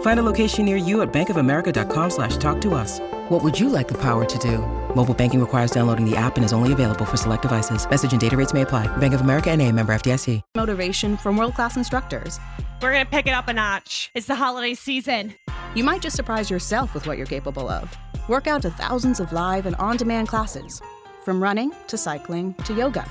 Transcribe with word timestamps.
Find 0.00 0.18
a 0.18 0.22
location 0.22 0.66
near 0.66 0.76
you 0.76 1.00
at 1.00 1.10
bankofamerica.com 1.12 2.10
slash 2.10 2.36
talk 2.36 2.60
to 2.60 2.74
us. 2.74 3.00
What 3.30 3.42
would 3.42 3.58
you 3.58 3.70
like 3.70 3.88
the 3.88 3.98
power 3.98 4.24
to 4.24 4.38
do? 4.38 4.58
Mobile 4.94 5.14
banking 5.14 5.40
requires 5.40 5.70
downloading 5.70 6.04
the 6.04 6.16
app 6.16 6.36
and 6.36 6.44
is 6.44 6.52
only 6.52 6.72
available 6.72 7.04
for 7.04 7.16
select 7.16 7.42
devices. 7.42 7.88
Message 7.88 8.12
and 8.12 8.20
data 8.20 8.36
rates 8.36 8.52
may 8.52 8.62
apply. 8.62 8.94
Bank 8.96 9.14
of 9.14 9.20
America 9.20 9.50
and 9.50 9.62
a 9.62 9.70
member 9.72 9.94
FDIC. 9.94 10.42
Motivation 10.56 11.16
from 11.16 11.36
world-class 11.36 11.76
instructors. 11.76 12.40
We're 12.82 12.92
going 12.92 13.04
to 13.04 13.10
pick 13.10 13.26
it 13.26 13.30
up 13.30 13.48
a 13.48 13.52
notch. 13.52 14.10
It's 14.14 14.26
the 14.26 14.34
holiday 14.34 14.74
season. 14.74 15.34
You 15.74 15.84
might 15.84 16.02
just 16.02 16.16
surprise 16.16 16.50
yourself 16.50 16.92
with 16.92 17.06
what 17.06 17.16
you're 17.16 17.26
capable 17.26 17.68
of. 17.68 17.94
Work 18.28 18.46
out 18.46 18.62
to 18.62 18.70
thousands 18.70 19.20
of 19.20 19.32
live 19.32 19.66
and 19.66 19.76
on-demand 19.76 20.28
classes. 20.28 20.82
From 21.24 21.42
running 21.42 21.72
to 21.86 21.96
cycling 21.96 22.54
to 22.64 22.74
yoga. 22.74 23.08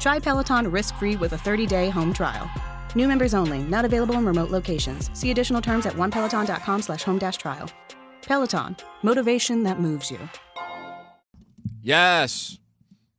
Try 0.00 0.18
Peloton 0.18 0.70
risk-free 0.70 1.16
with 1.16 1.32
a 1.32 1.36
30-day 1.36 1.90
home 1.90 2.12
trial. 2.12 2.50
New 2.94 3.08
members 3.08 3.34
only, 3.34 3.62
not 3.64 3.84
available 3.84 4.16
in 4.16 4.24
remote 4.24 4.50
locations. 4.50 5.10
See 5.18 5.30
additional 5.30 5.60
terms 5.60 5.86
at 5.86 5.94
onepeloton.com 5.94 6.82
slash 6.82 7.02
home 7.02 7.18
dash 7.18 7.36
trial. 7.36 7.70
Peloton, 8.22 8.76
motivation 9.02 9.62
that 9.64 9.80
moves 9.80 10.10
you. 10.10 10.18
Yes. 11.82 12.58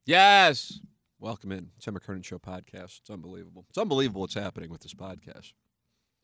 Yes. 0.05 0.79
Welcome 1.19 1.51
in. 1.51 1.69
Tim 1.79 1.95
McKernan 1.95 2.23
Show 2.23 2.37
podcast. 2.39 2.99
It's 2.99 3.09
unbelievable. 3.09 3.65
It's 3.69 3.77
unbelievable 3.77 4.21
what's 4.21 4.33
happening 4.33 4.69
with 4.69 4.81
this 4.81 4.93
podcast. 4.93 5.53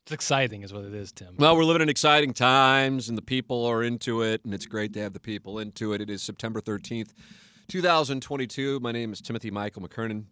It's 0.05 0.11
exciting, 0.11 0.63
is 0.63 0.71
what 0.73 0.85
it 0.85 0.93
is, 0.93 1.11
Tim. 1.11 1.35
Well, 1.37 1.57
we're 1.57 1.65
living 1.65 1.81
in 1.81 1.89
exciting 1.89 2.33
times, 2.33 3.09
and 3.09 3.17
the 3.17 3.21
people 3.21 3.65
are 3.65 3.83
into 3.83 4.21
it, 4.21 4.45
and 4.45 4.53
it's 4.53 4.65
great 4.65 4.93
to 4.93 5.01
have 5.01 5.13
the 5.13 5.19
people 5.19 5.59
into 5.59 5.93
it. 5.93 5.99
It 6.01 6.09
is 6.09 6.21
September 6.21 6.61
13th, 6.61 7.09
2022. 7.67 8.79
My 8.79 8.91
name 8.91 9.11
is 9.11 9.19
Timothy 9.19 9.51
Michael 9.51 9.81
McKernan, 9.81 10.25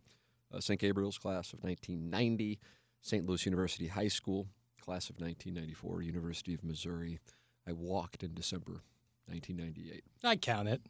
uh, 0.54 0.62
St. 0.62 0.80
Gabriel's 0.80 1.18
class 1.18 1.52
of 1.52 1.62
1990, 1.64 2.60
St. 3.06 3.24
Louis 3.24 3.46
University 3.46 3.86
High 3.86 4.08
School, 4.08 4.48
class 4.82 5.12
of 5.12 5.18
1994, 5.20 6.02
University 6.02 6.56
of 6.56 6.64
Missouri. 6.64 7.20
I 7.68 7.72
walked 7.72 8.24
in 8.24 8.34
December 8.34 8.82
1998. 9.28 10.04
I 10.24 10.36
count 10.38 10.70
it. 10.70 10.82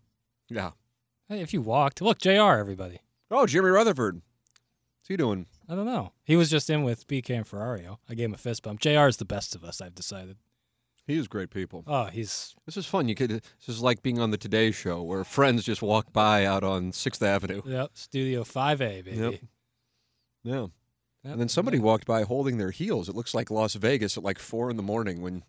Yeah. 0.47 0.71
Hey, 1.27 1.41
if 1.41 1.53
you 1.53 1.61
walked, 1.61 2.01
look, 2.01 2.19
Jr. 2.19 2.29
Everybody. 2.57 2.99
Oh, 3.29 3.45
Jimmy 3.45 3.67
Rutherford. 3.67 4.15
What's 4.15 5.09
he 5.09 5.17
doing? 5.17 5.47
I 5.67 5.75
don't 5.75 5.85
know. 5.85 6.13
He 6.23 6.37
was 6.37 6.49
just 6.49 6.69
in 6.69 6.83
with 6.83 7.05
BK 7.05 7.31
and 7.31 7.45
Ferrario. 7.45 7.97
I 8.09 8.13
gave 8.13 8.27
him 8.27 8.33
a 8.33 8.37
fist 8.37 8.63
bump. 8.63 8.79
Jr. 8.79 9.07
is 9.07 9.17
the 9.17 9.25
best 9.25 9.53
of 9.53 9.65
us. 9.65 9.81
I've 9.81 9.93
decided. 9.93 10.37
He 11.05 11.17
is 11.17 11.27
great 11.27 11.49
people. 11.49 11.83
Oh, 11.85 12.05
he's. 12.05 12.55
This 12.65 12.77
is 12.77 12.85
fun. 12.85 13.09
You 13.09 13.15
could. 13.15 13.29
This 13.29 13.67
is 13.67 13.81
like 13.81 14.01
being 14.01 14.19
on 14.19 14.31
the 14.31 14.37
Today 14.37 14.71
Show, 14.71 15.03
where 15.03 15.25
friends 15.25 15.65
just 15.65 15.81
walk 15.81 16.13
by 16.13 16.45
out 16.45 16.63
on 16.63 16.93
Sixth 16.93 17.21
Avenue. 17.21 17.61
Yep. 17.65 17.91
Studio 17.93 18.45
Five 18.45 18.81
A, 18.81 19.01
baby. 19.01 19.17
Yep. 19.17 19.33
Yeah. 20.43 20.65
Yep. 21.25 21.31
And 21.33 21.41
then 21.41 21.49
somebody 21.49 21.79
walked 21.79 22.05
by 22.05 22.21
holding 22.23 22.57
their 22.59 22.71
heels. 22.71 23.09
It 23.09 23.15
looks 23.15 23.33
like 23.33 23.49
Las 23.51 23.73
Vegas 23.75 24.15
at 24.17 24.23
like 24.23 24.39
four 24.39 24.69
in 24.69 24.77
the 24.77 24.83
morning 24.83 25.21
when 25.21 25.43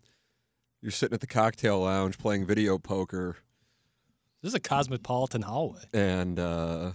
you're 0.81 0.91
sitting 0.91 1.13
at 1.13 1.21
the 1.21 1.27
cocktail 1.27 1.79
lounge 1.81 2.17
playing 2.17 2.45
video 2.45 2.77
poker, 2.79 3.37
This 4.41 4.49
is 4.49 4.55
a 4.55 4.59
cosmopolitan 4.59 5.43
hallway. 5.43 5.83
and 5.93 6.39
uh, 6.39 6.91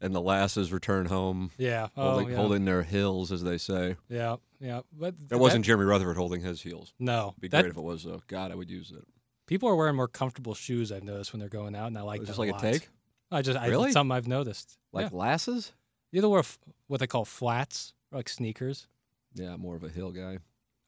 and 0.00 0.14
the 0.14 0.20
lasses 0.20 0.72
return 0.72 1.06
home 1.06 1.50
Yeah. 1.58 1.88
Oh, 1.96 2.10
holding, 2.10 2.28
yeah. 2.30 2.36
holding 2.36 2.64
their 2.64 2.82
heels, 2.82 3.30
as 3.32 3.42
they 3.42 3.56
say. 3.58 3.96
Yeah. 4.08 4.36
Yeah. 4.60 4.80
But 4.92 5.14
That 5.28 5.38
wasn't 5.38 5.64
Jeremy 5.64 5.84
Rutherford 5.84 6.16
holding 6.16 6.40
his 6.42 6.60
heels. 6.60 6.92
No. 6.98 7.34
Be 7.40 7.48
That- 7.48 7.62
great 7.62 7.70
if 7.70 7.76
it 7.76 7.82
was 7.82 8.02
though. 8.04 8.20
God, 8.26 8.50
I 8.50 8.54
would 8.56 8.70
use 8.70 8.90
it. 8.90 9.04
people 9.46 9.68
are 9.68 9.76
wearing 9.76 9.94
more 9.96 10.08
comfortable 10.08 10.54
shoes. 10.54 10.90
I've 10.90 11.04
noticed 11.04 11.32
when 11.32 11.40
they're 11.40 11.48
going 11.48 11.74
out, 11.76 11.86
and 11.88 11.96
I 11.98 12.02
like 12.02 12.20
that 12.20 12.26
this 12.26 12.38
like 12.38 12.48
a 12.50 12.52
lot. 12.52 12.60
take? 12.62 12.88
I 13.30 13.42
just 13.42 13.58
I, 13.58 13.66
Really? 13.68 13.86
it's 13.86 13.92
something 13.94 14.12
I've 14.16 14.26
noticed. 14.28 14.76
Like 14.92 15.10
yeah. 15.12 15.18
lasses? 15.18 15.72
you 16.12 16.18
either 16.18 16.28
wear 16.28 16.40
f- 16.40 16.58
what 16.86 17.00
they 17.00 17.06
call 17.08 17.24
flats 17.24 17.92
or 18.14 18.18
like 18.18 18.28
sneakers. 18.28 18.86
Yeah, 19.34 19.56
more 19.56 19.76
of 19.76 19.82
a 19.82 19.88
hill 19.88 20.12
guy. 20.12 20.38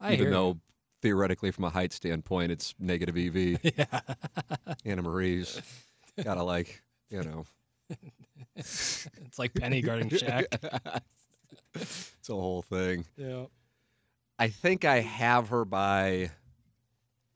I 0.00 0.12
Even 0.12 0.26
hear 0.26 0.30
though 0.30 0.58
theoretically, 1.02 1.50
from 1.50 1.64
a 1.64 1.70
height 1.70 1.92
standpoint, 1.92 2.52
it's 2.52 2.74
negative 2.78 3.16
EV. 3.16 3.58
yeah. 3.76 4.00
Anna 4.84 5.02
Marie's 5.02 5.60
gotta 6.22 6.42
like, 6.42 6.82
you 7.10 7.22
know. 7.22 7.44
it's 8.56 9.38
like 9.38 9.54
Penny 9.54 9.82
guarding 9.82 10.08
Shaq. 10.08 10.44
it's 11.74 12.28
a 12.28 12.32
whole 12.32 12.62
thing. 12.62 13.04
yeah. 13.16 13.46
I 14.38 14.48
think 14.48 14.84
I 14.84 15.00
have 15.00 15.48
her 15.48 15.64
by 15.64 16.30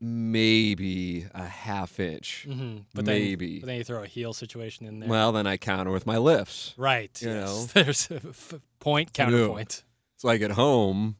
maybe 0.01 1.27
a 1.33 1.45
half 1.45 1.99
inch. 1.99 2.45
hmm 2.49 2.79
But 2.93 3.05
Maybe. 3.05 3.53
Then, 3.53 3.59
but 3.61 3.65
then 3.67 3.77
you 3.77 3.83
throw 3.83 4.03
a 4.03 4.07
heel 4.07 4.33
situation 4.33 4.85
in 4.87 4.99
there. 4.99 5.07
Well, 5.09 5.31
then 5.31 5.47
I 5.47 5.57
counter 5.57 5.91
with 5.91 6.05
my 6.05 6.17
lifts. 6.17 6.73
right. 6.77 7.17
you 7.21 7.29
yes. 7.29 7.47
know. 7.47 7.65
There's 7.83 8.11
a 8.11 8.15
f- 8.15 8.55
point 8.79 9.13
counterpoint. 9.13 9.83
It's 10.15 10.23
like 10.23 10.41
at 10.41 10.51
home, 10.51 11.15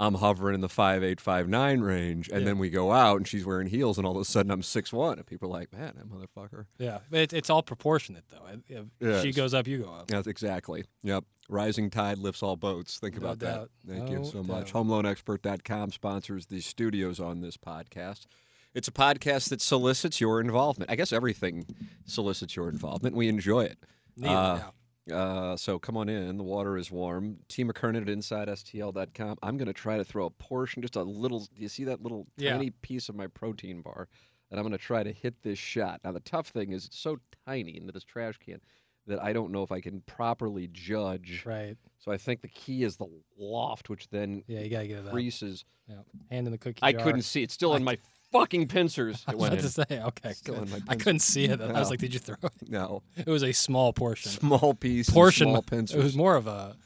I'm 0.00 0.14
hovering 0.14 0.54
in 0.54 0.60
the 0.62 0.68
five 0.68 1.04
eight 1.04 1.20
five 1.20 1.46
nine 1.48 1.82
range, 1.82 2.28
and 2.30 2.40
Yeah. 2.40 2.46
then 2.46 2.58
we 2.58 2.70
go 2.70 2.90
out 2.90 3.18
and 3.18 3.28
she's 3.28 3.44
wearing 3.44 3.68
heels, 3.68 3.98
and 3.98 4.06
all 4.06 4.16
of 4.16 4.20
a 4.22 4.24
sudden 4.24 4.50
I'm 4.50 4.62
six 4.62 4.92
one, 4.92 5.18
and 5.18 5.26
people 5.26 5.48
are 5.48 5.52
like, 5.60 5.72
"Man, 5.72 5.92
that 5.94 6.08
motherfucker." 6.08 6.64
Yeah. 6.78 7.00
But 7.10 7.20
it, 7.20 7.32
it's 7.34 7.50
all 7.50 7.62
proportionate 7.62 8.24
though. 8.30 8.86
If 9.00 9.22
she 9.22 9.32
goes 9.32 9.52
up, 9.54 9.66
you 9.68 9.78
go 9.78 9.92
up. 9.92 10.06
That's 10.08 10.26
exactly. 10.26 10.84
Yep. 11.02 11.24
Rising 11.50 11.90
tide 11.90 12.16
lifts 12.18 12.42
all 12.42 12.56
boats. 12.56 12.98
Think 12.98 13.14
No 13.20 13.26
about 13.26 13.38
doubt. 13.40 13.70
that. 13.84 13.92
Thank 13.94 14.10
you 14.10 14.18
No 14.20 14.24
so 14.24 14.42
much. 14.42 14.72
doubt. 14.72 14.86
HomeLoanExpert.com 14.86 15.92
sponsors 15.92 16.46
the 16.46 16.60
studios 16.60 17.20
on 17.20 17.40
this 17.42 17.56
podcast. 17.56 18.26
It's 18.72 18.88
a 18.88 18.92
podcast 18.92 19.48
that 19.50 19.60
solicits 19.60 20.20
your 20.20 20.40
involvement. 20.40 20.90
I 20.90 20.96
guess 20.96 21.12
everything 21.12 21.66
solicits 22.06 22.54
your 22.56 22.68
involvement. 22.68 23.16
We 23.16 23.28
enjoy 23.28 23.62
it. 23.64 23.78
Neither, 24.16 24.34
Uh, 24.34 24.56
yeah. 24.56 24.70
Uh, 25.10 25.56
so 25.56 25.78
come 25.78 25.96
on 25.96 26.08
in. 26.08 26.36
The 26.36 26.42
water 26.44 26.76
is 26.76 26.90
warm. 26.90 27.38
T 27.48 27.64
McKernan 27.64 28.02
at 28.02 28.06
InsideSTL.com. 28.08 29.38
I'm 29.42 29.56
going 29.56 29.66
to 29.66 29.72
try 29.72 29.96
to 29.96 30.04
throw 30.04 30.26
a 30.26 30.30
portion, 30.30 30.82
just 30.82 30.96
a 30.96 31.02
little. 31.02 31.40
Do 31.40 31.62
you 31.62 31.68
see 31.68 31.84
that 31.84 32.02
little 32.02 32.26
Yeah. 32.36 32.52
tiny 32.52 32.70
piece 32.70 33.08
of 33.08 33.14
my 33.16 33.26
protein 33.26 33.82
bar? 33.82 34.08
And 34.50 34.58
I'm 34.58 34.64
going 34.66 34.76
to 34.76 34.84
try 34.84 35.02
to 35.02 35.12
hit 35.12 35.42
this 35.42 35.58
shot. 35.58 36.00
Now, 36.02 36.12
the 36.12 36.20
tough 36.20 36.48
thing 36.48 36.72
is 36.72 36.86
it's 36.86 36.98
so 36.98 37.18
tiny 37.46 37.76
into 37.76 37.92
this 37.92 38.02
trash 38.04 38.36
can 38.38 38.60
that 39.06 39.22
I 39.22 39.32
don't 39.32 39.52
know 39.52 39.62
if 39.62 39.70
I 39.72 39.80
can 39.80 40.00
properly 40.02 40.68
judge. 40.72 41.42
Right. 41.46 41.76
So 41.98 42.10
I 42.12 42.16
think 42.16 42.42
the 42.42 42.48
key 42.48 42.82
is 42.82 42.96
the 42.96 43.06
loft, 43.38 43.88
which 43.88 44.08
then 44.08 44.42
Yeah, 44.48 44.60
you 44.60 44.70
gotta 44.70 44.86
get 44.88 44.98
it 45.00 45.06
up. 45.06 45.12
creases. 45.12 45.64
Yeah. 45.88 45.96
Hand 46.30 46.46
in 46.46 46.52
the 46.52 46.58
cookie 46.58 46.80
I 46.82 46.92
jar. 46.92 47.02
couldn't 47.02 47.22
see. 47.22 47.42
It's 47.42 47.54
still 47.54 47.74
in 47.74 47.82
my 47.84 47.96
fucking 48.32 48.68
pincers. 48.68 49.24
I 49.26 49.32
was 49.34 49.40
went 49.40 49.54
about 49.54 49.64
in. 49.64 49.70
to 49.70 49.94
say, 49.94 50.02
okay. 50.02 50.32
Still 50.32 50.62
in 50.62 50.70
my 50.70 50.80
I 50.88 50.96
couldn't 50.96 51.20
see 51.20 51.44
it. 51.44 51.60
I 51.60 51.72
was 51.78 51.90
like, 51.90 51.98
did 52.00 52.12
you 52.14 52.20
throw 52.20 52.36
it? 52.42 52.52
No. 52.68 53.02
It 53.16 53.26
was 53.26 53.42
a 53.42 53.52
small 53.52 53.92
portion. 53.92 54.30
Small 54.32 54.74
piece. 54.74 55.08
and 55.08 55.14
portion. 55.14 55.48
Small 55.48 55.64
It 55.70 55.96
was 56.02 56.16
more 56.16 56.36
of 56.36 56.46
a, 56.46 56.76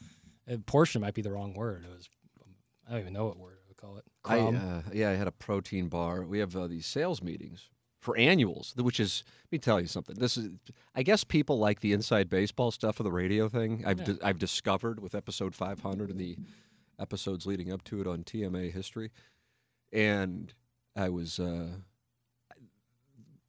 a 0.49 0.59
portion 0.59 1.00
might 1.03 1.15
be 1.15 1.22
the 1.22 1.32
wrong 1.32 1.55
word. 1.55 1.84
It 1.84 1.94
was 1.94 2.09
I 2.87 2.93
don't 2.93 3.00
even 3.00 3.12
know 3.14 3.26
what 3.26 3.38
word 3.38 3.56
I 3.64 3.69
would 3.69 3.76
call 3.76 3.96
it. 3.96 4.05
I, 4.25 4.38
Crumb. 4.38 4.56
uh, 4.56 4.82
yeah, 4.93 5.11
I 5.11 5.14
had 5.14 5.26
a 5.26 5.32
protein 5.32 5.88
bar. 5.88 6.23
We 6.23 6.38
have 6.41 6.55
uh, 6.55 6.67
these 6.67 6.87
sales 6.87 7.23
meetings 7.23 7.70
for 8.00 8.14
annuals, 8.19 8.75
which 8.76 9.00
is 9.00 9.25
let 9.47 9.52
me 9.52 9.58
tell 9.58 9.81
you 9.81 9.87
something. 9.87 10.17
This 10.19 10.37
is, 10.37 10.50
I 10.94 11.02
guess, 11.02 11.25
people 11.25 11.58
like 11.58 11.81
the 11.81 11.93
inside 11.94 12.29
baseball 12.29 12.70
stuff 12.70 13.00
of 13.00 13.05
the 13.05 13.12
radio 13.12 13.49
thing. 13.49 13.82
I've 13.87 14.00
Yeah. 14.00 14.05
di- 14.06 14.19
I've 14.23 14.38
discovered 14.38 15.00
with 15.00 15.14
episode 15.14 15.55
500 15.55 16.11
and 16.11 16.20
the 16.20 16.37
episodes 16.99 17.47
leading 17.47 17.73
up 17.73 17.82
to 17.85 18.00
it 18.02 18.06
on 18.06 18.23
TMA 18.23 18.70
history, 18.70 19.11
and 19.93 20.52
I 20.96 21.08
was 21.08 21.38
uh, 21.41 21.69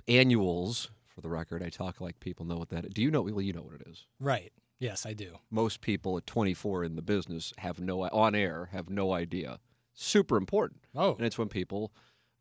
annuals. 0.07 0.89
For 1.07 1.21
the 1.21 1.29
record, 1.29 1.63
I 1.63 1.69
talk 1.69 2.01
like 2.01 2.19
people 2.19 2.45
know 2.45 2.57
what 2.57 2.69
that 2.69 2.83
is. 2.85 2.93
Do 2.93 3.01
you 3.01 3.09
know? 3.09 3.21
Well, 3.21 3.41
you 3.41 3.53
know 3.53 3.61
what 3.61 3.75
it 3.81 3.87
is. 3.87 4.05
right. 4.19 4.51
Yes, 4.77 5.05
I 5.05 5.13
do. 5.13 5.37
most 5.49 5.79
people 5.79 6.17
at 6.17 6.27
24 6.27 6.83
in 6.83 6.97
the 6.97 7.01
business 7.01 7.53
have 7.59 7.79
no 7.79 8.03
on 8.09 8.35
air 8.35 8.67
have 8.73 8.89
no 8.89 9.13
idea. 9.13 9.59
Super 9.93 10.35
important, 10.35 10.81
Oh, 10.93 11.15
and 11.15 11.25
it's 11.25 11.37
when 11.37 11.47
people 11.47 11.93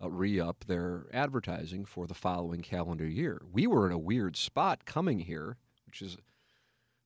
uh, 0.03 0.11
re-up 0.11 0.65
their 0.67 1.07
advertising 1.13 1.85
for 1.85 2.09
the 2.09 2.15
following 2.15 2.61
calendar 2.61 3.07
year. 3.07 3.41
We 3.53 3.69
were 3.69 3.87
in 3.87 3.93
a 3.93 3.99
weird 3.99 4.37
spot 4.37 4.85
coming 4.85 5.21
here, 5.21 5.59
which 5.87 6.03
is 6.03 6.17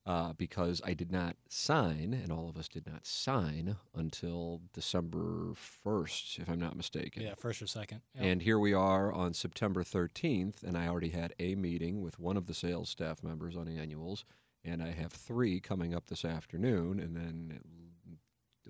uh, 0.09 0.33
because 0.33 0.81
I 0.83 0.95
did 0.95 1.11
not 1.11 1.35
sign, 1.49 2.19
and 2.19 2.31
all 2.31 2.49
of 2.49 2.57
us 2.57 2.67
did 2.67 2.87
not 2.87 3.05
sign 3.05 3.75
until 3.93 4.59
December 4.73 5.53
1st, 5.85 6.39
if 6.39 6.49
I'm 6.49 6.59
not 6.59 6.75
mistaken. 6.75 7.21
Yeah, 7.21 7.35
first 7.37 7.61
or 7.61 7.67
second. 7.67 8.01
Yep. 8.15 8.23
And 8.25 8.41
here 8.41 8.57
we 8.57 8.73
are 8.73 9.13
on 9.13 9.35
September 9.35 9.83
13th, 9.83 10.63
and 10.63 10.75
I 10.75 10.87
already 10.87 11.09
had 11.09 11.35
a 11.37 11.53
meeting 11.53 12.01
with 12.01 12.19
one 12.19 12.37
of 12.37 12.47
the 12.47 12.55
sales 12.55 12.89
staff 12.89 13.21
members 13.21 13.55
on 13.55 13.67
annuals, 13.67 14.25
and 14.65 14.81
I 14.81 14.89
have 14.93 15.13
three 15.13 15.59
coming 15.59 15.93
up 15.93 16.07
this 16.07 16.25
afternoon, 16.25 16.99
and 16.99 17.15
then 17.15 17.59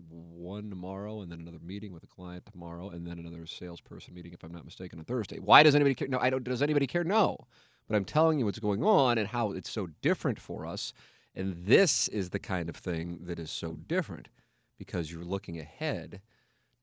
one 0.09 0.69
tomorrow, 0.69 1.21
and 1.21 1.31
then 1.31 1.39
another 1.39 1.59
meeting 1.63 1.93
with 1.93 2.03
a 2.03 2.07
client 2.07 2.45
tomorrow, 2.51 2.89
and 2.89 3.07
then 3.07 3.17
another 3.17 3.45
salesperson 3.45 4.13
meeting, 4.13 4.33
if 4.33 4.43
I'm 4.43 4.51
not 4.51 4.65
mistaken, 4.65 4.99
on 4.99 5.05
Thursday. 5.05 5.39
Why 5.39 5.63
does 5.63 5.73
anybody 5.73 5.95
care? 5.95 6.09
No, 6.09 6.19
I 6.19 6.29
don't. 6.29 6.43
Does 6.43 6.61
anybody 6.61 6.85
care? 6.85 7.05
No. 7.05 7.37
But 7.87 7.95
I'm 7.95 8.05
telling 8.05 8.39
you 8.39 8.45
what's 8.45 8.59
going 8.59 8.83
on 8.83 9.17
and 9.17 9.27
how 9.27 9.53
it's 9.53 9.69
so 9.69 9.87
different 10.01 10.37
for 10.37 10.65
us. 10.65 10.91
And 11.39 11.55
this 11.65 12.09
is 12.09 12.31
the 12.31 12.39
kind 12.39 12.67
of 12.67 12.75
thing 12.75 13.19
that 13.23 13.39
is 13.39 13.49
so 13.49 13.77
different 13.87 14.27
because 14.77 15.09
you're 15.09 15.23
looking 15.23 15.57
ahead 15.57 16.19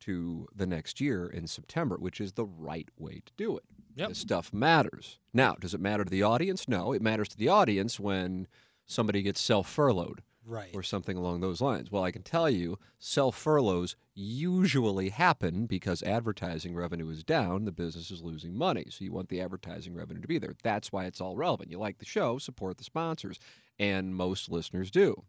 to 0.01 0.49
the 0.55 0.67
next 0.67 0.99
year 0.99 1.27
in 1.27 1.47
September, 1.47 1.97
which 1.97 2.23
is 2.23 2.33
the 2.33 2.47
right 2.47 2.89
way 2.97 3.21
to 3.27 3.33
do 3.37 3.59
it. 3.59 3.65
Yep. 3.97 4.09
This 4.09 4.19
stuff 4.19 4.55
matters. 4.55 5.19
Now, 5.35 5.57
does 5.61 5.75
it 5.75 5.81
matter 5.81 6.05
to 6.05 6.11
the 6.11 6.23
audience? 6.23 6.69
No, 6.69 6.93
it 6.93 7.03
matters 7.03 7.29
to 7.29 7.37
the 7.37 7.51
audience 7.51 8.01
when 8.01 8.47
somebody 8.87 9.21
gets 9.21 9.43
self 9.43 9.69
furloughed 9.69 10.23
right. 10.47 10.71
or 10.75 10.83
something 10.83 11.17
along 11.17 11.41
those 11.41 11.61
lines. 11.61 11.91
Well, 11.91 12.05
I 12.05 12.11
can 12.11 12.23
tell 12.23 12.49
you, 12.49 12.79
self 12.99 13.37
furloughs 13.37 13.95
usually 14.15 15.11
happen 15.11 15.67
because 15.67 16.03
advertising 16.03 16.75
revenue 16.75 17.11
is 17.11 17.23
down, 17.23 17.65
the 17.65 17.73
business 17.73 18.11
is 18.11 18.23
losing 18.23 18.57
money. 18.57 18.87
So 18.89 19.05
you 19.05 19.13
want 19.13 19.29
the 19.29 19.41
advertising 19.41 19.95
revenue 19.95 20.23
to 20.23 20.29
be 20.29 20.39
there. 20.39 20.55
That's 20.63 20.93
why 20.93 21.05
it's 21.05 21.21
all 21.21 21.37
relevant. 21.37 21.71
You 21.71 21.79
like 21.79 21.99
the 21.99 22.07
show, 22.07 22.39
support 22.39 22.79
the 22.79 22.85
sponsors. 22.85 23.39
And 23.79 24.15
most 24.15 24.51
listeners 24.51 24.91
do, 24.91 25.25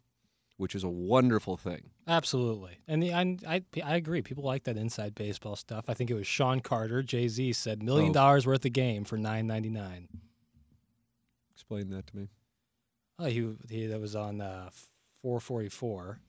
which 0.56 0.74
is 0.74 0.82
a 0.84 0.88
wonderful 0.88 1.56
thing. 1.56 1.90
Absolutely, 2.06 2.78
and 2.88 3.02
the, 3.02 3.12
I, 3.12 3.36
I 3.46 3.62
I 3.84 3.96
agree. 3.96 4.22
People 4.22 4.44
like 4.44 4.64
that 4.64 4.76
inside 4.78 5.14
baseball 5.14 5.54
stuff. 5.56 5.84
I 5.88 5.94
think 5.94 6.10
it 6.10 6.14
was 6.14 6.26
Shawn 6.26 6.60
Carter, 6.60 7.02
Jay 7.02 7.28
Z 7.28 7.52
said 7.52 7.82
million 7.82 8.10
Oh. 8.10 8.14
dollars 8.14 8.46
worth 8.46 8.64
of 8.64 8.72
game 8.72 9.04
for 9.04 9.18
nine 9.18 9.46
ninety 9.46 9.68
nine. 9.70 10.08
Explain 11.52 11.90
that 11.90 12.06
to 12.06 12.16
me. 12.16 12.28
Oh, 13.18 13.26
he, 13.26 13.52
he 13.68 13.86
that 13.86 14.00
was 14.00 14.16
on 14.16 14.40
uh, 14.40 14.70
four 15.22 15.40
forty 15.40 15.68
four, 15.68 16.20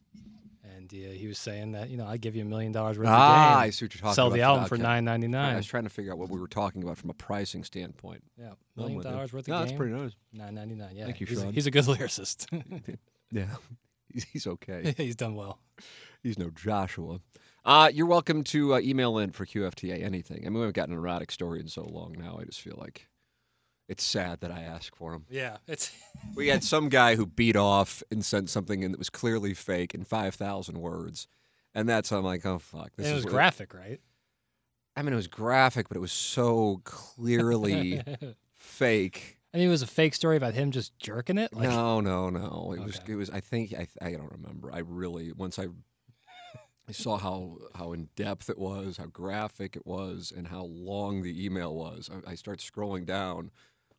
and 0.75 0.91
uh, 0.93 1.11
he 1.11 1.27
was 1.27 1.37
saying 1.37 1.71
that 1.73 1.89
you 1.89 1.97
know 1.97 2.05
I 2.05 2.17
give 2.17 2.35
you 2.35 2.41
a 2.41 2.45
million 2.45 2.71
dollars 2.71 2.97
worth 2.97 3.07
Ah, 3.09 3.53
of 3.53 3.57
I 3.59 3.69
see 3.69 3.85
what 3.85 3.93
you're 3.93 4.01
talking 4.01 4.13
sell 4.15 4.27
about. 4.27 4.35
the 4.35 4.41
album 4.43 4.65
for 4.65 4.75
Okay. 4.75 4.83
nine 4.83 5.05
ninety 5.05 5.33
I 5.35 5.55
was 5.55 5.65
trying 5.65 5.83
to 5.83 5.89
figure 5.89 6.11
out 6.11 6.17
what 6.17 6.29
we 6.29 6.39
were 6.39 6.47
talking 6.47 6.83
about 6.83 6.97
from 6.97 7.09
a 7.09 7.13
pricing 7.13 7.63
standpoint. 7.63 8.23
Yeah, 8.39 8.51
million 8.75 9.01
dollars 9.01 9.33
worth 9.33 9.47
No, 9.47 9.55
of 9.55 9.67
that's 9.67 9.77
pretty 9.77 9.93
nice. 9.93 10.11
Nine 10.33 10.55
ninety 10.55 10.75
nine. 10.75 10.95
Yeah, 10.95 11.05
Thank 11.05 11.19
you, 11.21 11.27
he's, 11.27 11.39
Sean. 11.41 11.53
he's 11.53 11.67
a 11.67 11.71
good 11.71 11.85
lyricist. 11.85 12.45
Yeah, 13.31 13.45
he's, 14.11 14.23
he's 14.23 14.47
okay. 14.47 14.93
he's 14.97 15.15
done 15.15 15.35
well. 15.35 15.59
He's 16.23 16.39
no 16.39 16.49
Joshua. 16.49 17.19
Uh, 17.65 17.91
you're 17.93 18.07
welcome 18.07 18.43
to 18.45 18.73
uh, 18.75 18.79
email 18.79 19.17
in 19.19 19.31
for 19.31 19.45
QFTA 19.45 20.01
anything. 20.03 20.39
I 20.45 20.49
mean, 20.49 20.53
we 20.55 20.59
haven't 20.61 20.75
gotten 20.75 20.93
an 20.93 20.99
erotic 20.99 21.29
story 21.31 21.59
in 21.59 21.67
so 21.67 21.83
long 21.83 22.15
now. 22.17 22.37
I 22.41 22.45
just 22.45 22.61
feel 22.61 22.75
like 22.79 23.07
it's 23.89 24.03
sad 24.03 24.39
that 24.41 24.51
I 24.51 24.61
ask 24.61 24.95
for 24.95 25.11
them. 25.11 25.25
Yeah, 25.29 25.57
it's 25.67 25.91
We 26.35 26.47
had 26.47 26.63
some 26.63 26.89
guy 26.89 27.15
who 27.15 27.25
beat 27.25 27.55
off 27.55 28.03
and 28.11 28.23
sent 28.23 28.49
something 28.49 28.83
in 28.83 28.91
that 28.91 28.99
was 28.99 29.09
clearly 29.09 29.53
fake 29.53 29.95
in 29.95 30.03
5,000 30.03 30.77
words. 30.79 31.27
And 31.73 31.89
that's, 31.89 32.11
I'm 32.11 32.23
like, 32.23 32.45
oh, 32.45 32.59
fuck. 32.59 32.95
This 32.95 33.07
it 33.07 33.15
is 33.15 33.25
was 33.25 33.33
graphic, 33.33 33.73
right? 33.73 33.99
I 34.95 35.01
mean, 35.01 35.13
it 35.13 35.15
was 35.15 35.27
graphic, 35.27 35.87
but 35.89 35.97
it 35.97 36.01
was 36.01 36.11
so 36.11 36.81
clearly 36.83 38.01
fake. 38.55 39.39
I 39.53 39.57
mean, 39.57 39.67
it 39.67 39.71
was 39.71 39.81
a 39.81 39.87
fake 39.87 40.13
story 40.13 40.37
about 40.37 40.53
him 40.53 40.69
just 40.71 40.97
jerking 40.99 41.39
it. 41.39 41.51
Like, 41.51 41.69
no, 41.69 41.99
no, 41.99 42.29
no. 42.29 42.75
It 42.77 42.83
was. 42.83 43.01
It 43.07 43.15
was. 43.15 43.29
I 43.31 43.39
think. 43.39 43.73
I. 43.73 43.87
I 44.01 44.11
don't 44.11 44.31
remember. 44.31 44.71
I 44.71 44.79
really. 44.79 45.31
Once 45.31 45.57
I. 45.57 45.67
I 46.87 46.91
saw 46.91 47.17
how 47.17 47.57
how 47.75 47.93
in 47.93 48.09
depth 48.15 48.49
it 48.49 48.57
was, 48.57 48.97
how 48.97 49.05
graphic 49.05 49.75
it 49.75 49.85
was, 49.87 50.33
and 50.35 50.47
how 50.47 50.63
long 50.63 51.21
the 51.23 51.45
email 51.45 51.73
was. 51.73 52.09
I, 52.11 52.31
I 52.31 52.35
start 52.35 52.59
scrolling 52.59 53.05
down 53.05 53.51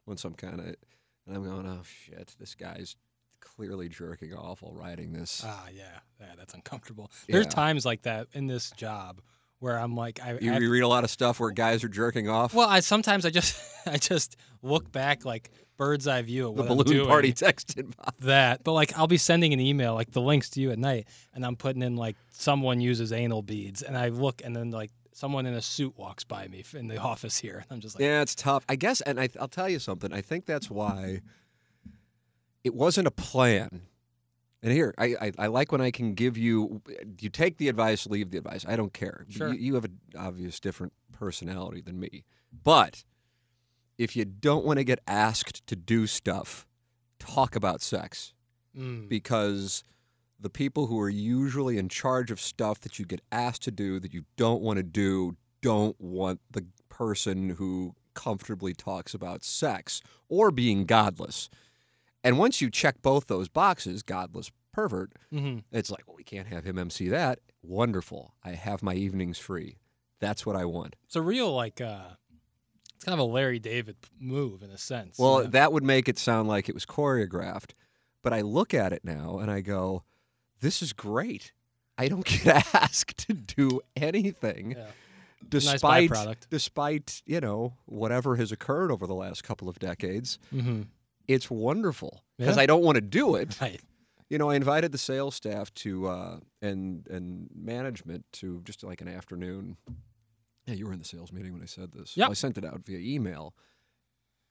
once 0.07 0.25
I'm 0.25 0.35
kind 0.35 0.61
of, 0.61 0.67
and 1.27 1.37
I'm 1.37 1.45
going, 1.45 1.67
oh 1.67 1.83
shit, 1.85 2.35
this 2.39 2.55
guy's 2.55 2.97
clearly 3.41 3.89
jerking 3.89 4.35
off 4.35 4.63
while 4.63 4.73
writing 4.75 5.13
this. 5.13 5.43
Ah, 5.47 5.67
yeah, 5.75 5.83
yeah, 6.21 6.33
that's 6.37 6.55
uncomfortable. 6.55 7.11
There's 7.29 7.47
Yeah. 7.47 7.51
times 7.51 7.85
like 7.87 8.03
that 8.03 8.27
in 8.33 8.47
this 8.47 8.71
job 8.73 9.21
where 9.61 9.79
I'm 9.79 9.95
like, 9.95 10.21
I, 10.23 10.39
you, 10.41 10.53
I 10.53 10.59
you 10.59 10.71
read 10.71 10.83
a 10.83 10.89
lot 10.89 11.05
of 11.05 11.11
stuff 11.11 11.39
where 11.41 11.51
guys 11.51 11.85
are 11.85 11.89
jerking 11.89 12.29
off. 12.29 12.55
well, 12.55 12.69
I 12.69 12.81
sometimes 12.81 13.25
I 13.27 13.31
just 13.31 13.61
I 13.87 13.97
just 13.97 14.37
look 14.63 14.91
back 14.93 15.25
like 15.25 15.51
bird's 15.77 16.07
eye 16.07 16.21
view 16.21 16.45
the 16.45 16.51
what 16.51 16.71
I'm 16.71 16.77
balloon 16.77 17.07
party 17.07 17.33
texted 17.35 17.93
that, 18.21 18.63
but 18.65 18.73
like 18.73 18.99
I'll 18.99 19.07
be 19.07 19.17
sending 19.19 19.53
an 19.55 19.61
email 19.61 19.95
like 19.95 20.11
the 20.13 20.21
links 20.21 20.51
to 20.51 20.61
you 20.61 20.71
at 20.71 20.79
night, 20.79 21.09
and 21.35 21.45
I'm 21.45 21.57
putting 21.57 21.83
in 21.83 21.97
like 21.97 22.17
someone 22.31 22.81
uses 22.81 23.13
anal 23.13 23.43
beads, 23.43 23.81
and 23.83 23.97
I 23.97 24.09
look, 24.09 24.43
and 24.45 24.55
then 24.55 24.71
like 24.71 24.91
someone 25.21 25.45
in 25.45 25.53
a 25.53 25.61
suit 25.61 25.97
walks 25.99 26.25
by 26.25 26.49
me 26.49 26.65
in 26.73 26.89
the 26.89 26.97
office 27.13 27.39
here, 27.39 27.65
I'm 27.71 27.81
just 27.81 27.95
like, 27.95 28.03
Yeah, 28.03 28.23
it's 28.23 28.35
tough. 28.35 28.65
I 28.69 28.77
guess, 28.77 29.03
and 29.03 29.21
I, 29.21 29.29
I'll 29.39 29.49
tell 29.49 29.69
you 29.69 29.79
something. 29.79 30.13
I 30.13 30.23
think 30.23 30.47
that's 30.47 30.71
why 30.71 31.21
it 32.65 32.75
wasn't 32.75 33.07
a 33.07 33.11
plan. 33.11 33.83
And 34.63 34.73
here, 34.73 34.95
I, 34.99 35.17
I, 35.21 35.33
I 35.39 35.47
like 35.47 35.73
when 35.73 35.81
I 35.81 35.91
can 35.91 36.15
give 36.15 36.37
you, 36.37 36.83
you 37.19 37.29
take 37.29 37.59
the 37.59 37.69
advice, 37.69 38.07
leave 38.07 38.31
the 38.31 38.39
advice. 38.39 38.65
I 38.67 38.77
don't 38.77 38.93
care. 38.93 39.25
Sure. 39.29 39.49
You, 39.53 39.59
you 39.59 39.75
have 39.75 39.85
an 39.85 39.99
obvious 40.19 40.59
different 40.59 40.93
personality 41.13 41.81
than 41.81 42.01
me. 42.01 42.25
But 42.65 43.05
if 43.97 44.17
you 44.17 44.25
don't 44.25 44.65
want 44.65 44.79
to 44.79 44.85
get 44.85 45.01
asked 45.07 45.67
to 45.67 45.77
do 45.77 46.07
stuff, 46.07 46.67
talk 47.19 47.55
about 47.57 47.81
sex 47.81 48.35
mm, 48.77 49.09
because 49.09 49.83
the 50.41 50.51
people 50.51 50.87
who 50.87 50.99
are 50.99 51.09
usually 51.09 51.79
in 51.79 51.89
charge 51.89 52.31
of 52.31 52.41
stuff 52.41 52.81
that 52.81 52.99
you 52.99 53.05
get 53.05 53.21
asked 53.31 53.63
to 53.63 53.71
do 53.71 54.01
that 54.01 54.15
you 54.15 54.25
don't 54.37 54.63
want 54.63 54.79
to 54.79 54.83
do 54.83 55.37
don't 55.61 56.01
want 56.01 56.41
the 56.51 56.67
person 56.89 57.51
who 57.51 57.95
comfortably 58.15 58.73
talks 58.73 59.15
about 59.15 59.45
sex 59.45 60.01
or 60.29 60.51
being 60.51 60.85
godless. 60.85 61.49
And 62.25 62.39
once 62.39 62.61
you 62.61 62.71
check 62.71 63.03
both 63.03 63.27
those 63.27 63.49
boxes, 63.49 64.03
godless 64.03 64.51
pervert, 64.73 65.13
mhm. 65.33 65.65
it's 65.73 65.91
like, 65.91 66.07
well, 66.07 66.17
we 66.17 66.25
can't 66.25 66.49
have 66.49 66.65
him 66.65 66.79
MC 66.79 67.09
that. 67.09 67.41
Wonderful. 67.63 68.35
I 68.43 68.53
have 68.53 68.83
my 68.83 68.95
evenings 68.95 69.39
free. 69.39 69.79
That's 70.21 70.45
what 70.45 70.57
I 70.57 70.65
want. 70.65 70.97
it's 71.07 71.17
a 71.17 71.23
real 71.23 71.55
like 71.55 71.81
uh, 71.81 72.11
it's 72.95 73.05
kind 73.05 73.19
of 73.19 73.27
a 73.27 73.31
Larry 73.31 73.59
David 73.59 73.97
move 74.19 74.63
in 74.63 74.71
a 74.71 74.77
sense. 74.79 75.19
Well, 75.19 75.39
know? 75.39 75.47
that 75.47 75.73
would 75.73 75.85
make 75.85 76.09
it 76.09 76.19
sound 76.19 76.49
like 76.49 76.69
it 76.69 76.75
was 76.75 76.85
choreographed. 76.85 77.73
But 78.23 78.35
I 78.35 78.43
look 78.43 78.75
at 78.75 78.93
it 78.93 79.03
now 79.03 79.39
and 79.39 79.51
I 79.51 79.63
go, 79.63 80.05
this 80.61 80.83
is 80.83 80.93
great. 80.93 81.53
I 81.99 82.09
don't 82.09 82.25
get 82.45 82.75
asked 82.75 83.19
to 83.29 83.35
do 83.35 83.81
anything 83.97 84.73
Yeah. 84.73 84.87
despite 85.49 86.11
byproduct. 86.11 86.49
despite, 86.51 87.23
you 87.27 87.41
know, 87.41 87.75
whatever 87.87 88.37
has 88.37 88.53
occurred 88.53 88.91
over 88.91 89.07
the 89.07 89.15
last 89.15 89.43
couple 89.45 89.69
of 89.69 89.79
decades. 89.79 90.39
Mhm. 90.53 90.87
It's 91.29 91.51
wonderful 91.51 92.23
because 92.39 92.57
Yeah. 92.57 92.63
I 92.63 92.67
don't 92.67 92.83
want 92.83 92.97
to 92.97 93.01
do 93.03 93.35
it. 93.37 93.57
right. 93.61 93.81
You 94.29 94.39
know, 94.39 94.49
I 94.51 94.55
invited 94.55 94.93
the 94.93 94.99
sales 94.99 95.35
staff 95.35 95.75
to 95.75 96.07
uh, 96.07 96.41
and 96.63 97.07
and 97.09 97.49
management 97.55 98.25
to 98.35 98.61
just 98.65 98.83
like 98.85 99.01
an 99.01 99.09
afternoon. 99.09 99.77
Yeah, 100.67 100.75
you 100.75 100.87
were 100.87 100.93
in 100.93 101.01
the 101.01 101.05
sales 101.05 101.33
meeting 101.33 101.53
when 101.53 101.63
I 101.63 101.67
said 101.67 101.93
this. 101.93 102.17
Yep. 102.17 102.31
I 102.31 102.33
sent 102.35 102.57
it 102.59 102.65
out 102.65 102.83
via 102.87 102.99
email, 102.99 103.55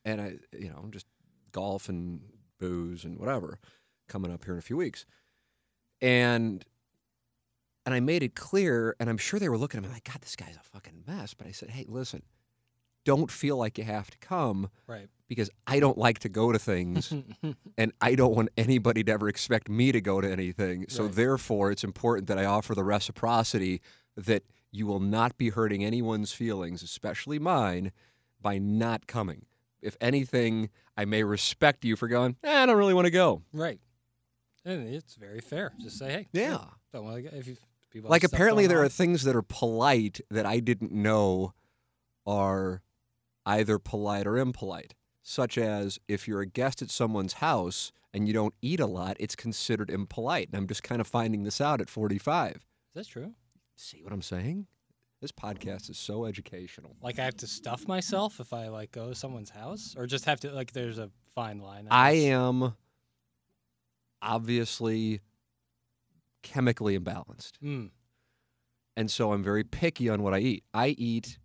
and 0.04 0.20
I, 0.20 0.38
you 0.52 0.70
know, 0.70 0.88
just 0.92 1.06
golf 1.54 1.88
and 1.88 2.20
booze 2.60 3.06
and 3.06 3.18
whatever 3.18 3.60
coming 4.10 4.32
up 4.34 4.44
here 4.44 4.54
in 4.54 4.60
a 4.60 4.62
few 4.64 4.76
weeks, 4.76 5.06
and 6.02 6.64
and 7.86 7.96
I 7.96 8.00
made 8.02 8.22
it 8.24 8.36
clear, 8.36 8.96
and 9.00 9.10
I'm 9.10 9.18
sure 9.18 9.40
they 9.40 9.50
were 9.50 9.58
looking 9.58 9.80
at 9.80 9.84
me 9.84 9.92
like, 9.92 10.04
God, 10.04 10.22
this 10.22 10.36
guy's 10.36 10.56
a 10.56 10.64
fucking 10.64 11.04
mess. 11.08 11.34
But 11.34 11.48
I 11.48 11.52
said, 11.52 11.70
Hey, 11.72 11.86
listen, 11.88 12.22
don't 13.06 13.32
feel 13.32 13.58
like 13.58 13.78
you 13.78 13.84
have 13.86 14.12
to 14.12 14.18
come 14.20 14.70
Right. 14.86 15.08
because 15.28 15.50
I 15.66 15.80
don't 15.80 15.98
like 15.98 16.20
to 16.20 16.30
go 16.30 16.52
to 16.52 16.60
things 16.60 17.12
and 17.78 17.92
I 18.02 18.14
don't 18.16 18.36
want 18.36 18.50
anybody 18.58 19.04
to 19.06 19.12
ever 19.12 19.28
expect 19.30 19.70
me 19.70 19.92
to 19.92 20.02
go 20.02 20.22
to 20.22 20.30
anything. 20.30 20.86
So 20.90 21.06
Right. 21.06 21.14
therefore, 21.16 21.72
it's 21.72 21.84
important 21.84 22.28
that 22.28 22.38
I 22.38 22.46
offer 22.46 22.76
the 22.76 22.84
reciprocity 22.84 23.82
that 24.16 24.44
you 24.72 24.86
will 24.86 25.00
not 25.00 25.38
be 25.38 25.50
hurting 25.50 25.84
anyone's 25.84 26.32
feelings, 26.32 26.84
especially 26.84 27.40
mine, 27.40 27.92
by 28.40 28.60
not 28.60 29.08
coming. 29.08 29.46
If 29.82 29.96
anything, 30.02 30.70
I 30.96 31.06
may 31.06 31.24
respect 31.24 31.84
you 31.86 31.96
for 31.96 32.08
going. 32.08 32.36
Eh, 32.44 32.64
I 32.64 32.66
don't 32.68 32.78
really 32.78 32.94
want 32.94 33.06
to 33.06 33.12
go. 33.12 33.42
right. 33.54 33.80
And 34.66 34.88
it's 34.94 35.16
very 35.16 35.40
fair. 35.40 35.74
Just 35.80 35.98
say, 35.98 36.12
hey, 36.12 36.28
Yeah. 36.34 36.66
don't 36.94 37.06
want 37.06 37.24
to. 37.24 37.38
If 37.38 37.48
you 37.48 37.58
people 37.90 38.10
Like 38.10 38.24
apparently 38.24 38.68
there 38.68 38.82
are 38.84 38.90
things 38.90 39.24
that 39.24 39.36
are 39.36 39.42
polite 39.42 40.20
that 40.30 40.46
I 40.46 40.60
didn't 40.60 40.92
know 40.92 41.54
are 42.26 42.82
either 43.46 43.80
polite 43.80 44.28
or 44.28 44.38
impolite. 44.38 44.94
Such 45.22 45.58
as 45.58 46.00
if 46.08 46.28
you're 46.28 46.42
a 46.42 46.46
guest 46.48 46.82
at 46.82 46.90
someone's 46.90 47.34
house 47.34 47.92
and 48.14 48.28
you 48.28 48.34
don't 48.34 48.54
eat 48.62 48.80
a 48.80 48.86
lot, 48.88 49.16
it's 49.20 49.36
considered 49.36 49.90
impolite. 49.90 50.50
And 50.50 50.58
I'm 50.58 50.68
just 50.68 50.82
kind 50.84 51.00
of 51.02 51.08
finding 51.08 51.44
this 51.44 51.62
out 51.62 51.82
at 51.82 51.90
45. 51.90 52.56
Is 52.56 52.62
that 52.96 53.08
true? 53.08 53.34
See 53.76 54.02
what 54.04 54.12
I'm 54.12 54.22
saying? 54.24 54.68
This 55.22 55.32
podcast 55.32 55.90
is 55.90 55.98
so 55.98 56.26
educational. 56.26 56.96
Like 57.02 57.20
I 57.20 57.26
have 57.26 57.36
to 57.38 57.48
stuff 57.48 57.88
myself 57.88 58.40
if 58.40 58.54
I 58.54 58.70
like 58.70 58.92
go 58.92 59.10
to 59.10 59.16
someone's 59.16 59.50
house, 59.50 59.94
or 59.98 60.08
just 60.08 60.26
have 60.26 60.40
to 60.42 60.52
like 60.52 60.72
there's 60.72 60.98
a 60.98 61.10
fine 61.36 61.60
line. 61.60 61.88
I 61.92 62.14
guess? 62.16 62.24
am 62.26 62.74
obviously 64.22 65.22
chemically 66.44 66.98
imbalanced. 66.98 67.54
Mm. 67.64 67.90
And 68.96 69.10
so 69.10 69.34
I'm 69.34 69.44
very 69.44 69.64
picky 69.64 70.10
on 70.10 70.24
what 70.24 70.34
I 70.34 70.40
eat. 70.40 70.64
I 70.74 70.90
eat 70.90 71.38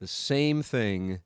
the 0.00 0.06
same 0.06 0.62
thing. 0.62 1.20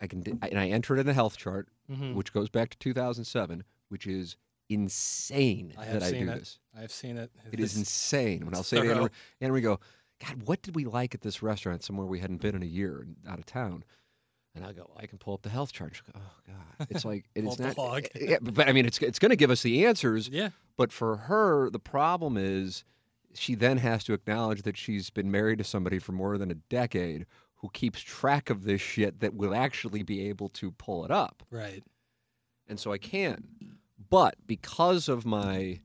I 0.00 0.06
can, 0.06 0.22
and 0.42 0.58
I 0.58 0.68
enter 0.68 0.96
it 0.96 1.00
in 1.00 1.08
a 1.08 1.12
health 1.12 1.36
chart, 1.36 1.68
hmm 1.88 2.14
which 2.14 2.32
goes 2.32 2.48
back 2.48 2.70
to 2.70 2.78
2007, 2.78 3.62
which 3.88 4.06
is 4.06 4.36
insane 4.68 5.74
I 5.78 5.86
that 5.86 6.02
I 6.02 6.10
do 6.10 6.28
it. 6.28 6.38
this. 6.38 6.58
I've 6.76 6.92
seen 6.92 7.16
it. 7.18 7.30
It 7.52 7.60
is 7.60 7.76
insane. 7.76 8.44
When 8.44 8.54
I'll 8.54 8.62
say 8.62 8.80
to 8.80 9.08
thorough. 9.40 9.52
We 9.52 9.60
go, 9.60 9.78
God, 10.26 10.42
what 10.44 10.62
did 10.62 10.74
we 10.74 10.84
like 10.84 11.14
at 11.14 11.20
this 11.20 11.42
restaurant 11.42 11.82
somewhere 11.84 12.06
we 12.06 12.20
hadn't 12.20 12.40
been 12.40 12.54
in 12.54 12.62
a 12.62 12.66
year 12.66 13.06
out 13.28 13.38
of 13.38 13.46
town? 13.46 13.84
And 14.54 14.64
I 14.66 14.72
go, 14.72 14.90
I 14.96 15.06
can 15.06 15.18
pull 15.18 15.34
up 15.34 15.42
the 15.42 15.48
health 15.48 15.72
chart. 15.72 16.00
Go, 16.12 16.20
oh 16.20 16.52
God, 16.78 16.86
it's 16.90 17.04
like 17.04 17.24
it's 17.34 17.58
not. 17.58 17.78
log. 17.78 18.04
yeah, 18.14 18.38
but 18.40 18.68
I 18.68 18.72
mean, 18.72 18.86
it's 18.86 18.98
it's 19.00 19.18
going 19.18 19.30
to 19.30 19.36
give 19.36 19.50
us 19.50 19.62
the 19.62 19.86
answers. 19.86 20.28
Yeah. 20.28 20.50
But 20.76 20.92
for 20.92 21.16
her, 21.16 21.70
the 21.70 21.78
problem 21.78 22.36
is 22.36 22.84
she 23.34 23.54
then 23.54 23.78
has 23.78 24.04
to 24.04 24.12
acknowledge 24.12 24.62
that 24.62 24.76
she's 24.76 25.08
been 25.10 25.30
married 25.30 25.58
to 25.58 25.64
somebody 25.64 25.98
for 25.98 26.12
more 26.12 26.36
than 26.36 26.50
a 26.50 26.54
decade 26.54 27.26
who 27.56 27.70
keeps 27.72 28.00
track 28.00 28.50
of 28.50 28.64
this 28.64 28.80
shit 28.80 29.20
that 29.20 29.34
will 29.34 29.54
actually 29.54 30.02
be 30.02 30.28
able 30.28 30.48
to 30.50 30.72
pull 30.72 31.04
it 31.04 31.10
up. 31.10 31.42
Right. 31.50 31.82
And 32.68 32.78
so 32.78 32.92
I 32.92 32.98
can. 32.98 33.44
But 34.10 34.34
because 34.46 35.08
of 35.08 35.24
my 35.24 35.80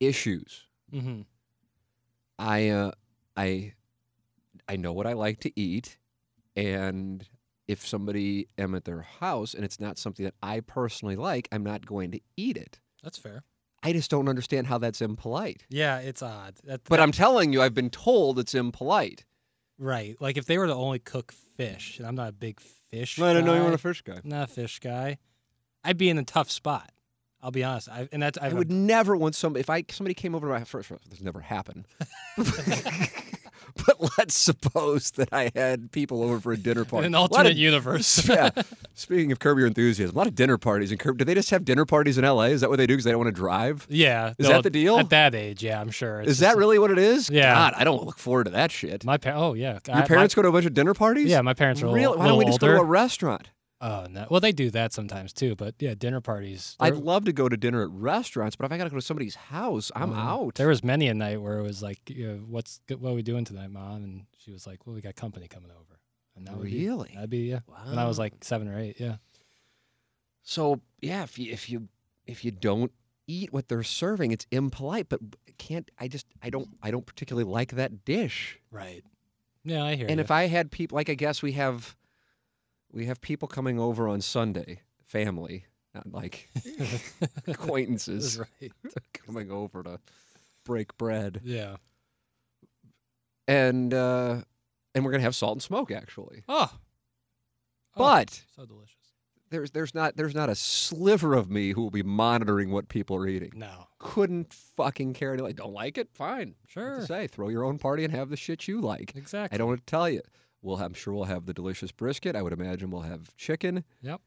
issues, 0.00 0.66
hmm 0.92 1.22
I 2.38 2.68
uh, 2.68 2.90
I 3.36 3.74
I 4.68 4.76
know 4.76 4.92
what 4.92 5.06
I 5.06 5.12
like 5.12 5.40
to 5.40 5.52
eat, 5.58 5.98
and 6.56 7.26
if 7.72 7.86
somebody 7.86 8.46
am 8.56 8.74
at 8.74 8.84
their 8.84 9.02
house 9.02 9.54
and 9.54 9.64
it's 9.64 9.80
not 9.80 9.98
something 9.98 10.24
that 10.24 10.34
I 10.42 10.60
personally 10.60 11.16
like, 11.16 11.48
I'm 11.50 11.64
not 11.64 11.84
going 11.86 12.12
to 12.12 12.20
eat 12.36 12.56
it. 12.56 12.78
That's 13.02 13.18
fair. 13.18 13.42
I 13.82 13.92
just 13.92 14.10
don't 14.10 14.28
understand 14.28 14.68
how 14.68 14.78
that's 14.78 15.00
impolite. 15.02 15.64
Yeah, 15.68 15.98
it's 15.98 16.22
odd. 16.22 16.54
That, 16.64 16.82
But 16.84 16.96
that- 16.96 17.00
I'm 17.02 17.10
telling 17.12 17.52
you, 17.52 17.60
I've 17.62 17.74
been 17.74 17.90
told 17.90 18.38
it's 18.38 18.54
impolite. 18.54 19.24
right. 19.78 20.14
Like 20.20 20.36
if 20.36 20.46
they 20.46 20.56
were 20.58 20.68
to 20.68 20.74
only 20.74 21.00
cook 21.00 21.32
fish, 21.56 21.98
and 21.98 22.06
I'm 22.06 22.14
not 22.14 22.28
a 22.28 22.32
big 22.32 22.60
fish. 22.60 23.18
I 23.20 23.32
didn't 23.32 23.46
know 23.46 23.54
you 23.54 23.60
guy, 23.60 23.66
were 23.66 23.74
a 23.74 23.78
fish 23.78 24.02
guy. 24.02 24.20
Not 24.22 24.48
a 24.50 24.52
fish 24.52 24.78
guy. 24.78 25.18
I'd 25.82 25.98
be 25.98 26.08
in 26.10 26.18
a 26.18 26.22
tough 26.24 26.50
spot. 26.50 26.90
I'll 27.42 27.50
be 27.50 27.64
honest. 27.64 27.88
I, 27.88 28.08
and 28.12 28.22
that's 28.22 28.38
I 28.38 28.46
I've, 28.46 28.52
would 28.54 28.70
never 28.70 29.16
want 29.16 29.34
some 29.34 29.56
if 29.56 29.68
I 29.68 29.84
somebody 29.90 30.14
came 30.14 30.36
over 30.36 30.46
to 30.46 30.52
my 30.52 30.62
first. 30.64 30.92
This 31.10 31.20
never 31.20 31.40
happened. 31.40 31.86
but 33.86 33.96
let's 34.18 34.34
suppose 34.36 35.10
that 35.12 35.28
I 35.32 35.50
had 35.54 35.92
people 35.92 36.22
over 36.22 36.40
for 36.40 36.52
a 36.52 36.56
dinner 36.56 36.84
party. 36.84 37.06
in 37.06 37.14
an 37.14 37.18
A 37.18 37.20
lot 37.22 37.30
of- 37.32 37.36
alternate 37.38 37.56
universe. 37.56 38.28
yeah. 38.28 38.50
Speaking 38.94 39.32
of 39.32 39.38
Curb 39.38 39.58
Your 39.58 39.66
Enthusiasm, 39.66 40.14
a 40.14 40.18
lot 40.18 40.26
of 40.26 40.34
dinner 40.34 40.58
parties 40.58 40.92
in 40.92 40.98
Curb. 40.98 41.18
Do 41.18 41.24
they 41.24 41.34
just 41.34 41.50
have 41.50 41.64
dinner 41.64 41.84
parties 41.86 42.18
in 42.18 42.24
L.A.? 42.24 42.48
Is 42.50 42.60
that 42.60 42.70
what 42.70 42.76
they 42.76 42.86
do 42.86 42.94
because 42.94 43.04
they 43.04 43.10
don't 43.10 43.20
want 43.20 43.34
to 43.34 43.40
drive? 43.40 43.86
yeah. 43.88 44.34
Is 44.38 44.46
no, 44.48 44.54
that 44.54 44.62
the 44.62 44.70
deal? 44.70 44.98
At 44.98 45.10
that 45.10 45.34
age, 45.34 45.62
yeah, 45.62 45.80
I'm 45.80 45.90
sure. 45.90 46.20
It's 46.20 46.32
Is 46.32 46.38
that 46.40 46.56
really 46.56 46.78
what 46.78 46.90
it 46.90 46.98
is? 46.98 47.30
Yeah. 47.30 47.54
God, 47.54 47.74
I 47.76 47.84
don't 47.84 48.04
look 48.04 48.18
forward 48.18 48.44
to 48.44 48.50
that 48.50 48.70
shit. 48.70 49.04
my 49.04 49.16
parents? 49.16 49.40
Oh 49.42 49.54
yeah. 49.54 49.78
Your 49.88 50.06
parents 50.06 50.34
go 50.34 50.42
to 50.42 50.48
a 50.48 50.52
bunch 50.52 50.66
of 50.66 50.74
dinner 50.74 50.94
parties? 50.94 51.28
Yeah, 51.28 51.40
my 51.42 51.54
parents 51.54 51.82
are 51.82 51.86
a 51.86 51.88
really. 51.88 52.00
little- 52.06 52.18
Why 52.18 52.28
don't 52.28 52.38
we 52.38 52.44
just 52.44 52.60
go 52.60 52.68
to 52.68 52.78
a 52.80 52.84
restaurant? 52.84 53.48
Oh 53.82 54.06
no. 54.08 54.26
Well, 54.30 54.40
they 54.40 54.52
do 54.52 54.70
that 54.70 54.92
sometimes 54.92 55.32
too. 55.32 55.56
But 55.56 55.74
yeah, 55.80 55.94
dinner 55.94 56.20
parties. 56.20 56.76
I'd 56.78 56.94
love 56.94 57.24
to 57.24 57.32
go 57.32 57.48
to 57.48 57.56
dinner 57.56 57.82
at 57.82 57.90
restaurants, 57.90 58.54
but 58.54 58.64
if 58.64 58.70
I 58.70 58.78
got 58.78 58.84
to 58.84 58.90
go 58.90 58.96
to 58.96 59.02
somebody's 59.02 59.34
house, 59.34 59.90
I'm 59.96 60.12
uh, 60.12 60.16
out. 60.16 60.54
There 60.54 60.68
was 60.68 60.84
many 60.84 61.08
a 61.08 61.14
night 61.14 61.42
where 61.42 61.58
it 61.58 61.62
was 61.62 61.82
like, 61.82 61.98
you 62.08 62.28
know, 62.28 62.34
"What's 62.48 62.80
what 62.88 63.10
are 63.10 63.14
we 63.14 63.22
doing 63.22 63.44
tonight, 63.44 63.70
mom?" 63.70 64.04
And 64.04 64.26
she 64.38 64.52
was 64.52 64.68
like, 64.68 64.86
"Well, 64.86 64.94
we 64.94 65.00
got 65.00 65.16
company 65.16 65.48
coming 65.48 65.72
over." 65.72 65.98
And 66.36 66.46
that 66.46 66.56
would 66.56 66.66
be- 66.66 66.86
Really? 66.86 67.10
that'd 67.14 67.28
be 67.28 67.50
yeah. 67.50 67.60
When 67.66 67.98
I 67.98 68.06
was 68.06 68.20
like 68.20 68.34
seven 68.42 68.68
or 68.68 68.78
eight, 68.78 69.00
yeah. 69.00 69.16
So 70.42 70.80
yeah, 71.00 71.24
if 71.24 71.36
you 71.36 71.52
if 71.52 71.68
you 71.68 71.88
if 72.24 72.44
you 72.44 72.52
don't 72.52 72.92
eat 73.26 73.52
what 73.52 73.68
they're 73.68 73.82
serving, 73.82 74.30
it's 74.30 74.46
impolite. 74.52 75.08
But 75.08 75.20
can't 75.58 75.90
I 75.98 76.06
just 76.06 76.26
I 76.40 76.50
don't 76.50 76.68
I 76.84 76.92
don't 76.92 77.04
particularly 77.04 77.50
like 77.50 77.72
that 77.72 78.04
dish. 78.04 78.60
Right. 78.70 79.02
Yeah, 79.64 79.84
I 79.84 79.96
hear. 79.96 80.06
And 80.08 80.18
ya. 80.18 80.22
if 80.22 80.30
I 80.30 80.46
had 80.46 80.70
people 80.70 80.94
like 80.94 81.10
I 81.10 81.14
guess 81.14 81.42
we 81.42 81.52
have 81.52 81.96
we 82.92 83.06
have 83.06 83.20
people 83.20 83.48
coming 83.48 83.78
over 83.78 84.08
on 84.08 84.20
Sunday, 84.20 84.80
family, 85.06 85.64
not 85.94 86.10
like 86.12 86.48
acquaintances 87.46 88.38
right. 88.38 88.72
coming 89.14 89.50
over 89.50 89.82
to 89.82 89.98
break 90.64 90.96
bread. 90.98 91.40
Yeah. 91.44 91.76
And 93.48 93.92
uh 93.92 94.42
and 94.94 95.04
we're 95.04 95.10
gonna 95.10 95.22
have 95.22 95.34
salt 95.36 95.54
and 95.56 95.62
smoke 95.62 95.90
actually. 95.90 96.44
Oh. 96.48 96.70
Oh, 97.94 97.98
But 97.98 98.42
so 98.56 98.64
delicious. 98.64 98.96
there's 99.50 99.70
there's 99.72 99.94
not 99.94 100.16
there's 100.16 100.34
not 100.34 100.48
a 100.48 100.54
sliver 100.54 101.34
of 101.34 101.50
me 101.50 101.72
who 101.72 101.82
will 101.82 101.90
be 101.90 102.02
monitoring 102.02 102.70
what 102.70 102.88
people 102.88 103.16
are 103.16 103.26
eating. 103.26 103.52
No. 103.54 103.86
Couldn't 103.98 104.52
fucking 104.76 105.12
care 105.14 105.36
don't 105.36 105.72
like 105.72 105.98
it? 105.98 106.08
Fine. 106.12 106.54
Sure. 106.66 107.04
say 107.06 107.26
throw 107.26 107.48
your 107.48 107.64
own 107.64 107.78
party 107.78 108.04
and 108.04 108.12
have 108.14 108.30
the 108.30 108.36
shit 108.36 108.66
you 108.66 108.80
like. 108.80 109.14
Exactly. 109.14 109.54
I 109.54 109.58
don't 109.58 109.68
want 109.68 109.80
to 109.86 109.90
tell 109.90 110.08
you. 110.08 110.22
We'll 110.62 110.76
I'm 110.78 110.94
sure 110.94 111.12
we'll 111.12 111.24
have 111.24 111.46
the 111.46 111.54
delicious 111.54 111.92
brisket. 111.92 112.36
I 112.36 112.42
would 112.42 112.52
imagine 112.52 112.90
we'll 112.90 113.02
have 113.02 113.36
chicken. 113.36 113.84
Yep. 114.02 114.20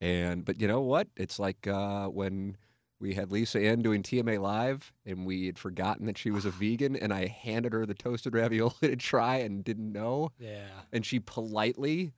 And 0.00 0.44
but 0.44 0.60
you 0.60 0.66
know 0.68 0.80
what? 0.80 1.08
It's 1.16 1.38
like 1.38 1.66
uh, 1.66 2.06
when 2.06 2.56
we 3.00 3.14
had 3.14 3.32
Lisa 3.32 3.58
Ann 3.60 3.82
doing 3.82 4.02
TMA 4.02 4.40
live, 4.40 4.92
and 5.06 5.26
we 5.26 5.46
had 5.46 5.58
forgotten 5.58 6.06
that 6.06 6.16
she 6.18 6.30
was 6.30 6.44
a 6.44 6.50
vegan, 6.62 6.96
and 6.96 7.12
I 7.12 7.26
handed 7.26 7.72
her 7.72 7.84
the 7.86 7.94
toasted 7.94 8.34
ravioli 8.34 8.72
to 8.82 8.96
try 8.96 9.36
and 9.38 9.64
didn't 9.64 9.92
know, 9.92 10.30
Yeah. 10.38 10.68
and 10.92 11.04
she 11.04 11.18
politely 11.18 12.12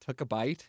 took 0.00 0.20
a 0.20 0.24
bite. 0.24 0.68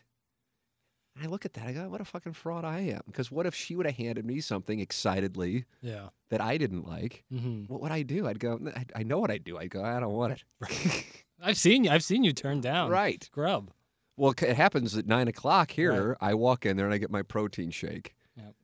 And 1.16 1.24
I 1.26 1.28
look 1.28 1.44
at 1.44 1.54
that, 1.54 1.66
I 1.66 1.72
go, 1.72 1.88
"What 1.88 2.00
a 2.00 2.04
fucking 2.04 2.34
fraud 2.34 2.64
I 2.64 2.80
am!" 2.80 3.00
Because 3.06 3.30
what 3.32 3.46
if 3.46 3.54
she 3.54 3.74
would 3.74 3.86
have 3.86 3.96
handed 3.96 4.24
me 4.24 4.40
something 4.40 4.78
excitedly 4.78 5.64
Yeah. 5.80 6.10
that 6.28 6.40
I 6.40 6.56
didn't 6.58 6.86
like? 6.86 7.24
hmm 7.30 7.64
What 7.66 7.80
would 7.80 7.90
I 7.92 8.02
do? 8.02 8.28
I'd 8.28 8.38
go, 8.40 8.60
I, 8.76 8.84
I 8.94 9.02
know 9.02 9.18
what 9.18 9.30
I'd 9.30 9.42
do. 9.44 9.58
I'd 9.58 9.70
go, 9.70 9.82
I 9.82 9.98
don't 9.98 10.12
want 10.12 10.34
it. 10.34 10.44
I've 11.42 11.56
seen 11.56 11.84
you. 11.84 11.90
I've 11.90 12.04
seen 12.04 12.24
you 12.24 12.32
turn 12.32 12.60
down. 12.60 12.90
right. 12.90 13.28
Grub. 13.32 13.70
Well, 14.16 14.32
it 14.36 14.56
happens 14.56 14.96
at 14.96 15.06
nine 15.06 15.28
o'clock 15.28 15.70
here. 15.70 16.16
I 16.20 16.34
walk 16.34 16.66
in 16.66 16.76
there 16.76 16.84
and 16.86 16.94
I 16.94 16.98
get 16.98 17.10
my 17.10 17.22
protein 17.22 17.70
shake. 17.70 18.14
Yep. 18.36 18.54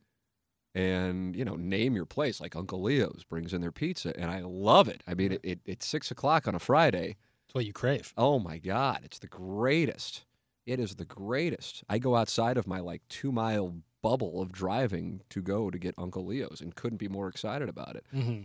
And 0.75 1.35
you 1.35 1.43
know, 1.43 1.55
name 1.55 1.95
your 1.95 2.05
place 2.05 2.39
like 2.39 2.55
Uncle 2.55 2.81
Leo's 2.81 3.23
brings 3.27 3.53
in 3.53 3.61
their 3.61 3.71
pizza, 3.71 4.13
and 4.19 4.29
I 4.29 4.41
love 4.41 4.87
it. 4.87 5.01
I 5.07 5.15
mean, 5.15 5.31
it, 5.31 5.39
it, 5.43 5.59
it's 5.65 5.87
six 5.87 6.11
o'clock 6.11 6.47
on 6.47 6.53
a 6.53 6.59
Friday. 6.59 7.15
It's 7.47 7.55
what 7.55 7.65
you 7.65 7.73
crave. 7.73 8.13
Oh 8.17 8.37
my 8.37 8.59
God, 8.59 8.99
it's 9.03 9.19
the 9.19 9.27
greatest. 9.27 10.25
It 10.67 10.79
is 10.79 10.95
the 10.95 11.05
greatest. 11.05 11.83
I 11.89 11.97
go 11.97 12.15
outside 12.15 12.57
of 12.57 12.67
my 12.67 12.79
like 12.79 13.01
two 13.09 13.31
mile 13.31 13.73
bubble 14.03 14.41
of 14.41 14.51
driving 14.51 15.21
to 15.29 15.41
go 15.41 15.71
to 15.71 15.79
get 15.79 15.95
Uncle 15.97 16.25
Leo's, 16.25 16.61
and 16.61 16.75
couldn't 16.75 16.97
be 16.99 17.07
more 17.07 17.27
excited 17.29 17.67
about 17.69 17.95
it. 17.95 18.05
hmm 18.11 18.41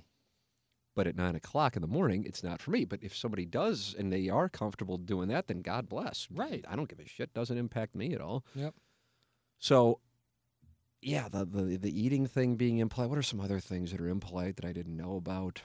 But 0.94 1.06
at 1.06 1.16
nine 1.16 1.34
o'clock 1.34 1.74
in 1.74 1.82
the 1.82 1.88
morning, 1.88 2.24
it's 2.24 2.42
not 2.42 2.60
for 2.60 2.70
me. 2.70 2.84
But 2.84 3.02
if 3.02 3.16
somebody 3.16 3.46
does 3.46 3.94
and 3.98 4.12
they 4.12 4.28
are 4.28 4.48
comfortable 4.48 4.98
doing 4.98 5.28
that, 5.28 5.46
then 5.48 5.62
God 5.62 5.88
bless. 5.88 6.28
Right. 6.30 6.64
I 6.68 6.76
don't 6.76 6.88
give 6.88 7.00
a 7.00 7.08
shit. 7.08 7.32
Doesn't 7.32 7.56
impact 7.56 7.94
me 7.94 8.12
at 8.12 8.20
all. 8.20 8.44
Yep. 8.54 8.74
So, 9.58 10.00
yeah, 11.00 11.28
the, 11.30 11.44
the 11.46 11.76
the 11.78 12.00
eating 12.02 12.26
thing 12.26 12.56
being 12.56 12.78
impolite. 12.78 13.08
What 13.08 13.18
are 13.18 13.22
some 13.22 13.40
other 13.40 13.58
things 13.58 13.90
that 13.92 14.00
are 14.00 14.08
impolite 14.08 14.56
that 14.56 14.64
I 14.66 14.72
didn't 14.72 14.96
know 14.96 15.16
about? 15.16 15.62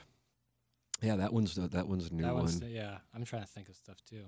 Yeah, 1.02 1.16
that 1.16 1.32
one's 1.32 1.54
the, 1.54 1.68
that 1.68 1.86
one's 1.88 2.08
a 2.10 2.14
new 2.14 2.22
that 2.22 2.34
one. 2.34 2.44
one's 2.44 2.60
yeah. 2.62 2.98
I'm 3.14 3.24
trying 3.24 3.42
to 3.42 3.48
think 3.48 3.68
of 3.68 3.76
stuff 3.76 3.98
too. 4.08 4.24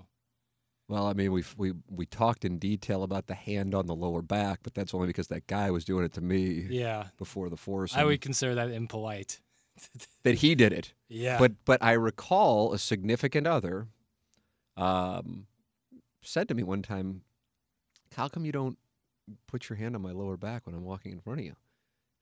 Well, 0.87 1.07
I 1.07 1.13
mean, 1.13 1.31
we 1.31 1.43
we 1.57 1.73
we 1.89 2.05
talked 2.05 2.45
in 2.45 2.59
detail 2.59 3.03
about 3.03 3.27
the 3.27 3.33
hand 3.33 3.73
on 3.73 3.87
the 3.87 3.95
lower 3.95 4.21
back, 4.21 4.59
but 4.61 4.73
that's 4.73 4.93
only 4.93 5.07
because 5.07 5.27
that 5.29 5.47
guy 5.47 5.71
was 5.71 5.83
doing 5.83 6.05
it 6.05 6.13
to 6.13 6.21
me 6.21 6.67
Yeah. 6.69 7.05
before 7.17 7.49
the 7.49 7.57
force. 7.57 7.95
I 7.95 8.03
would 8.03 8.21
consider 8.21 8.55
that 8.55 8.69
impolite. 8.71 9.39
that 10.23 10.35
he 10.35 10.55
did 10.55 10.73
it. 10.73 10.93
Yeah. 11.09 11.37
But 11.37 11.53
but 11.65 11.81
I 11.83 11.93
recall 11.93 12.73
a 12.73 12.79
significant 12.79 13.47
other 13.47 13.87
um, 14.77 15.47
said 16.21 16.47
to 16.49 16.53
me 16.53 16.63
one 16.63 16.81
time, 16.81 17.21
"How 18.15 18.27
come 18.27 18.45
you 18.45 18.51
don't 18.51 18.77
put 19.47 19.69
your 19.69 19.77
hand 19.77 19.95
on 19.95 20.01
my 20.01 20.11
lower 20.11 20.37
back 20.37 20.65
when 20.65 20.75
I'm 20.75 20.83
walking 20.83 21.11
in 21.11 21.19
front 21.19 21.39
of 21.39 21.45
you?" 21.45 21.55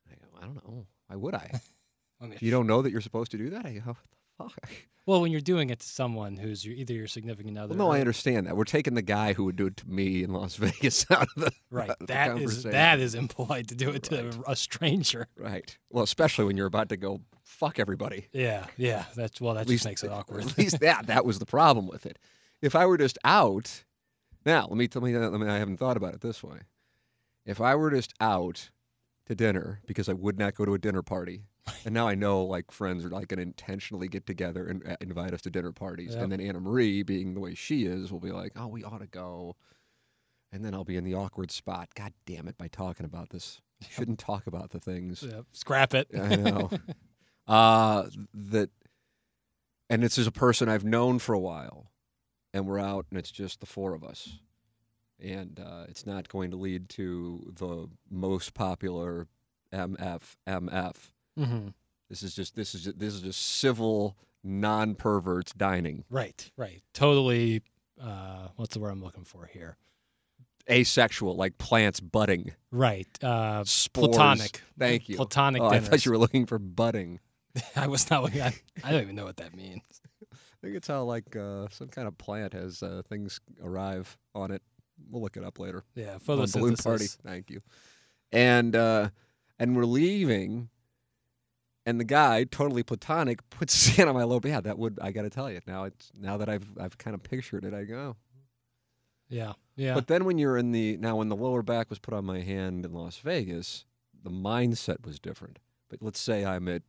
I 0.09 0.15
go, 0.15 0.27
"I 0.41 0.45
don't 0.45 0.55
know. 0.55 0.85
Why 1.07 1.15
would 1.15 1.35
I? 1.35 1.51
You 2.41 2.51
don't 2.51 2.67
know 2.67 2.81
that 2.81 2.91
you're 2.91 2.99
supposed 3.01 3.31
to 3.31 3.37
do 3.37 3.49
that?" 3.51 3.65
I 3.65 3.73
go, 3.73 3.81
"What 3.85 3.97
the 4.11 4.17
fuck?" 4.39 4.71
well, 5.05 5.21
when 5.21 5.31
you're 5.31 5.41
doing 5.41 5.69
it 5.69 5.79
to 5.79 5.87
someone 5.87 6.35
who's 6.37 6.65
your, 6.65 6.75
either 6.75 6.93
your 6.93 7.07
significant 7.07 7.57
other. 7.57 7.69
Well, 7.75 7.77
no, 7.87 7.91
or- 7.91 7.95
I 7.95 7.99
understand 7.99 8.47
that. 8.47 8.55
We're 8.57 8.63
taking 8.63 8.95
the 8.95 9.01
guy 9.01 9.33
who 9.33 9.43
would 9.45 9.55
do 9.55 9.67
it 9.67 9.77
to 9.77 9.89
me 9.89 10.23
in 10.23 10.31
Las 10.33 10.55
Vegas 10.57 11.05
out 11.11 11.27
of 11.35 11.43
the 11.43 11.51
Right. 11.71 11.89
of 11.89 11.97
the 11.99 12.05
That 12.07 12.37
is 12.39 12.63
that 12.63 12.99
is 12.99 13.15
impolite 13.15 13.67
to 13.67 13.75
do 13.75 13.89
it 13.91 14.03
to 14.03 14.23
Right. 14.23 14.35
a 14.47 14.55
stranger. 14.55 15.27
right. 15.37 15.77
Well, 15.89 16.03
especially 16.03 16.45
when 16.45 16.57
you're 16.57 16.65
about 16.67 16.89
to 16.89 16.97
go 16.97 17.21
fuck 17.43 17.79
everybody. 17.79 18.27
Yeah. 18.31 18.65
Yeah. 18.77 19.05
That's 19.15 19.39
well. 19.41 19.53
That 19.55 19.61
At 19.61 19.67
just 19.67 19.71
least- 19.71 19.85
makes 19.85 20.03
it 20.03 20.11
awkward. 20.11 20.43
At 20.45 20.57
least 20.57 20.79
that 20.81 21.07
that 21.07 21.25
was 21.25 21.39
the 21.39 21.45
problem 21.45 21.87
with 21.87 22.05
it. 22.05 22.17
If 22.61 22.75
I 22.75 22.85
were 22.85 22.97
just 22.97 23.17
out, 23.23 23.83
now 24.45 24.67
let 24.67 24.77
me 24.77 24.87
tell 24.87 25.01
me. 25.01 25.17
Let 25.17 25.31
me. 25.39 25.47
I 25.47 25.57
haven't 25.57 25.77
thought 25.77 25.97
about 25.97 26.13
it 26.13 26.21
this 26.21 26.43
way. 26.43 26.59
If 27.45 27.59
I 27.61 27.73
were 27.75 27.89
just 27.91 28.13
out 28.21 28.69
to 29.25 29.33
dinner 29.35 29.81
because 29.87 30.07
I 30.09 30.13
would 30.13 30.37
not 30.37 30.55
go 30.55 30.65
to 30.65 30.73
a 30.73 30.77
dinner 30.77 31.01
party, 31.01 31.43
and 31.85 31.93
now 31.93 32.07
I 32.07 32.15
know 32.15 32.43
like 32.43 32.71
friends 32.71 33.05
are 33.05 33.09
like 33.09 33.27
going 33.27 33.37
to 33.37 33.43
intentionally 33.43 34.07
get 34.07 34.25
together 34.25 34.65
and 34.67 34.87
uh, 34.87 34.95
invite 35.01 35.33
us 35.33 35.41
to 35.43 35.49
dinner 35.49 35.71
parties, 35.71 36.13
Yep. 36.13 36.23
and 36.23 36.31
then 36.31 36.41
Anna 36.41 36.59
Marie, 36.59 37.03
being 37.03 37.33
the 37.33 37.39
way 37.39 37.53
she 37.55 37.85
is, 37.85 38.11
will 38.11 38.19
be 38.19 38.31
like, 38.31 38.53
"Oh, 38.55 38.67
we 38.67 38.83
ought 38.83 38.99
to 39.01 39.07
go," 39.07 39.55
and 40.51 40.63
then 40.65 40.73
I'll 40.73 40.83
be 40.83 40.97
in 40.97 41.03
the 41.03 41.13
awkward 41.15 41.51
spot. 41.51 41.89
God 41.95 42.13
damn 42.25 42.47
it! 42.47 42.57
By 42.57 42.67
talking 42.67 43.05
about 43.05 43.29
this, 43.29 43.61
Shouldn't 43.89 44.19
talk 44.19 44.45
about 44.47 44.71
the 44.71 44.79
things. 44.79 45.23
Yep. 45.23 45.45
Scrap 45.53 45.93
it. 45.93 46.07
I 46.13 46.35
know. 46.35 46.69
uh, 47.47 48.07
that, 48.33 48.69
and 49.89 50.03
this 50.03 50.17
is 50.17 50.27
a 50.27 50.31
person 50.31 50.67
I've 50.69 50.83
known 50.83 51.19
for 51.19 51.33
a 51.33 51.39
while, 51.39 51.91
and 52.53 52.65
we're 52.67 52.79
out, 52.79 53.05
and 53.09 53.17
it's 53.17 53.31
just 53.31 53.59
the 53.61 53.65
four 53.65 53.93
of 53.93 54.03
us, 54.03 54.39
and 55.19 55.59
uh, 55.59 55.85
it's 55.87 56.05
not 56.05 56.27
going 56.29 56.51
to 56.51 56.57
lead 56.57 56.89
to 56.89 57.53
the 57.55 57.87
most 58.09 58.53
popular 58.53 59.27
MF 59.73 60.35
MF. 60.47 60.95
Hmm 61.45 61.67
This 62.09 62.23
is 62.23 62.35
just 62.35 62.55
this 62.55 62.75
is 62.75 62.83
just, 62.83 62.99
this 62.99 63.13
is 63.13 63.21
just 63.21 63.41
civil 63.41 64.17
non 64.43 64.95
perverts 64.95 65.53
dining. 65.53 66.03
Right. 66.09 66.49
Right. 66.57 66.81
Totally. 66.93 67.61
Uh, 68.01 68.47
what's 68.55 68.73
the 68.73 68.79
word 68.79 68.91
I'm 68.91 69.03
looking 69.03 69.25
for 69.25 69.45
here? 69.51 69.77
Asexual, 70.69 71.35
like 71.35 71.57
plants 71.57 71.99
budding. 71.99 72.51
Right. 72.71 73.07
Uh, 73.23 73.63
Spores. 73.63 74.09
platonic. 74.09 74.61
Thank 74.77 75.09
you. 75.09 75.15
Platonic 75.15 75.61
Oh, 75.61 75.67
I 75.67 75.79
thought 75.79 76.05
you 76.05 76.11
were 76.11 76.17
looking 76.17 76.45
for 76.45 76.59
budding. 76.59 77.19
I 77.75 77.87
was 77.87 78.09
not 78.11 78.23
looking 78.23 78.41
at. 78.41 78.53
I 78.83 78.91
don't 78.91 79.01
even 79.01 79.15
know 79.15 79.25
what 79.25 79.37
that 79.37 79.55
means. 79.55 79.81
I 80.31 80.35
think 80.61 80.75
it's 80.75 80.87
how 80.87 81.03
like 81.03 81.35
uh, 81.35 81.67
some 81.71 81.87
kind 81.87 82.07
of 82.07 82.17
plant 82.17 82.53
has 82.53 82.83
uh, 82.83 83.01
things 83.09 83.39
arrive 83.63 84.15
on 84.35 84.51
it. 84.51 84.61
We'll 85.09 85.21
look 85.23 85.37
it 85.37 85.43
up 85.43 85.57
later. 85.59 85.83
Yeah. 85.95 86.13
On 86.13 86.19
Photosynthesis. 86.19 86.53
balloon 86.53 86.75
party. 86.75 87.07
Thank 87.25 87.49
you. 87.49 87.61
And 88.31 88.75
uh, 88.75 89.09
and 89.57 89.75
we're 89.75 89.85
leaving, 89.85 90.69
and 91.89 91.99
the 91.99 92.03
guy, 92.05 92.43
totally 92.43 92.83
platonic, 92.83 93.47
puts 93.49 93.73
his 93.85 93.95
hand 93.97 94.09
on 94.09 94.15
my 94.15 94.23
lobe. 94.23 94.45
Yeah, 94.45 94.61
that 94.61 94.77
would 94.77 94.99
I 95.01 95.11
got 95.11 95.23
to 95.23 95.29
tell 95.29 95.51
you 95.51 95.59
now. 95.67 95.83
It's 95.85 96.11
now 96.19 96.37
that 96.37 96.49
I've 96.49 96.67
I've 96.79 96.97
kind 96.97 97.13
of 97.13 97.23
pictured 97.23 97.65
it. 97.65 97.73
I 97.73 97.83
go. 97.83 98.15
Yeah. 99.29 99.53
Yeah. 99.75 99.93
But 99.93 100.07
then 100.07 100.25
when 100.25 100.37
you're 100.37 100.57
in 100.57 100.71
the 100.71 100.97
now 100.97 101.17
when 101.17 101.29
the 101.29 101.35
lower 101.35 101.61
back 101.61 101.89
was 101.89 101.99
put 101.99 102.13
on 102.13 102.25
my 102.25 102.39
hand 102.41 102.85
in 102.85 102.93
Las 102.93 103.17
Vegas, 103.17 103.85
the 104.23 104.29
mindset 104.31 105.05
was 105.05 105.19
different. 105.19 105.59
But 105.89 106.01
let's 106.01 106.19
say 106.19 106.45
I'm 106.45 106.67
at 106.67 106.83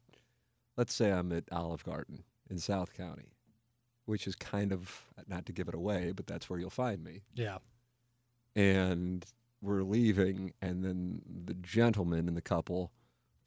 let's 0.76 0.95
say 0.95 1.12
I'm 1.12 1.33
at 1.33 1.45
Olive 1.52 1.85
Garden 1.85 2.25
in 2.49 2.59
South 2.59 2.95
County, 2.97 3.33
which 4.07 4.26
is 4.26 4.35
kind 4.35 4.73
of 4.73 5.04
not 5.28 5.47
to 5.47 5.52
give 5.52 5.69
it 5.69 5.75
away, 5.75 6.12
but 6.14 6.26
that's 6.26 6.49
where 6.49 6.59
you'll 6.59 6.71
find 6.71 7.02
me. 7.04 7.23
yeah. 7.35 7.59
And 8.57 9.25
we're 9.62 9.83
leaving 9.83 10.52
and 10.62 10.83
then 10.85 11.21
the 11.45 11.54
gentleman 11.54 12.26
and 12.28 12.37
the 12.37 12.40
couple 12.42 12.90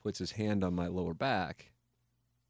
puts 0.03 0.19
his 0.19 0.31
hand 0.31 0.63
on 0.63 0.75
my 0.75 0.88
lower 0.88 1.13
back. 1.13 1.72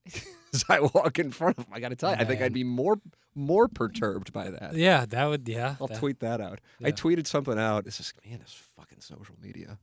As 0.53 0.65
I 0.69 0.81
walk 0.81 1.17
in 1.19 1.31
front 1.31 1.57
of 1.57 1.65
him, 1.65 1.74
I 1.74 1.79
got 1.79 1.89
to 1.89 1.95
tell 1.95 2.12
you, 2.12 2.17
I 2.19 2.25
think 2.25 2.41
I'd 2.41 2.53
be 2.53 2.63
more 2.63 2.98
more 3.36 3.67
perturbed 3.67 4.33
by 4.33 4.51
that. 4.51 4.75
Yeah. 4.75 5.05
That 5.05 5.25
would. 5.25 5.48
Yeah. 5.48 5.75
I'll 5.79 5.88
that- 5.88 5.98
tweet 5.98 6.19
that 6.19 6.41
out. 6.41 6.60
I 6.83 6.91
tweeted 6.91 7.25
something 7.25 7.57
out. 7.57 7.88
It's 7.88 7.98
just 7.98 8.13
man, 8.25 8.39
this 8.39 8.53
fucking 8.77 9.00
social 9.01 9.36
media. 9.41 9.77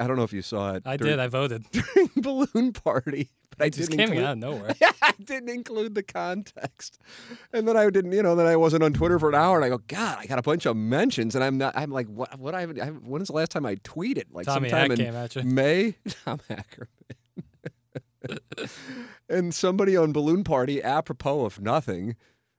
I 0.00 0.06
don't 0.06 0.16
know 0.16 0.22
if 0.22 0.32
you 0.32 0.42
saw 0.42 0.74
it. 0.74 0.82
I 0.86 0.96
during, 0.96 1.12
did. 1.12 1.20
I 1.20 1.28
voted. 1.28 1.64
during 1.70 2.10
balloon 2.16 2.72
party, 2.72 3.30
but 3.50 3.64
I 3.64 3.68
just 3.70 3.90
didn't 3.90 3.98
came 3.98 4.08
include. 4.18 4.24
out 4.26 4.32
of 4.32 4.38
nowhere. 4.38 4.74
I 5.02 5.12
didn't 5.22 5.48
include 5.48 5.94
the 5.94 6.02
context, 6.02 6.98
and 7.52 7.66
then 7.66 7.76
I 7.76 7.88
didn't. 7.90 8.12
You 8.12 8.22
know, 8.22 8.34
then 8.34 8.46
I 8.46 8.56
wasn't 8.56 8.82
on 8.82 8.92
Twitter 8.92 9.18
for 9.18 9.28
an 9.28 9.34
hour, 9.34 9.56
and 9.56 9.64
I 9.64 9.68
go, 9.68 9.78
God, 9.86 10.18
I 10.20 10.26
got 10.26 10.38
a 10.38 10.42
bunch 10.42 10.66
of 10.66 10.76
mentions, 10.76 11.34
and 11.34 11.44
I'm 11.44 11.58
not. 11.58 11.76
I'm 11.76 11.90
like, 11.90 12.06
what? 12.08 12.38
What? 12.38 12.54
I 12.54 12.60
haven't. 12.60 12.80
I 12.80 12.86
haven't 12.86 13.06
when 13.06 13.22
is 13.22 13.28
the 13.28 13.34
last 13.34 13.50
time 13.50 13.66
I 13.66 13.76
tweeted? 13.76 14.24
Like 14.32 14.46
Tommy 14.46 14.68
sometime 14.68 14.90
Hack 14.90 14.98
in 14.98 15.04
came 15.06 15.16
at 15.16 15.36
you. 15.36 15.42
May. 15.42 15.94
Tom 16.24 16.40
Ackerman. 16.50 16.88
and 19.28 19.54
somebody 19.54 19.96
on 19.96 20.12
Balloon 20.12 20.44
Party, 20.44 20.82
apropos 20.82 21.44
of 21.44 21.60
nothing, 21.60 22.16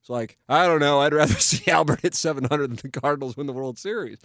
it's 0.10 0.14
like, 0.14 0.38
I 0.50 0.66
don't 0.66 0.80
know, 0.80 1.00
I'd 1.00 1.14
rather 1.14 1.34
see 1.40 1.70
Albert 1.70 2.02
hit 2.02 2.16
700 2.16 2.68
than 2.70 2.92
the 2.92 3.00
Cardinals 3.00 3.38
win 3.38 3.46
the 3.46 3.54
World 3.54 3.78
Series. 3.78 4.18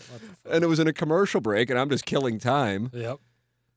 And 0.48 0.64
it 0.64 0.66
was 0.66 0.80
in 0.80 0.88
a 0.88 0.92
commercial 0.92 1.40
break, 1.40 1.68
and 1.68 1.78
I'm 1.78 1.90
just 1.90 2.06
killing 2.06 2.38
time. 2.38 2.90
Yep. 2.94 3.18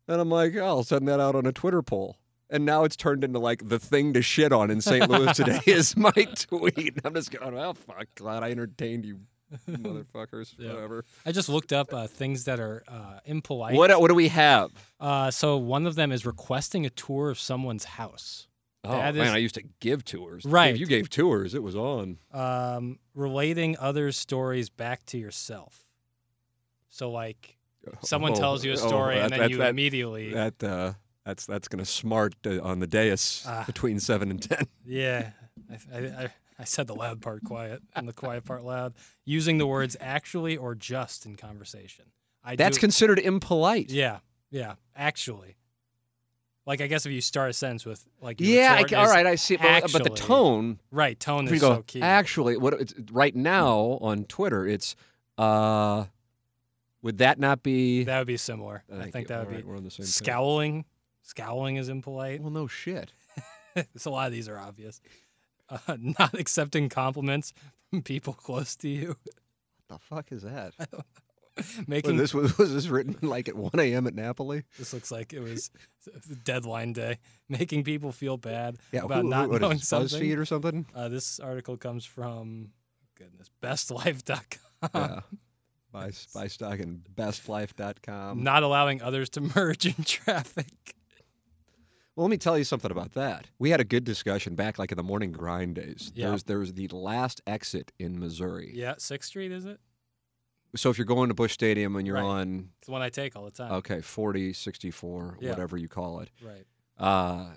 And 0.08 0.22
I'm 0.22 0.30
like, 0.30 0.56
oh, 0.56 0.66
I'll 0.66 0.84
send 0.84 1.08
that 1.10 1.20
out 1.20 1.36
on 1.36 1.46
a 1.46 1.52
Twitter 1.52 1.82
poll. 1.82 2.16
And 2.50 2.66
now 2.66 2.86
it's 2.86 2.96
turned 2.96 3.26
into 3.26 3.40
like 3.40 3.68
the 3.68 3.78
thing 3.78 4.14
to 4.14 4.22
shit 4.22 4.54
on 4.54 4.72
in 4.72 4.80
St. 4.80 5.10
Louis 5.10 5.34
today 5.36 5.60
is 5.66 5.98
my 5.98 6.12
tweet. 6.12 6.98
I'm 7.04 7.14
just 7.14 7.30
going, 7.30 7.54
well, 7.54 7.74
fuck, 7.74 8.08
glad 8.16 8.42
I 8.42 8.52
entertained 8.52 9.04
you, 9.04 9.20
motherfuckers. 9.70 10.54
Yeah. 10.58 10.76
Whatever. 10.76 11.04
I 11.26 11.34
just 11.34 11.50
looked 11.50 11.74
up 11.74 11.94
uh, 11.94 12.08
things 12.08 12.46
that 12.46 12.62
are 12.62 12.86
uh, 12.88 13.20
impolite. 13.26 13.76
What, 13.76 14.00
what 14.00 14.08
do 14.08 14.16
we 14.16 14.30
have? 14.30 14.72
Uh, 14.98 15.30
so 15.30 15.58
one 15.58 15.86
of 15.86 15.96
them 15.96 16.14
is 16.14 16.26
requesting 16.26 16.86
a 16.86 16.90
tour 16.90 17.30
of 17.30 17.38
someone's 17.38 17.84
house. 17.84 18.48
Oh, 18.84 18.98
man, 18.98 19.18
is- 19.18 19.30
I 19.34 19.38
used 19.38 19.56
to 19.56 19.64
give 19.80 20.06
tours. 20.06 20.46
Right. 20.46 20.74
If 20.74 20.80
you 20.80 20.86
gave 20.86 21.10
tours, 21.10 21.54
it 21.54 21.62
was 21.64 21.76
on. 21.76 22.20
Um, 22.32 23.00
relating 23.14 23.76
others' 23.80 24.18
stories 24.18 24.70
back 24.70 25.06
to 25.08 25.18
yourself. 25.18 25.84
So 26.90 27.12
like 27.12 27.58
someone 28.02 28.32
Oh, 28.34 28.36
tells 28.36 28.64
you 28.64 28.72
a 28.72 28.76
oh, 28.76 28.88
story 28.88 29.16
that- 29.16 29.24
and 29.24 29.32
then 29.34 29.40
that- 29.42 29.50
you 29.50 29.58
that- 29.58 29.70
immediately 29.70 30.32
That 30.34 30.64
uh, 30.64 30.94
that's 31.26 31.46
that's 31.46 31.68
gonna 31.68 31.86
smart 31.86 32.36
uh, 32.46 32.62
on 32.62 32.80
the 32.80 32.88
dais 32.88 33.44
Ah. 33.46 33.64
between 33.66 34.00
seven 34.00 34.32
and 34.32 34.42
ten. 34.42 34.68
yeah. 34.86 35.32
I, 35.70 35.98
I, 35.98 36.00
I, 36.24 36.30
I 36.60 36.64
said 36.64 36.88
the 36.88 36.96
loud 36.96 37.22
part 37.22 37.44
quiet 37.44 37.82
and 37.96 38.08
the 38.08 38.14
quiet 38.14 38.46
part 38.46 38.64
loud. 38.64 38.94
Using 39.26 39.58
the 39.58 39.68
words 39.68 39.98
actually 40.00 40.56
or 40.56 40.74
just 40.76 41.26
in 41.26 41.36
conversation. 41.36 42.06
I 42.44 42.56
That's 42.56 42.78
do, 42.78 42.82
considered 42.82 43.20
impolite. 43.20 43.92
yeah 43.92 44.20
yeah 44.50 44.76
actually. 44.96 45.58
Like 46.68 46.82
I 46.82 46.88
guess 46.88 47.06
if 47.06 47.12
you 47.14 47.22
start 47.22 47.50
a 47.50 47.54
sentence 47.54 47.86
with 47.86 48.06
like 48.22 48.42
Yeah, 48.42 48.76
I, 48.78 48.82
is- 48.82 48.92
right, 48.92 49.26
I 49.26 49.36
see. 49.36 49.56
But, 49.56 49.92
but 49.92 50.04
the 50.04 50.10
tone, 50.10 50.80
right 50.92 51.18
tone 51.20 51.48
is 51.48 51.62
go, 51.62 51.76
so 51.76 51.84
key. 51.88 52.02
actually, 52.02 52.58
what 52.58 52.74
it's, 52.74 52.94
right 53.12 53.34
now 53.36 53.98
on 54.02 54.26
Twitter, 54.26 54.68
it's 54.68 54.96
uh, 55.38 56.06
would 57.02 57.20
that 57.20 57.40
not 57.40 57.64
be? 57.64 58.04
that 58.04 58.18
would 58.20 58.28
be 58.28 58.36
similar. 58.38 58.84
I 58.94 59.10
think 59.10 59.30
that 59.30 59.40
All 59.40 59.46
would 59.46 59.54
right, 59.54 59.64
be 59.64 59.70
we're 59.70 59.78
on 59.78 59.86
the 59.86 59.92
same 59.92 60.04
page. 60.04 60.14
scowling. 60.14 60.86
Scowling 61.22 61.78
is 61.78 61.88
impolite. 61.90 62.42
Well, 62.42 62.52
no 62.52 62.68
shit. 62.68 63.14
so 63.96 64.12
a 64.12 64.14
lot 64.14 64.28
of 64.28 64.34
these 64.34 64.50
are 64.50 64.58
obvious. 64.60 65.00
Uh, 65.70 65.78
not 66.20 66.34
accepting 66.38 66.90
compliments 66.90 67.54
from 67.90 68.02
people 68.02 68.34
close 68.34 68.76
to 68.78 68.90
you. 68.90 69.08
What 69.10 69.88
the 69.88 70.00
fuck 70.00 70.32
is 70.34 70.42
that? 70.44 70.74
Making 71.88 72.18
Was 72.18 72.22
this, 72.22 72.34
was, 72.34 72.58
was 72.58 72.74
this 72.74 72.88
written 72.88 73.18
like 73.22 73.48
at 73.50 73.56
one 73.56 73.72
a.m. 73.80 74.08
at 74.08 74.16
Napoli? 74.16 74.64
This 74.78 74.94
looks 74.94 75.12
like 75.12 75.34
it 75.34 75.40
was 75.40 75.70
deadline 76.44 76.94
day. 76.94 77.18
Making 77.50 77.84
people 77.84 78.12
feel 78.12 78.38
bad 78.38 78.78
Yeah, 78.92 79.02
about 79.04 79.24
who, 79.24 79.30
not 79.30 79.50
who, 79.50 79.60
knowing 79.60 79.78
is 79.78 79.88
something. 79.88 80.22
BuzzFeed 80.22 80.38
or 80.38 80.46
something. 80.46 80.86
Uh, 80.94 81.10
this 81.10 81.40
article 81.40 81.78
comes 81.78 82.06
from 82.06 82.70
goodness 83.16 83.50
bestlife.com. 83.62 84.90
yeah. 84.94 85.20
Buy, 85.92 86.12
buy 86.34 86.48
stock 86.48 86.80
in 86.80 87.02
bestlife.com. 87.16 88.44
Not 88.44 88.64
allowing 88.64 89.02
others 89.02 89.30
to 89.32 89.42
merge 89.42 89.86
in 89.86 90.04
traffic. 90.04 90.96
Well, 92.16 92.26
let 92.26 92.32
me 92.32 92.38
tell 92.38 92.58
you 92.58 92.64
something 92.64 92.90
about 92.90 93.14
that. 93.14 93.46
We 93.60 93.70
had 93.70 93.80
a 93.80 93.84
good 93.84 94.04
discussion 94.04 94.56
back 94.56 94.80
like 94.80 94.92
in 94.92 94.98
the 94.98 95.04
morning 95.04 95.32
grind 95.32 95.76
days. 95.76 96.12
Yeah. 96.16 96.30
There's 96.30 96.44
there's 96.44 96.74
the 96.74 96.88
last 96.88 97.42
exit 97.46 97.92
in 98.00 98.20
Missouri. 98.20 98.72
Yeah, 98.74 98.96
Sixth 98.98 99.30
Street 99.30 99.52
is 99.52 99.66
it? 99.66 99.80
So 100.76 100.90
if 100.90 100.98
you're 100.98 101.06
going 101.06 101.30
to 101.30 101.34
Busch 101.34 101.54
Stadium 101.54 101.96
and 101.96 102.06
you're 102.06 102.18
Right. 102.18 102.24
on 102.26 102.70
It's 102.80 102.88
the 102.88 102.92
one 102.92 103.02
I 103.02 103.10
take 103.10 103.36
all 103.36 103.46
the 103.46 103.52
time. 103.52 103.72
okay, 103.74 104.02
40, 104.02 104.54
64, 104.54 105.38
Yeah. 105.40 105.52
whatever 105.52 105.78
you 105.78 105.88
call 105.88 106.20
it. 106.20 106.30
Right. 106.42 106.66
Uh 106.98 107.56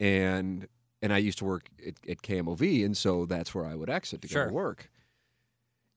and 0.00 0.66
and 1.00 1.12
I 1.12 1.18
used 1.18 1.38
to 1.38 1.44
work 1.44 1.68
at, 1.86 1.94
at 2.08 2.22
KMOV 2.22 2.84
and 2.84 2.96
so 2.96 3.26
that's 3.26 3.54
where 3.54 3.64
I 3.64 3.74
would 3.74 3.90
exit 3.90 4.22
to 4.22 4.28
go 4.28 4.46
to 4.48 4.52
work. 4.52 4.90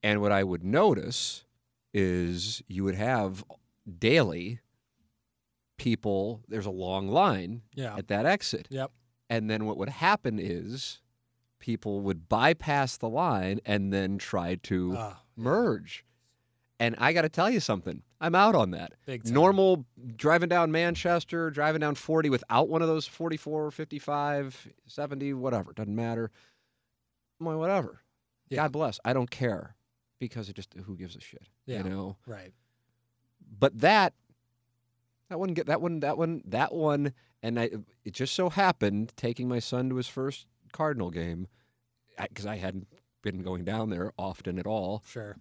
And 0.03 0.21
what 0.21 0.31
I 0.31 0.43
would 0.43 0.63
notice 0.63 1.45
is 1.93 2.61
you 2.67 2.83
would 2.83 2.95
have 2.95 3.43
daily 3.99 4.59
people 5.77 6.41
there's 6.47 6.65
a 6.65 6.71
long 6.71 7.07
line 7.07 7.61
Yeah. 7.73 7.95
at 7.97 8.07
that 8.07 8.25
exit. 8.25 8.67
Yep. 8.69 8.91
And 9.29 9.49
then 9.49 9.65
what 9.65 9.77
would 9.77 9.89
happen 9.89 10.37
is 10.39 11.01
people 11.59 12.01
would 12.01 12.29
bypass 12.29 12.97
the 12.97 13.09
line 13.09 13.59
and 13.65 13.91
then 13.91 14.17
try 14.17 14.55
to 14.55 14.95
Ah, 14.97 15.21
merge. 15.35 16.05
And 16.79 16.95
I 16.97 17.13
got 17.13 17.21
to 17.21 17.29
tell 17.29 17.49
you 17.49 17.59
something. 17.59 18.01
I'm 18.19 18.35
out 18.35 18.53
on 18.55 18.71
that. 18.71 18.93
Normal 19.31 19.85
driving 20.17 20.49
down 20.49 20.71
Manchester, 20.71 21.49
driving 21.49 21.79
down 21.79 21.95
40 21.95 22.29
without 22.29 22.67
one 22.67 22.81
of 22.81 22.87
those 22.89 23.07
44, 23.07 23.71
55, 23.71 24.67
70, 24.85 25.33
whatever. 25.33 25.71
Doesn't 25.73 25.95
matter. 25.95 26.31
I'm 27.39 27.45
like, 27.45 27.57
whatever. 27.57 28.01
Yeah. 28.49 28.63
God 28.63 28.71
bless. 28.73 28.99
I 29.05 29.13
don't 29.13 29.29
care 29.31 29.75
because 30.19 30.49
it 30.49 30.55
just, 30.55 30.73
who 30.73 30.97
gives 30.97 31.15
a 31.15 31.21
shit? 31.21 31.47
Yeah. 31.65 31.77
You 31.83 31.89
know? 31.89 32.17
Right. 32.27 32.51
but 33.59 33.79
that 33.79 34.13
that 35.29 35.39
one 35.39 35.53
get 35.53 35.67
that 35.67 35.81
one 35.81 36.01
that 36.01 36.17
one 36.17 36.41
that 36.45 36.73
one 36.73 37.13
and 37.41 37.59
I 37.59 37.69
it 38.03 38.13
just 38.13 38.35
so 38.35 38.49
happened 38.49 39.13
taking 39.15 39.47
my 39.47 39.59
son 39.59 39.89
to 39.89 39.95
his 39.95 40.07
first 40.07 40.45
Cardinal 40.71 41.09
game 41.09 41.47
because 42.21 42.45
I, 42.45 42.57
hadn't 42.57 42.87
been 43.21 43.41
going 43.41 43.63
down 43.65 43.89
there 43.89 44.11
often 44.17 44.59
at 44.59 44.67
all 44.67 45.03
Sure. 45.07 45.35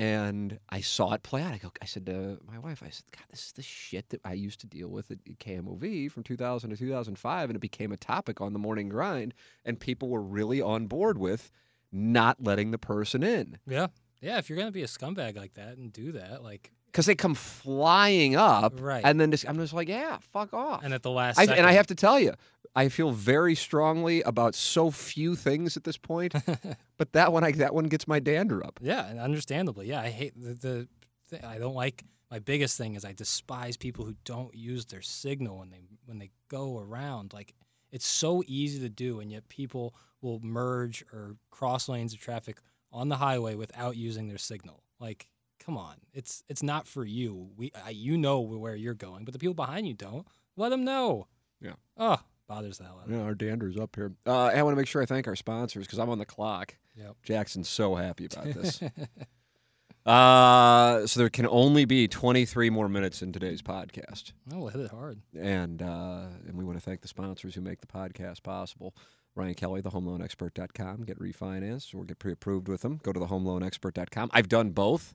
And 0.00 0.58
I 0.70 0.80
saw 0.80 1.12
it 1.12 1.22
play 1.22 1.42
out. 1.42 1.52
I 1.52 1.58
go 1.58 1.70
I 1.82 1.84
said 1.84 2.06
to 2.06 2.38
my 2.50 2.58
wife 2.58 2.82
I 2.82 2.88
said 2.88 3.04
God 3.14 3.24
this 3.28 3.44
is 3.44 3.52
the 3.52 3.62
shit 3.62 4.08
that 4.08 4.22
I 4.24 4.32
used 4.32 4.58
to 4.60 4.66
deal 4.66 4.88
with 4.88 5.10
at 5.10 5.18
KMOV 5.24 6.10
from 6.10 6.22
2000 6.22 6.70
to 6.70 6.76
2005 6.76 7.50
and 7.50 7.56
it 7.56 7.60
became 7.60 7.92
a 7.92 7.98
topic 7.98 8.40
on 8.40 8.54
the 8.54 8.58
morning 8.58 8.88
grind 8.88 9.34
and 9.62 9.78
people 9.78 10.08
were 10.08 10.22
really 10.22 10.62
on 10.62 10.86
board 10.86 11.18
with 11.18 11.52
not 11.92 12.42
letting 12.42 12.70
the 12.70 12.78
person 12.78 13.22
in. 13.22 13.58
Yeah. 13.66 13.88
Yeah. 14.22 14.38
If 14.38 14.48
you're 14.48 14.58
gonna 14.58 14.72
be 14.72 14.82
a 14.82 14.86
scumbag 14.86 15.36
like 15.36 15.52
that 15.54 15.76
and 15.76 15.92
do 15.92 16.12
that, 16.12 16.42
like 16.42 16.72
because 16.90 17.06
they 17.06 17.14
come 17.14 17.34
flying 17.34 18.36
up, 18.36 18.74
Right. 18.80 19.02
And 19.04 19.20
then 19.20 19.30
just, 19.30 19.48
I'm 19.48 19.56
just 19.58 19.72
like, 19.72 19.88
yeah, 19.88 20.18
fuck 20.32 20.52
off. 20.52 20.82
And 20.84 20.92
at 20.92 21.02
the 21.02 21.10
last 21.10 21.38
I, 21.38 21.46
second, 21.46 21.58
and 21.58 21.66
I 21.66 21.72
have 21.72 21.86
to 21.88 21.94
tell 21.94 22.18
you, 22.18 22.34
I 22.74 22.88
feel 22.88 23.10
very 23.10 23.54
strongly 23.54 24.22
about 24.22 24.54
so 24.54 24.90
few 24.90 25.34
things 25.34 25.76
at 25.76 25.84
this 25.84 25.96
point, 25.96 26.34
but 26.98 27.12
that 27.12 27.32
one, 27.32 27.44
I, 27.44 27.52
that 27.52 27.74
one 27.74 27.86
gets 27.86 28.06
my 28.06 28.20
dander 28.20 28.64
up. 28.64 28.78
Yeah, 28.82 29.06
and 29.06 29.18
understandably, 29.18 29.88
yeah, 29.88 30.00
I 30.00 30.10
hate 30.10 30.34
the, 30.36 30.54
the 30.54 30.88
thing. 31.28 31.44
I 31.44 31.58
don't 31.58 31.74
like 31.74 32.04
my 32.30 32.38
biggest 32.38 32.78
thing 32.78 32.94
is 32.94 33.04
I 33.04 33.12
despise 33.12 33.76
people 33.76 34.04
who 34.04 34.14
don't 34.24 34.54
use 34.54 34.86
their 34.86 35.02
signal 35.02 35.58
when 35.58 35.70
they 35.70 35.82
when 36.06 36.18
they 36.18 36.30
go 36.48 36.78
around. 36.78 37.32
Like 37.32 37.54
it's 37.90 38.06
so 38.06 38.42
easy 38.46 38.78
to 38.80 38.88
do, 38.88 39.20
and 39.20 39.32
yet 39.32 39.48
people 39.48 39.94
will 40.20 40.38
merge 40.40 41.04
or 41.12 41.36
cross 41.50 41.88
lanes 41.88 42.12
of 42.12 42.20
traffic 42.20 42.58
on 42.92 43.08
the 43.08 43.16
highway 43.16 43.54
without 43.54 43.96
using 43.96 44.28
their 44.28 44.38
signal. 44.38 44.82
Like, 44.98 45.28
come 45.70 45.78
on, 45.78 45.94
it's 46.12 46.42
it's 46.48 46.64
not 46.64 46.88
for 46.88 47.04
you. 47.04 47.50
We 47.56 47.70
I, 47.86 47.90
you 47.90 48.18
know 48.18 48.40
where 48.40 48.74
you're 48.74 48.92
going, 48.94 49.24
but 49.24 49.32
the 49.32 49.38
people 49.38 49.54
behind 49.54 49.86
you 49.86 49.94
don't. 49.94 50.26
Let 50.56 50.70
them 50.70 50.84
know. 50.84 51.28
Yeah. 51.60 51.74
Oh, 51.96 52.18
bothers 52.48 52.78
the 52.78 52.84
hell 52.84 52.98
out 52.98 53.04
of 53.04 53.10
me. 53.10 53.18
Yeah, 53.18 53.22
our 53.22 53.36
dander's 53.36 53.76
up 53.76 53.94
here. 53.94 54.12
Uh, 54.26 54.46
I 54.46 54.60
want 54.64 54.72
to 54.72 54.76
make 54.76 54.88
sure 54.88 55.00
I 55.00 55.06
thank 55.06 55.28
our 55.28 55.36
sponsors 55.36 55.86
because 55.86 56.00
I'm 56.00 56.10
on 56.10 56.18
the 56.18 56.26
clock. 56.26 56.74
Yep. 56.96 57.16
Jackson's 57.22 57.68
so 57.68 57.94
happy 57.94 58.26
about 58.26 58.46
this. 58.54 58.82
uh, 60.04 61.06
so 61.06 61.20
there 61.20 61.30
can 61.30 61.46
only 61.46 61.84
be 61.84 62.08
23 62.08 62.68
more 62.70 62.88
minutes 62.88 63.22
in 63.22 63.32
today's 63.32 63.62
podcast. 63.62 64.32
Oh, 64.52 64.66
hit 64.66 64.80
it 64.80 64.90
hard. 64.90 65.20
And 65.38 65.82
uh, 65.82 66.24
and 66.48 66.56
we 66.58 66.64
want 66.64 66.78
to 66.78 66.84
thank 66.84 67.02
the 67.02 67.08
sponsors 67.08 67.54
who 67.54 67.60
make 67.60 67.80
the 67.80 67.86
podcast 67.86 68.42
possible. 68.42 68.92
Ryan 69.36 69.54
Kelly, 69.54 69.80
the 69.80 69.90
homeloanexpert.com. 69.90 71.04
Get 71.04 71.20
refinanced 71.20 71.94
or 71.94 72.04
get 72.04 72.18
pre-approved 72.18 72.66
with 72.66 72.80
them. 72.80 72.98
Go 73.04 73.12
to 73.12 73.20
the 73.20 73.28
homeloanexpert.com. 73.28 74.30
I've 74.32 74.48
done 74.48 74.70
both, 74.70 75.14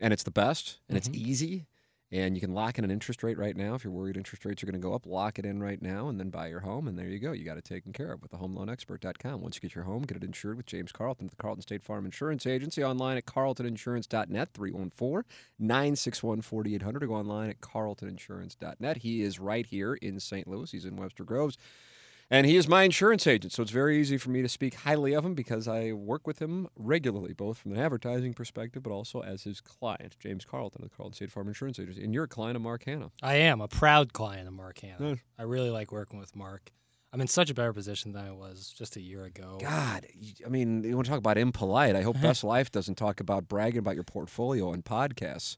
and 0.00 0.12
it's 0.12 0.22
the 0.22 0.30
best, 0.30 0.78
and 0.88 0.96
it's 0.96 1.08
mm-hmm. 1.08 1.28
easy. 1.28 1.66
And 2.10 2.34
you 2.34 2.40
can 2.40 2.54
lock 2.54 2.78
in 2.78 2.84
an 2.84 2.90
interest 2.90 3.22
rate 3.22 3.36
right 3.36 3.54
now. 3.54 3.74
If 3.74 3.84
you're 3.84 3.92
worried 3.92 4.16
interest 4.16 4.46
rates 4.46 4.62
are 4.62 4.66
going 4.66 4.80
to 4.80 4.86
go 4.86 4.94
up, 4.94 5.04
lock 5.04 5.38
it 5.38 5.44
in 5.44 5.62
right 5.62 5.80
now 5.80 6.08
and 6.08 6.18
then 6.18 6.30
buy 6.30 6.46
your 6.46 6.60
home. 6.60 6.88
And 6.88 6.98
there 6.98 7.06
you 7.06 7.18
go. 7.18 7.32
You 7.32 7.44
got 7.44 7.58
it 7.58 7.66
taken 7.66 7.92
care 7.92 8.12
of 8.12 8.22
with 8.22 8.30
the 8.30 8.38
homeloanexpert.com. 8.38 9.42
Once 9.42 9.56
you 9.56 9.60
get 9.60 9.74
your 9.74 9.84
home, 9.84 10.04
get 10.04 10.16
it 10.16 10.24
insured 10.24 10.56
with 10.56 10.64
James 10.64 10.90
Carlton 10.90 11.26
at 11.26 11.32
the 11.32 11.36
Carlton 11.36 11.60
State 11.60 11.82
Farm 11.82 12.06
Insurance 12.06 12.46
Agency. 12.46 12.82
Online 12.82 13.18
at 13.18 13.26
carltoninsurance.net, 13.26 14.48
314 14.54 15.30
961 15.58 16.40
4800. 16.40 17.02
Or 17.02 17.06
go 17.06 17.14
online 17.14 17.50
at 17.50 17.60
carltoninsurance.net. 17.60 18.96
He 18.98 19.20
is 19.20 19.38
right 19.38 19.66
here 19.66 19.94
in 19.94 20.18
St. 20.18 20.48
Louis. 20.48 20.70
He's 20.70 20.86
in 20.86 20.96
Webster 20.96 21.24
Groves. 21.24 21.58
And 22.30 22.46
he 22.46 22.56
is 22.56 22.68
my 22.68 22.82
insurance 22.82 23.26
agent, 23.26 23.54
so 23.54 23.62
it's 23.62 23.70
very 23.70 23.98
easy 23.98 24.18
for 24.18 24.28
me 24.28 24.42
to 24.42 24.48
speak 24.50 24.74
highly 24.74 25.14
of 25.14 25.24
him 25.24 25.34
because 25.34 25.66
I 25.66 25.92
work 25.92 26.26
with 26.26 26.40
him 26.40 26.68
regularly, 26.76 27.32
both 27.32 27.56
from 27.56 27.72
an 27.72 27.78
advertising 27.78 28.34
perspective, 28.34 28.82
but 28.82 28.90
also 28.90 29.22
as 29.22 29.44
his 29.44 29.62
client, 29.62 30.16
James 30.20 30.44
Carlton 30.44 30.82
of 30.82 30.90
the 30.90 30.94
Carlton 30.94 31.14
State 31.14 31.30
Farm 31.30 31.48
Insurance 31.48 31.78
Agency. 31.78 32.04
And 32.04 32.12
you're 32.12 32.24
a 32.24 32.28
client 32.28 32.56
of 32.56 32.62
Mark 32.62 32.84
Hanna. 32.84 33.10
I 33.22 33.36
am 33.36 33.62
a 33.62 33.68
proud 33.68 34.12
client 34.12 34.46
of 34.46 34.52
Mark 34.52 34.78
Hanna. 34.80 34.96
Nice. 35.00 35.18
I 35.38 35.44
really 35.44 35.70
like 35.70 35.90
working 35.90 36.18
with 36.18 36.36
Mark. 36.36 36.70
I'm 37.14 37.22
in 37.22 37.28
such 37.28 37.48
a 37.48 37.54
better 37.54 37.72
position 37.72 38.12
than 38.12 38.26
I 38.26 38.32
was 38.32 38.74
just 38.76 38.96
a 38.96 39.00
year 39.00 39.24
ago. 39.24 39.56
God, 39.62 40.06
I 40.44 40.48
mean, 40.50 40.84
you 40.84 40.94
want 40.94 41.06
to 41.06 41.10
talk 41.10 41.18
about 41.18 41.38
impolite. 41.38 41.96
I 41.96 42.02
hope 42.02 42.20
Best 42.20 42.44
Life 42.44 42.70
doesn't 42.70 42.96
talk 42.96 43.20
about 43.20 43.48
bragging 43.48 43.78
about 43.78 43.94
your 43.94 44.04
portfolio 44.04 44.72
on 44.72 44.82
podcasts. 44.82 45.56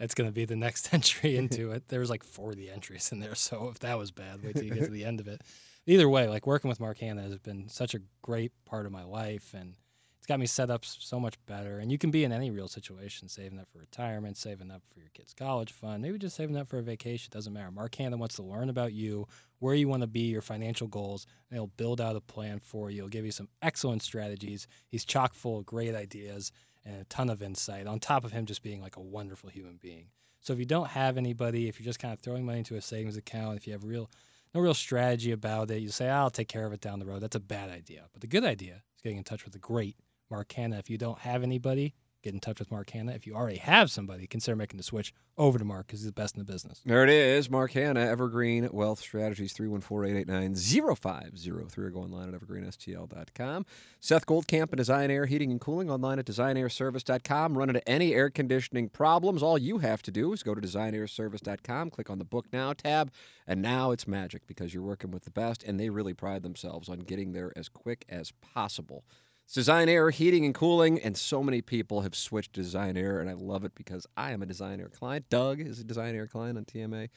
It's 0.00 0.14
going 0.14 0.28
to 0.28 0.32
be 0.34 0.44
the 0.44 0.56
next 0.56 0.92
entry 0.92 1.36
into 1.36 1.70
it. 1.70 1.86
There 1.86 2.00
was 2.00 2.10
like 2.10 2.24
40 2.24 2.68
entries 2.68 3.12
in 3.12 3.20
there, 3.20 3.36
so 3.36 3.68
if 3.68 3.78
that 3.80 3.96
was 3.96 4.10
bad, 4.10 4.42
wait 4.42 4.56
till 4.56 4.64
you 4.64 4.74
get 4.74 4.86
to 4.86 4.90
the 4.90 5.04
end 5.04 5.20
of 5.20 5.28
it. 5.28 5.42
Either 5.90 6.08
way, 6.08 6.28
like 6.28 6.46
working 6.46 6.68
with 6.68 6.78
Mark 6.78 6.98
Hanna 6.98 7.22
has 7.22 7.36
been 7.40 7.68
such 7.68 7.96
a 7.96 8.00
great 8.22 8.52
part 8.64 8.86
of 8.86 8.92
my 8.92 9.02
life, 9.02 9.52
and 9.54 9.74
it's 10.18 10.26
got 10.28 10.38
me 10.38 10.46
set 10.46 10.70
up 10.70 10.84
so 10.84 11.18
much 11.18 11.34
better. 11.46 11.80
And 11.80 11.90
you 11.90 11.98
can 11.98 12.12
be 12.12 12.22
in 12.22 12.30
any 12.30 12.48
real 12.52 12.68
situation, 12.68 13.28
saving 13.28 13.58
up 13.58 13.66
for 13.72 13.80
retirement, 13.80 14.36
saving 14.36 14.70
up 14.70 14.82
for 14.88 15.00
your 15.00 15.08
kid's 15.14 15.34
college 15.34 15.72
fund, 15.72 16.00
maybe 16.00 16.16
just 16.16 16.36
saving 16.36 16.56
up 16.56 16.68
for 16.68 16.78
a 16.78 16.82
vacation. 16.82 17.30
Doesn't 17.32 17.52
matter. 17.52 17.72
Mark 17.72 17.92
Hanna 17.96 18.16
wants 18.16 18.36
to 18.36 18.44
learn 18.44 18.70
about 18.70 18.92
you, 18.92 19.26
where 19.58 19.74
you 19.74 19.88
want 19.88 20.02
to 20.02 20.06
be, 20.06 20.20
your 20.20 20.42
financial 20.42 20.86
goals, 20.86 21.26
and 21.50 21.56
he'll 21.56 21.66
build 21.66 22.00
out 22.00 22.14
a 22.14 22.20
plan 22.20 22.60
for 22.60 22.88
you. 22.88 22.98
He'll 22.98 23.08
give 23.08 23.24
you 23.24 23.32
some 23.32 23.48
excellent 23.60 24.04
strategies. 24.04 24.68
He's 24.86 25.04
chock 25.04 25.34
full 25.34 25.58
of 25.58 25.66
great 25.66 25.96
ideas 25.96 26.52
and 26.84 27.00
a 27.00 27.04
ton 27.06 27.28
of 27.28 27.42
insight, 27.42 27.88
on 27.88 27.98
top 27.98 28.24
of 28.24 28.30
him 28.30 28.46
just 28.46 28.62
being 28.62 28.80
like 28.80 28.94
a 28.94 29.02
wonderful 29.02 29.50
human 29.50 29.76
being. 29.82 30.06
So 30.38 30.52
if 30.52 30.60
you 30.60 30.66
don't 30.66 30.90
have 30.90 31.16
anybody, 31.16 31.66
if 31.66 31.80
you're 31.80 31.84
just 31.84 31.98
kind 31.98 32.14
of 32.14 32.20
throwing 32.20 32.46
money 32.46 32.58
into 32.58 32.76
a 32.76 32.80
savings 32.80 33.16
account, 33.16 33.56
if 33.56 33.66
you 33.66 33.72
have 33.72 33.82
real 33.82 34.08
no 34.54 34.60
real 34.60 34.74
strategy 34.74 35.32
about 35.32 35.70
it, 35.70 35.80
you 35.80 35.90
say, 35.90 36.08
ah, 36.08 36.20
I'll 36.20 36.30
take 36.30 36.48
care 36.48 36.66
of 36.66 36.72
it 36.72 36.80
down 36.80 36.98
the 36.98 37.06
road. 37.06 37.20
That's 37.20 37.36
a 37.36 37.40
bad 37.40 37.70
idea. 37.70 38.06
But 38.12 38.20
the 38.20 38.26
good 38.26 38.44
idea 38.44 38.82
is 38.96 39.02
getting 39.02 39.18
in 39.18 39.24
touch 39.24 39.44
with 39.44 39.52
the 39.52 39.58
great 39.58 39.96
Mark 40.30 40.52
Hanna. 40.52 40.78
If 40.78 40.90
you 40.90 40.98
don't 40.98 41.18
have 41.20 41.42
anybody, 41.42 41.94
get 42.22 42.34
in 42.34 42.40
touch 42.40 42.58
with 42.58 42.70
Mark 42.70 42.90
Hanna. 42.90 43.12
If 43.12 43.26
you 43.26 43.34
already 43.34 43.58
have 43.58 43.90
somebody, 43.90 44.26
consider 44.26 44.56
making 44.56 44.76
the 44.76 44.82
switch 44.82 45.14
over 45.38 45.58
to 45.58 45.64
Mark 45.64 45.86
because 45.86 46.00
he's 46.00 46.06
the 46.06 46.12
best 46.12 46.36
in 46.36 46.40
the 46.40 46.50
business. 46.50 46.82
There 46.84 47.02
it 47.02 47.10
is. 47.10 47.50
Mark 47.50 47.72
Hanna, 47.72 48.00
Evergreen 48.00 48.68
Wealth 48.72 49.00
Strategies, 49.00 49.54
314-889-0503 49.54 51.78
or 51.78 51.90
go 51.90 52.00
online 52.00 52.34
at 52.34 52.40
evergreenstl.com. 52.40 53.66
Seth 54.00 54.26
Goldcamp 54.26 54.70
and 54.70 54.76
Design 54.76 55.10
Air 55.10 55.26
Heating 55.26 55.50
and 55.50 55.60
Cooling 55.60 55.90
online 55.90 56.18
at 56.18 56.26
designairservice.com. 56.26 57.56
Run 57.56 57.70
into 57.70 57.88
any 57.88 58.14
air 58.14 58.30
conditioning 58.30 58.88
problems. 58.88 59.42
All 59.42 59.58
you 59.58 59.78
have 59.78 60.02
to 60.02 60.10
do 60.10 60.32
is 60.32 60.42
go 60.42 60.54
to 60.54 60.60
designairservice.com, 60.60 61.90
click 61.90 62.10
on 62.10 62.18
the 62.18 62.24
Book 62.24 62.46
Now 62.52 62.72
tab, 62.72 63.10
and 63.46 63.62
now 63.62 63.90
it's 63.90 64.06
magic 64.06 64.46
because 64.46 64.74
you're 64.74 64.82
working 64.82 65.10
with 65.10 65.24
the 65.24 65.30
best, 65.30 65.62
and 65.62 65.80
they 65.80 65.90
really 65.90 66.14
pride 66.14 66.42
themselves 66.42 66.88
on 66.88 67.00
getting 67.00 67.32
there 67.32 67.52
as 67.56 67.68
quick 67.68 68.04
as 68.08 68.32
possible. 68.32 69.04
It's 69.50 69.56
Design 69.56 69.88
Air 69.88 70.10
Heating 70.10 70.44
and 70.44 70.54
Cooling, 70.54 71.00
and 71.00 71.16
so 71.16 71.42
many 71.42 71.60
people 71.60 72.02
have 72.02 72.14
switched 72.14 72.52
to 72.52 72.62
Design 72.62 72.96
Air, 72.96 73.18
and 73.18 73.28
I 73.28 73.32
love 73.32 73.64
it 73.64 73.74
because 73.74 74.06
I 74.16 74.30
am 74.30 74.42
a 74.42 74.46
Design 74.46 74.78
Air 74.78 74.90
client. 74.90 75.28
Doug 75.28 75.60
is 75.60 75.80
a 75.80 75.84
Design 75.84 76.14
Air 76.14 76.28
client 76.28 76.56
on 76.56 76.64
TMA, 76.64 77.08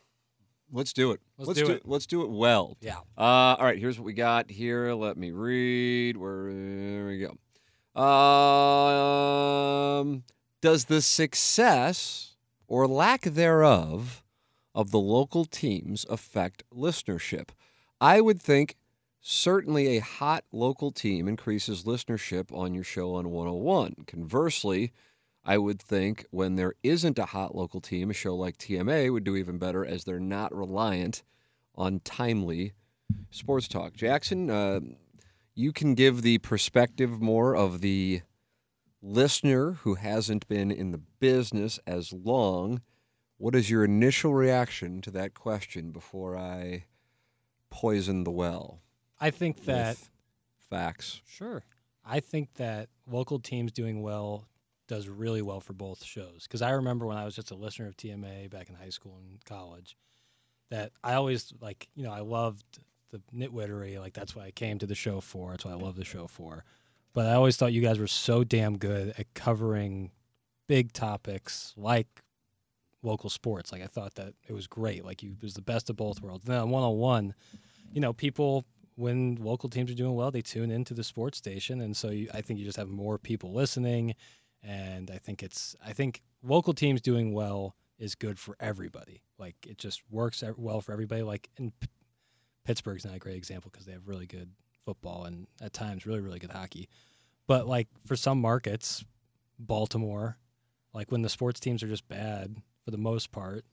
Let's 0.72 0.92
do 0.92 1.12
it. 1.12 1.20
Let's 1.38 1.61
do 1.61 1.70
it. 1.70 1.83
Let's 1.85 2.07
do 2.07 2.22
it 2.22 2.31
well. 2.31 2.77
Yeah. 2.81 2.99
Uh, 3.16 3.55
all 3.59 3.64
right, 3.64 3.79
here's 3.79 3.99
what 3.99 4.05
we 4.05 4.14
got 4.14 4.51
here. 4.51 4.92
Let 4.94 5.16
me 5.16 5.31
read. 5.31 6.16
Where 6.16 6.53
there 6.53 7.07
we 7.07 7.20
go. 7.20 7.37
Um, 8.01 10.25
does 10.61 10.87
the 10.87 11.01
success 11.01 12.35
or 12.66 12.88
lack 12.88 13.22
thereof 13.22 14.25
of 14.77 14.93
the 14.93 15.01
local 15.01 15.45
teams 15.45 16.07
affect 16.09 16.62
listenership? 16.71 17.49
I 18.01 18.21
would 18.21 18.41
think 18.41 18.77
certainly 19.21 19.97
a 19.97 20.03
hot 20.03 20.45
local 20.53 20.93
team 20.93 21.27
increases 21.27 21.83
listenership 21.83 22.57
on 22.57 22.75
your 22.75 22.85
show 22.85 23.15
on 23.15 23.31
101. 23.31 24.05
Conversely, 24.07 24.93
I 25.45 25.59
would 25.59 25.81
think 25.81 26.27
when 26.31 26.57
there 26.57 26.75
isn't 26.83 27.19
a 27.19 27.27
hot 27.27 27.57
local 27.57 27.81
team, 27.81 28.11
a 28.11 28.15
show 28.15 28.37
like 28.37 28.59
TMA 28.59 29.11
would 29.12 29.25
do 29.25 29.35
even 29.35 29.59
better 29.59 29.85
as 29.85 30.05
they're 30.05 30.21
not 30.21 30.55
reliant 30.55 31.23
on 31.75 32.01
timely 32.01 32.75
sports 33.31 33.69
talk. 33.69 33.95
Jackson, 33.95 34.51
uh, 34.51 34.81
you 35.55 35.73
can 35.73 35.95
give 35.95 36.21
the 36.21 36.39
perspective 36.39 37.21
more 37.21 37.57
of 37.57 37.81
the 37.81 38.21
listener 39.01 39.73
who 39.83 39.95
hasn't 39.95 40.47
been 40.49 40.71
in 40.71 40.91
the 40.91 41.01
business 41.19 41.81
as 41.87 42.12
long. 42.12 42.83
What 43.38 43.55
is 43.55 43.70
your 43.70 43.85
initial 43.85 44.35
reaction 44.35 45.01
to 45.03 45.11
that 45.12 45.35
question 45.35 45.90
before 45.90 46.37
I 46.37 46.85
poison 47.70 48.25
the 48.25 48.31
well 48.31 48.81
I 49.20 49.31
think 49.31 49.64
that 49.64 49.96
facts? 50.70 51.20
Sure. 51.27 51.62
I 52.05 52.20
think 52.20 52.55
that 52.55 52.88
local 53.07 53.38
teams 53.38 53.72
doing 53.72 54.03
well 54.03 54.46
does 54.87 55.09
really 55.09 55.42
well 55.42 55.61
for 55.61 55.72
both 55.72 56.05
shows. 56.05 56.44
Because 56.44 56.62
I 56.62 56.70
remember 56.70 57.07
when 57.07 57.16
I 57.16 57.25
was 57.25 57.35
just 57.35 57.51
a 57.51 57.55
listener 57.55 57.88
of 57.88 57.96
TMA 57.96 58.51
back 58.51 58.68
in 58.68 58.75
high 58.77 58.90
school 58.90 59.18
and 59.18 59.44
college, 59.44 59.96
that 60.70 60.92
I 61.03 61.14
always 61.14 61.53
like, 61.61 61.88
you 61.94 62.05
know, 62.05 62.12
I 62.12 62.20
loved 62.20 62.79
the 63.11 63.20
nitwittery. 63.35 63.99
Like 63.99 64.12
that's 64.12 64.37
what 64.37 64.44
I 64.44 64.51
came 64.51 64.79
to 64.79 64.87
the 64.87 64.94
show 64.94 65.20
for. 65.20 65.51
That's 65.51 65.64
what 65.64 65.75
I 65.75 65.77
love 65.77 65.96
the 65.96 66.05
show 66.05 66.27
for. 66.27 66.64
But 67.12 67.27
I 67.27 67.35
always 67.35 67.57
thought 67.57 67.72
you 67.72 67.81
guys 67.83 67.99
were 67.99 68.07
so 68.07 68.44
damn 68.44 68.77
good 68.77 69.14
at 69.18 69.33
covering 69.35 70.11
big 70.66 70.92
topics 70.92 71.72
like 71.77 72.22
local 73.07 73.31
sports. 73.31 73.73
Like 73.73 73.83
I 73.83 73.87
thought 73.87 74.16
that 74.16 74.35
it 74.47 74.53
was 74.53 74.66
great. 74.66 75.05
Like 75.05 75.23
you 75.23 75.33
it 75.33 75.42
was 75.42 75.55
the 75.55 75.62
best 75.62 75.88
of 75.88 75.97
both 75.97 76.21
worlds. 76.21 76.45
Then 76.45 76.69
one 76.71 76.83
on 76.83 76.97
one, 76.97 77.35
you 77.92 78.01
know, 78.01 78.12
people 78.12 78.66
when 78.97 79.37
local 79.37 79.69
teams 79.69 79.90
are 79.90 79.95
doing 79.95 80.14
well, 80.14 80.31
they 80.31 80.42
tune 80.42 80.71
into 80.71 80.95
the 80.95 81.05
sports 81.05 81.38
station, 81.38 81.81
and 81.81 81.97
so 81.97 82.11
you, 82.11 82.29
I 82.33 82.40
think 82.40 82.59
you 82.59 82.64
just 82.64 82.79
have 82.79 82.88
more 82.88 83.19
people 83.19 83.53
listening. 83.53 84.14
And 84.62 85.11
I 85.11 85.19
think 85.19 85.42
it's 85.42 85.77
I 85.85 85.92
think 85.92 86.23
local 86.42 86.75
teams 86.75 87.01
doing 87.01 87.33
well 87.33 87.77
is 87.99 88.14
good 88.14 88.38
for 88.38 88.57
everybody. 88.59 89.23
Like 89.38 89.55
it 89.66 89.79
just 89.79 90.03
works 90.11 90.42
well 90.57 90.81
for 90.81 90.92
everybody. 90.92 91.23
Like 91.23 91.49
in 91.57 91.73
P- 91.79 91.88
Pittsburgh's 92.64 93.05
not 93.05 93.14
a 93.14 93.19
great 93.19 93.37
example 93.37 93.71
because 93.71 93.87
they 93.87 93.92
have 93.92 94.09
really 94.09 94.27
good 94.27 94.51
football 94.85 95.25
and 95.25 95.47
at 95.61 95.73
times 95.73 96.07
really 96.07 96.21
really 96.21 96.38
good 96.38 96.51
hockey. 96.51 96.88
But 97.47 97.69
like 97.69 97.87
for 98.07 98.16
some 98.16 98.40
markets, 98.40 99.05
Baltimore, 99.59 100.38
like 100.92 101.12
when 101.12 101.23
the 101.23 101.29
sports 101.29 101.61
teams 101.61 101.83
are 101.83 101.88
just 101.88 102.09
bad 102.09 102.57
for 102.87 102.92
the 102.92 102.96
most 102.99 103.33
part, 103.33 103.64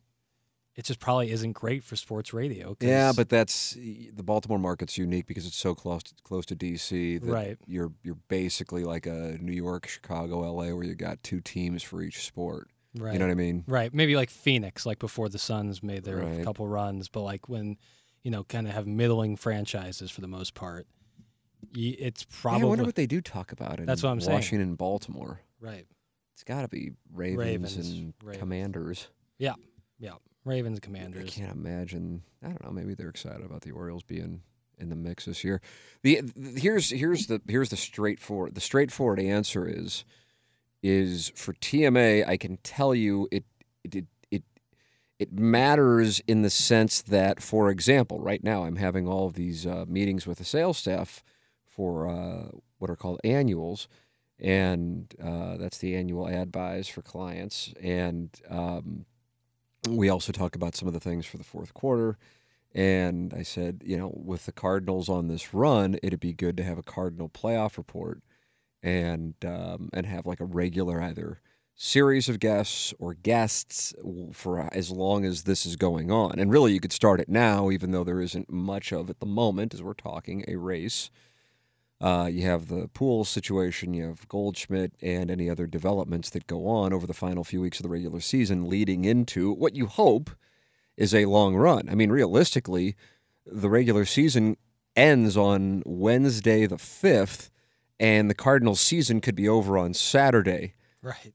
it 0.76 0.86
just 0.86 0.99
probably 0.99 1.30
isn't 1.32 1.52
great 1.52 1.84
for 1.84 1.95
sports 1.95 2.34
radio. 2.34 2.76
Yeah, 2.80 3.13
but 3.15 3.30
that's 3.30 3.73
the 3.76 4.23
Baltimore 4.23 4.58
market's 4.58 4.97
unique 4.97 5.28
because 5.28 5.45
it's 5.45 5.56
so 5.56 5.76
close 5.76 6.02
close 6.23 6.47
to 6.47 6.56
DC 6.56 7.21
that 7.21 7.32
Right. 7.32 7.58
you're 7.67 7.91
you're 8.02 8.17
basically 8.28 8.84
like 8.84 9.06
a 9.06 9.38
New 9.39 9.52
York, 9.54 9.86
Chicago, 9.88 10.39
LA 10.39 10.73
where 10.73 10.84
you 10.84 10.95
got 10.95 11.21
two 11.21 11.39
teams 11.41 11.84
for 11.84 12.02
each 12.02 12.26
sport. 12.26 12.69
right. 12.97 13.13
You 13.13 13.19
know 13.19 13.26
what 13.28 13.32
I 13.34 13.36
mean? 13.36 13.63
Right. 13.67 13.93
Maybe 13.93 14.15
like 14.15 14.32
Phoenix, 14.32 14.84
like 14.84 14.97
before 14.97 15.30
the 15.30 15.38
Suns 15.38 15.84
made 15.84 16.06
their 16.06 16.17
Right. 16.17 16.43
couple 16.43 16.67
runs, 16.67 17.08
but 17.08 17.21
like 17.21 17.47
when, 17.47 17.78
you 18.23 18.32
know, 18.32 18.43
kind 18.43 18.67
of 18.67 18.73
have 18.73 18.88
middling 18.88 19.36
franchises 19.36 20.10
for 20.10 20.21
the 20.21 20.28
most 20.28 20.56
part, 20.56 20.88
it's 21.76 22.26
Yeah, 22.32 22.38
probably 22.41 22.62
I 22.63 22.65
wonder 22.65 22.84
what 22.84 22.95
they 22.95 23.06
do 23.08 23.21
talk 23.21 23.52
about 23.52 23.80
in 23.80 23.86
That's 23.86 24.02
what 24.02 24.10
I'm 24.10 24.21
saying. 24.21 24.34
Washington 24.38 24.69
and 24.69 24.78
Baltimore. 24.78 25.41
right. 25.60 25.86
It's 26.34 26.43
got 26.43 26.62
to 26.62 26.67
be 26.67 26.91
Ravens, 27.13 27.39
Ravens, 27.39 27.78
and 27.78 28.13
Ravens. 28.24 28.39
Commanders. 28.39 29.08
Yeah. 29.38 29.54
Yeah. 30.00 30.13
Ravens, 30.46 30.80
Commanders. 30.80 31.24
I 31.24 31.28
can't 31.28 31.52
imagine. 31.52 32.24
I 32.43 32.48
don't 32.48 32.63
know. 32.63 32.72
Maybe 32.72 32.96
they're 32.96 33.10
excited 33.10 33.46
about 33.46 33.62
the 33.62 33.72
Orioles 33.72 34.04
being 34.04 34.41
in 34.78 34.89
the 34.89 34.96
mix 34.96 35.26
this 35.26 35.43
year. 35.43 35.62
The, 36.02 36.22
the 36.36 36.60
here's 36.60 36.89
here's 36.89 37.28
the 37.28 37.41
here's 37.48 37.69
the 37.69 37.78
straightforward 37.78 38.56
the 38.56 38.62
straightforward 38.62 39.19
answer 39.19 39.67
is 39.67 40.04
is 40.82 41.32
for 41.36 41.54
TMA. 41.54 42.28
I 42.28 42.38
can 42.38 42.58
tell 42.58 42.93
you 42.93 43.28
it 43.32 43.46
it 43.84 43.93
it 43.96 44.06
it, 44.32 44.43
it 45.19 45.34
matters 45.34 46.19
in 46.28 46.41
the 46.41 46.50
sense 46.50 47.02
that, 47.04 47.41
for 47.41 47.69
example, 47.69 48.19
right 48.19 48.43
now 48.43 48.65
I'm 48.65 48.76
having 48.76 49.08
all 49.08 49.28
of 49.28 49.36
these 49.36 49.65
uh, 49.65 49.86
meetings 49.88 50.28
with 50.28 50.39
the 50.39 50.46
sales 50.46 50.78
staff 50.78 51.24
for 51.65 52.08
uh, 52.08 52.50
what 52.80 52.89
are 52.89 52.96
called 52.96 53.22
annuals. 53.24 53.88
And 54.39 55.13
uh, 55.24 55.58
that's 55.58 55.78
the 55.78 55.96
annual 55.96 56.28
ad 56.28 56.52
buys 56.52 56.88
for 56.88 57.02
clients. 57.02 57.74
And 57.82 58.30
um, 58.50 59.06
we 59.89 60.10
also 60.10 60.32
talk 60.32 60.56
about 60.56 60.76
some 60.76 60.88
of 60.88 60.93
the 60.93 61.00
things 61.00 61.26
for 61.26 61.38
the 61.38 61.43
fourth 61.43 61.74
quarter. 61.74 62.17
And 62.74 63.34
I 63.34 63.43
said, 63.43 63.82
you 63.86 63.98
know, 63.98 64.12
with 64.15 64.46
the 64.46 64.52
Cardinals 64.52 65.08
on 65.08 65.28
this 65.28 65.54
run, 65.54 65.98
it'd 66.02 66.19
be 66.19 66.34
good 66.34 66.58
to 66.58 66.63
have 66.63 66.78
a 66.78 66.84
Cardinal 66.84 67.30
playoff 67.30 67.78
report 67.78 68.22
and 68.82 69.36
um, 69.46 69.89
and 69.93 70.06
have 70.06 70.26
like 70.26 70.39
a 70.39 70.46
regular 70.46 71.02
either 71.02 71.39
series 71.76 72.30
of 72.30 72.39
guests 72.39 72.93
or 73.00 73.13
guests 73.13 73.93
for 74.32 74.69
as 74.74 74.91
long 74.91 75.26
as 75.26 75.43
this 75.43 75.65
is 75.65 75.76
going 75.76 76.12
on. 76.12 76.39
And 76.39 76.52
really, 76.52 76.74
you 76.74 76.80
could 76.80 76.93
start 76.93 77.19
it 77.19 77.30
now, 77.30 77.69
even 77.72 77.91
though 77.91 78.04
there 78.04 78.22
isn't 78.22 78.52
much 78.52 78.91
of 78.91 79.10
at 79.10 79.19
the 79.19 79.26
moment, 79.26 79.74
as 79.74 79.82
we're 79.82 79.93
talking 79.93 80.43
a 80.48 80.56
race. 80.56 81.10
Uh, 82.04 82.28
you 82.30 82.42
have 82.42 82.68
the 82.68 82.89
pool 82.89 83.24
situation, 83.24 83.94
you 83.94 84.04
have 84.08 84.28
Goldschmidt, 84.28 84.92
and 85.02 85.32
any 85.32 85.50
other 85.50 85.66
developments 85.66 86.30
that 86.32 86.48
go 86.48 86.68
on 86.68 86.92
over 86.92 87.08
the 87.08 87.13
final 87.13 87.46
few 87.46 87.62
weeks 87.62 87.80
of 87.80 87.84
the 87.84 87.89
regular 87.89 88.20
season, 88.20 88.68
leading 88.68 89.06
into 89.06 89.54
what 89.54 89.74
you 89.74 89.86
hope 89.88 90.30
is 90.98 91.16
a 91.16 91.26
long 91.28 91.56
run. 91.56 91.88
I 91.89 91.96
mean, 91.96 92.10
realistically, 92.12 92.98
the 93.46 93.70
regular 93.70 94.04
season 94.04 94.58
ends 94.98 95.38
on 95.38 95.82
Wednesday 95.86 96.66
the 96.66 96.76
5th, 96.76 97.50
and 98.02 98.30
the 98.30 98.36
Cardinals 98.36 98.82
season 98.82 99.22
could 99.22 99.36
be 99.36 99.48
over 99.48 99.78
on 99.78 99.94
Saturday. 99.94 100.74
Right. 101.02 101.34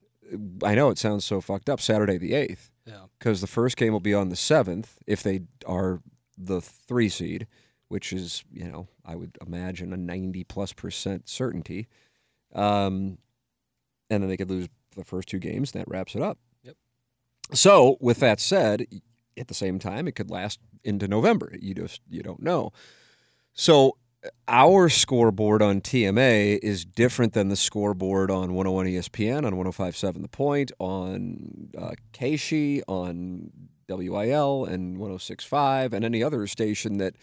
I 0.62 0.74
know 0.74 0.90
it 0.90 0.98
sounds 0.98 1.24
so 1.24 1.40
fucked 1.40 1.70
up, 1.70 1.80
Saturday 1.80 2.18
the 2.18 2.32
8th, 2.32 2.70
Yeah. 2.86 3.04
because 3.18 3.40
the 3.40 3.46
first 3.46 3.78
game 3.78 3.94
will 3.94 4.00
be 4.00 4.12
on 4.12 4.28
the 4.28 4.36
7th 4.36 4.98
if 5.06 5.22
they 5.22 5.40
are 5.64 6.02
the 6.36 6.60
three 6.60 7.08
seed, 7.08 7.46
which 7.88 8.12
is, 8.12 8.44
you 8.52 8.64
know, 8.64 8.88
I 9.04 9.16
would 9.16 9.36
imagine 9.46 9.92
a 9.92 9.96
90 9.96 10.44
plus 10.44 10.72
percent 10.72 11.28
certainty. 11.28 11.88
Um, 12.54 13.18
and 14.10 14.22
then 14.22 14.28
they 14.28 14.36
could 14.36 14.50
lose 14.50 14.68
the 14.96 15.04
first 15.04 15.28
two 15.28 15.38
games, 15.38 15.72
and 15.72 15.80
that 15.80 15.88
wraps 15.88 16.14
it 16.14 16.22
up. 16.22 16.38
Yep. 16.62 16.76
So, 17.52 17.98
with 18.00 18.20
that 18.20 18.40
said, 18.40 18.86
at 19.36 19.48
the 19.48 19.54
same 19.54 19.78
time, 19.78 20.08
it 20.08 20.12
could 20.12 20.30
last 20.30 20.60
into 20.84 21.08
November. 21.08 21.54
You 21.60 21.74
just 21.74 22.00
you 22.08 22.22
don't 22.22 22.42
know. 22.42 22.72
So 23.52 23.96
our 24.46 24.88
scoreboard 24.88 25.62
on 25.62 25.80
TMA 25.80 26.58
is 26.62 26.84
different 26.84 27.32
than 27.32 27.48
the 27.48 27.56
scoreboard 27.56 28.30
on 28.30 28.54
101 28.54 28.86
ESPN, 28.86 29.44
on 29.44 29.54
105.7 29.54 30.22
The 30.22 30.28
Point, 30.28 30.72
on 30.78 31.70
uh, 31.76 31.92
KSHE, 32.12 32.82
on 32.88 33.50
WIL, 33.88 34.64
and 34.64 34.98
106.5, 34.98 35.92
and 35.92 36.04
any 36.04 36.22
other 36.22 36.46
station 36.46 36.98
that 36.98 37.16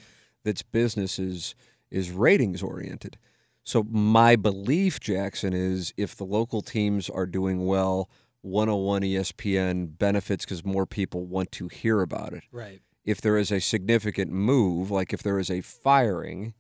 that's 0.46 0.62
business 0.64 1.20
is 1.20 1.54
is 1.92 2.12
ratings 2.12 2.64
oriented. 2.64 3.18
So 3.64 3.84
my 3.84 4.36
belief, 4.38 5.00
Jackson, 5.00 5.54
is 5.54 5.94
if 5.98 6.16
the 6.16 6.24
local 6.26 6.62
teams 6.62 7.10
are 7.10 7.26
doing 7.26 7.66
well, 7.66 8.10
101 8.42 9.02
ESPN 9.02 9.98
benefits 9.98 10.46
because 10.46 10.64
more 10.64 10.86
people 10.86 11.26
want 11.26 11.52
to 11.54 11.68
hear 11.68 12.02
about 12.02 12.32
it 12.34 12.44
Right. 12.52 12.82
if 13.04 13.20
there 13.22 13.38
is 13.38 13.52
a 13.52 13.60
significant 13.60 14.32
move, 14.32 14.92
like 14.92 15.12
if 15.14 15.24
there 15.24 15.40
is 15.40 15.50
a 15.50 15.62
firing, 15.62 16.54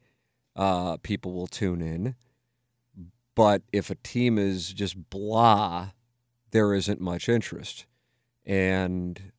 uh, 0.56 0.98
people 0.98 1.34
will 1.34 1.48
tune 1.48 1.82
in. 1.82 2.15
But 3.36 3.62
if 3.74 3.89
a 3.89 3.95
team 3.95 4.38
is 4.39 4.74
just 4.74 5.10
blah, 5.10 5.89
there 6.52 6.74
isn't 6.74 7.02
much 7.02 7.28
interest. 7.30 7.86
And 8.45 9.32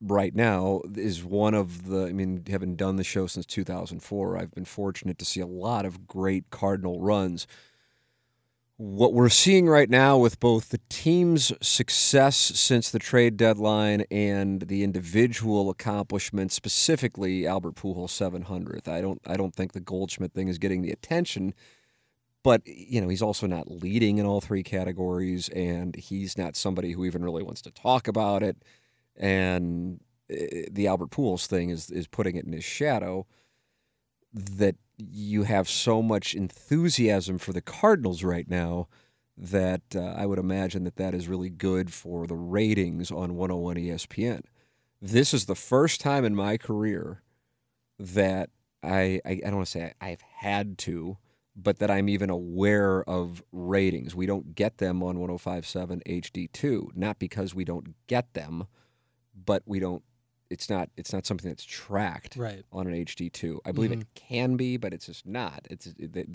right 0.00 0.34
now 0.34 0.82
is 0.96 1.24
one 1.24 1.54
of 1.54 1.86
the, 1.88 2.06
I 2.06 2.12
mean, 2.12 2.44
having 2.48 2.76
done 2.76 2.96
the 2.96 3.04
show 3.04 3.26
since 3.26 3.46
2004, 3.46 4.36
I've 4.38 4.52
been 4.52 4.64
fortunate 4.64 5.18
to 5.18 5.24
see 5.24 5.40
a 5.40 5.46
lot 5.46 5.84
of 5.84 6.06
great 6.06 6.50
Cardinal 6.50 7.00
runs 7.00 7.46
what 8.80 9.12
we're 9.12 9.28
seeing 9.28 9.68
right 9.68 9.90
now 9.90 10.16
with 10.16 10.40
both 10.40 10.70
the 10.70 10.80
team's 10.88 11.52
success 11.60 12.34
since 12.34 12.90
the 12.90 12.98
trade 12.98 13.36
deadline 13.36 14.04
and 14.10 14.62
the 14.62 14.82
individual 14.82 15.68
accomplishments, 15.68 16.54
specifically 16.54 17.46
Albert 17.46 17.74
Pujols 17.74 18.08
700th. 18.08 18.88
I 18.88 19.02
don't 19.02 19.20
I 19.26 19.36
don't 19.36 19.54
think 19.54 19.74
the 19.74 19.80
Goldschmidt 19.80 20.32
thing 20.32 20.48
is 20.48 20.56
getting 20.56 20.80
the 20.80 20.92
attention, 20.92 21.52
but 22.42 22.62
you 22.64 23.02
know 23.02 23.08
he's 23.10 23.20
also 23.20 23.46
not 23.46 23.70
leading 23.70 24.16
in 24.16 24.24
all 24.24 24.40
three 24.40 24.62
categories, 24.62 25.50
and 25.50 25.94
he's 25.94 26.38
not 26.38 26.56
somebody 26.56 26.92
who 26.92 27.04
even 27.04 27.22
really 27.22 27.42
wants 27.42 27.60
to 27.62 27.70
talk 27.70 28.08
about 28.08 28.42
it. 28.42 28.56
And 29.20 30.00
eh, 30.28 30.64
the 30.68 30.88
Albert 30.88 31.10
Pujols 31.10 31.46
thing 31.46 31.70
is 31.70 31.90
is 31.90 32.08
putting 32.08 32.34
it 32.34 32.44
in 32.44 32.52
his 32.52 32.64
shadow. 32.64 33.26
That 34.32 34.76
you 34.96 35.44
have 35.44 35.68
so 35.68 36.02
much 36.02 36.34
enthusiasm 36.34 37.38
for 37.38 37.52
the 37.52 37.60
Cardinals 37.60 38.22
right 38.22 38.48
now 38.48 38.88
that 39.36 39.82
uh, 39.94 40.00
I 40.00 40.26
would 40.26 40.38
imagine 40.38 40.84
that 40.84 40.96
that 40.96 41.14
is 41.14 41.28
really 41.28 41.48
good 41.48 41.92
for 41.92 42.26
the 42.26 42.36
ratings 42.36 43.10
on 43.10 43.36
101 43.36 43.76
ESPN. 43.76 44.42
This 45.00 45.32
is 45.32 45.46
the 45.46 45.54
first 45.54 46.00
time 46.00 46.24
in 46.26 46.34
my 46.34 46.58
career 46.58 47.22
that 47.98 48.50
I, 48.82 49.20
I, 49.24 49.30
I 49.32 49.40
don't 49.44 49.56
want 49.56 49.66
to 49.66 49.70
say 49.70 49.94
I, 50.00 50.10
I've 50.10 50.20
had 50.20 50.76
to, 50.78 51.16
but 51.56 51.78
that 51.78 51.90
I'm 51.90 52.08
even 52.08 52.28
aware 52.28 53.02
of 53.08 53.42
ratings. 53.50 54.14
We 54.14 54.26
don't 54.26 54.54
get 54.54 54.78
them 54.78 55.02
on 55.02 55.18
1057 55.18 56.02
HD2, 56.06 56.94
not 56.94 57.18
because 57.18 57.54
we 57.54 57.64
don't 57.64 57.94
get 58.06 58.34
them, 58.34 58.66
but 59.44 59.62
we 59.66 59.80
don't. 59.80 60.02
It's 60.48 60.68
not. 60.68 60.88
It's 60.96 61.12
not 61.12 61.26
something 61.26 61.48
that's 61.48 61.64
tracked 61.64 62.36
Right. 62.36 62.64
on 62.72 62.86
an 62.86 62.94
HD2. 62.94 63.58
I 63.64 63.72
believe 63.72 63.92
it 63.92 64.00
mm-hmm. 64.00 64.26
can 64.28 64.56
be, 64.56 64.76
but 64.76 64.92
it's 64.92 65.06
just 65.06 65.26
not. 65.26 65.66
It's 65.70 65.86
it, 65.86 66.16
it- 66.16 66.28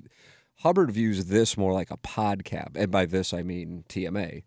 Hubbard 0.59 0.89
views 0.89 1.25
this 1.25 1.57
more 1.57 1.73
like 1.73 1.91
a 1.91 1.97
podcast, 1.97 2.77
and 2.77 2.89
by 2.89 3.05
this 3.05 3.33
I 3.33 3.43
mean 3.43 3.83
TMA, 3.89 4.43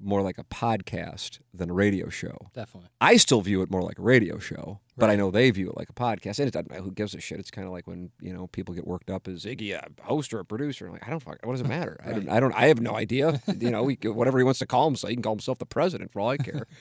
more 0.00 0.22
like 0.22 0.38
a 0.38 0.44
podcast 0.44 1.38
than 1.54 1.70
a 1.70 1.72
radio 1.72 2.08
show. 2.08 2.36
Definitely. 2.52 2.88
I 3.00 3.16
still 3.16 3.40
view 3.40 3.62
it 3.62 3.70
more 3.70 3.82
like 3.82 3.98
a 3.98 4.02
radio 4.02 4.38
show, 4.38 4.80
but 4.96 5.10
I 5.10 5.16
know 5.16 5.30
they 5.30 5.50
view 5.50 5.70
it 5.70 5.76
like 5.76 5.88
a 5.88 5.94
podcast. 5.94 6.38
And 6.38 6.48
it 6.48 6.52
doesn't 6.52 6.74
who 6.84 6.90
gives 6.90 7.14
a 7.14 7.20
shit. 7.20 7.38
It's 7.38 7.50
kind 7.50 7.66
of 7.66 7.72
like 7.72 7.86
when 7.86 8.10
you 8.20 8.32
know 8.32 8.48
people 8.48 8.74
get 8.74 8.86
worked 8.86 9.10
up 9.10 9.28
as 9.28 9.44
Iggy, 9.44 9.72
a 9.72 9.86
host 10.02 10.34
or 10.34 10.40
a 10.40 10.44
producer. 10.44 10.86
I'm 10.86 10.92
like, 10.92 11.06
I 11.06 11.10
don't 11.10 11.22
fuck. 11.22 11.38
What 11.44 11.52
does 11.52 11.60
it 11.60 11.68
matter? 11.68 12.00
I 12.04 12.12
don't. 12.12 12.28
I 12.28 12.40
don't. 12.40 12.54
I 12.54 12.66
have 12.66 12.80
no 12.80 12.96
idea. 12.96 13.40
you 13.58 13.70
know, 13.70 13.86
he, 13.86 13.96
whatever 14.08 14.38
he 14.38 14.44
wants 14.44 14.58
to 14.60 14.66
call 14.66 14.86
himself, 14.86 15.10
he 15.10 15.16
can 15.16 15.22
call 15.22 15.34
himself 15.34 15.58
the 15.58 15.66
president 15.66 16.12
for 16.12 16.20
all 16.20 16.30
I 16.30 16.38
care. 16.38 16.66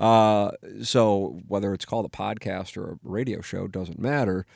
uh, 0.00 0.52
so 0.82 1.40
whether 1.46 1.74
it's 1.74 1.84
called 1.84 2.06
a 2.06 2.08
podcast 2.08 2.76
or 2.76 2.92
a 2.92 2.98
radio 3.02 3.40
show 3.42 3.68
doesn't 3.68 3.98
matter. 3.98 4.46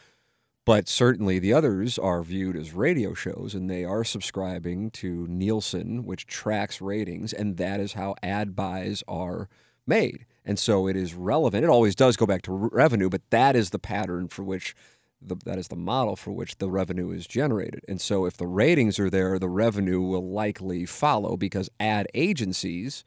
But 0.64 0.88
certainly 0.88 1.38
the 1.38 1.52
others 1.52 1.98
are 1.98 2.22
viewed 2.22 2.56
as 2.56 2.72
radio 2.72 3.12
shows 3.12 3.54
and 3.54 3.68
they 3.68 3.84
are 3.84 4.02
subscribing 4.02 4.90
to 4.92 5.26
Nielsen, 5.28 6.06
which 6.06 6.26
tracks 6.26 6.80
ratings, 6.80 7.34
and 7.34 7.58
that 7.58 7.80
is 7.80 7.92
how 7.92 8.14
ad 8.22 8.56
buys 8.56 9.02
are 9.06 9.50
made. 9.86 10.24
And 10.46 10.58
so 10.58 10.88
it 10.88 10.96
is 10.96 11.12
relevant. 11.12 11.64
It 11.64 11.70
always 11.70 11.94
does 11.94 12.16
go 12.16 12.24
back 12.24 12.40
to 12.42 12.52
re- 12.52 12.70
revenue, 12.72 13.10
but 13.10 13.28
that 13.28 13.54
is 13.54 13.68
the 13.68 13.78
pattern 13.78 14.28
for 14.28 14.42
which 14.42 14.74
the, 15.20 15.36
that 15.44 15.58
is 15.58 15.68
the 15.68 15.76
model 15.76 16.16
for 16.16 16.32
which 16.32 16.56
the 16.56 16.70
revenue 16.70 17.10
is 17.10 17.26
generated. 17.26 17.84
And 17.86 18.00
so 18.00 18.24
if 18.24 18.38
the 18.38 18.46
ratings 18.46 18.98
are 18.98 19.10
there, 19.10 19.38
the 19.38 19.50
revenue 19.50 20.00
will 20.00 20.26
likely 20.26 20.86
follow 20.86 21.36
because 21.36 21.68
ad 21.78 22.06
agencies 22.14 23.04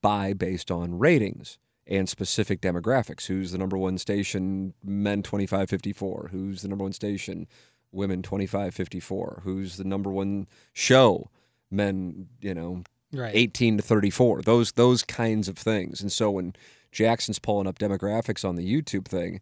buy 0.00 0.32
based 0.32 0.70
on 0.70 0.98
ratings 0.98 1.58
and 1.86 2.08
specific 2.08 2.60
demographics. 2.60 3.26
Who's 3.26 3.52
the 3.52 3.58
number 3.58 3.78
one 3.78 3.98
station, 3.98 4.74
men 4.84 5.22
25 5.22 5.68
54? 5.70 6.28
Who's 6.30 6.62
the 6.62 6.68
number 6.68 6.84
one 6.84 6.92
station, 6.92 7.46
women 7.92 8.22
25 8.22 8.74
54? 8.74 9.42
Who's 9.44 9.76
the 9.76 9.84
number 9.84 10.10
one 10.10 10.46
show, 10.72 11.30
men, 11.70 12.28
you 12.40 12.54
know, 12.54 12.82
Right. 13.10 13.34
18 13.34 13.78
to 13.78 13.82
34 13.82 14.42
those 14.42 14.72
those 14.72 15.02
kinds 15.02 15.48
of 15.48 15.56
things 15.56 16.02
and 16.02 16.12
so 16.12 16.30
when 16.30 16.52
jackson's 16.92 17.38
pulling 17.38 17.66
up 17.66 17.78
demographics 17.78 18.46
on 18.46 18.56
the 18.56 18.62
youtube 18.62 19.06
thing 19.06 19.40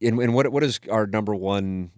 and, 0.00 0.18
and 0.18 0.32
what 0.32 0.50
what 0.50 0.62
is 0.62 0.80
our 0.90 1.06
number 1.06 1.34
one 1.34 1.90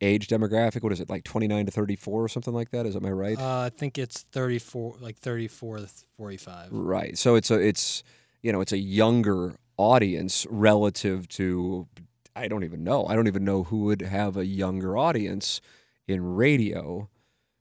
age 0.00 0.28
demographic 0.28 0.82
what 0.82 0.92
is 0.92 1.00
it 1.00 1.08
like 1.08 1.24
29 1.24 1.66
to 1.66 1.72
34 1.72 2.24
or 2.24 2.28
something 2.28 2.54
like 2.54 2.70
that? 2.70 2.86
Is 2.86 2.96
am 2.96 3.06
i 3.06 3.10
right? 3.10 3.38
Uh, 3.38 3.60
I 3.60 3.70
think 3.70 3.98
it's 3.98 4.22
34, 4.32 4.96
like 5.00 5.18
34 5.18 5.78
to 5.78 5.88
45. 6.16 6.68
right. 6.72 7.16
So 7.16 7.34
it's 7.34 7.50
a 7.50 7.54
it's 7.54 8.02
you 8.42 8.52
know 8.52 8.60
it's 8.60 8.72
a 8.72 8.78
younger 8.78 9.56
audience 9.76 10.46
relative 10.48 11.28
to 11.28 11.88
i 12.36 12.46
don't 12.48 12.64
even 12.64 12.84
know. 12.84 13.06
I 13.06 13.14
don't 13.16 13.26
even 13.26 13.44
know 13.44 13.64
who 13.64 13.84
would 13.84 14.02
have 14.02 14.36
a 14.36 14.46
younger 14.46 14.96
audience 14.96 15.60
in 16.06 16.34
radio. 16.34 17.08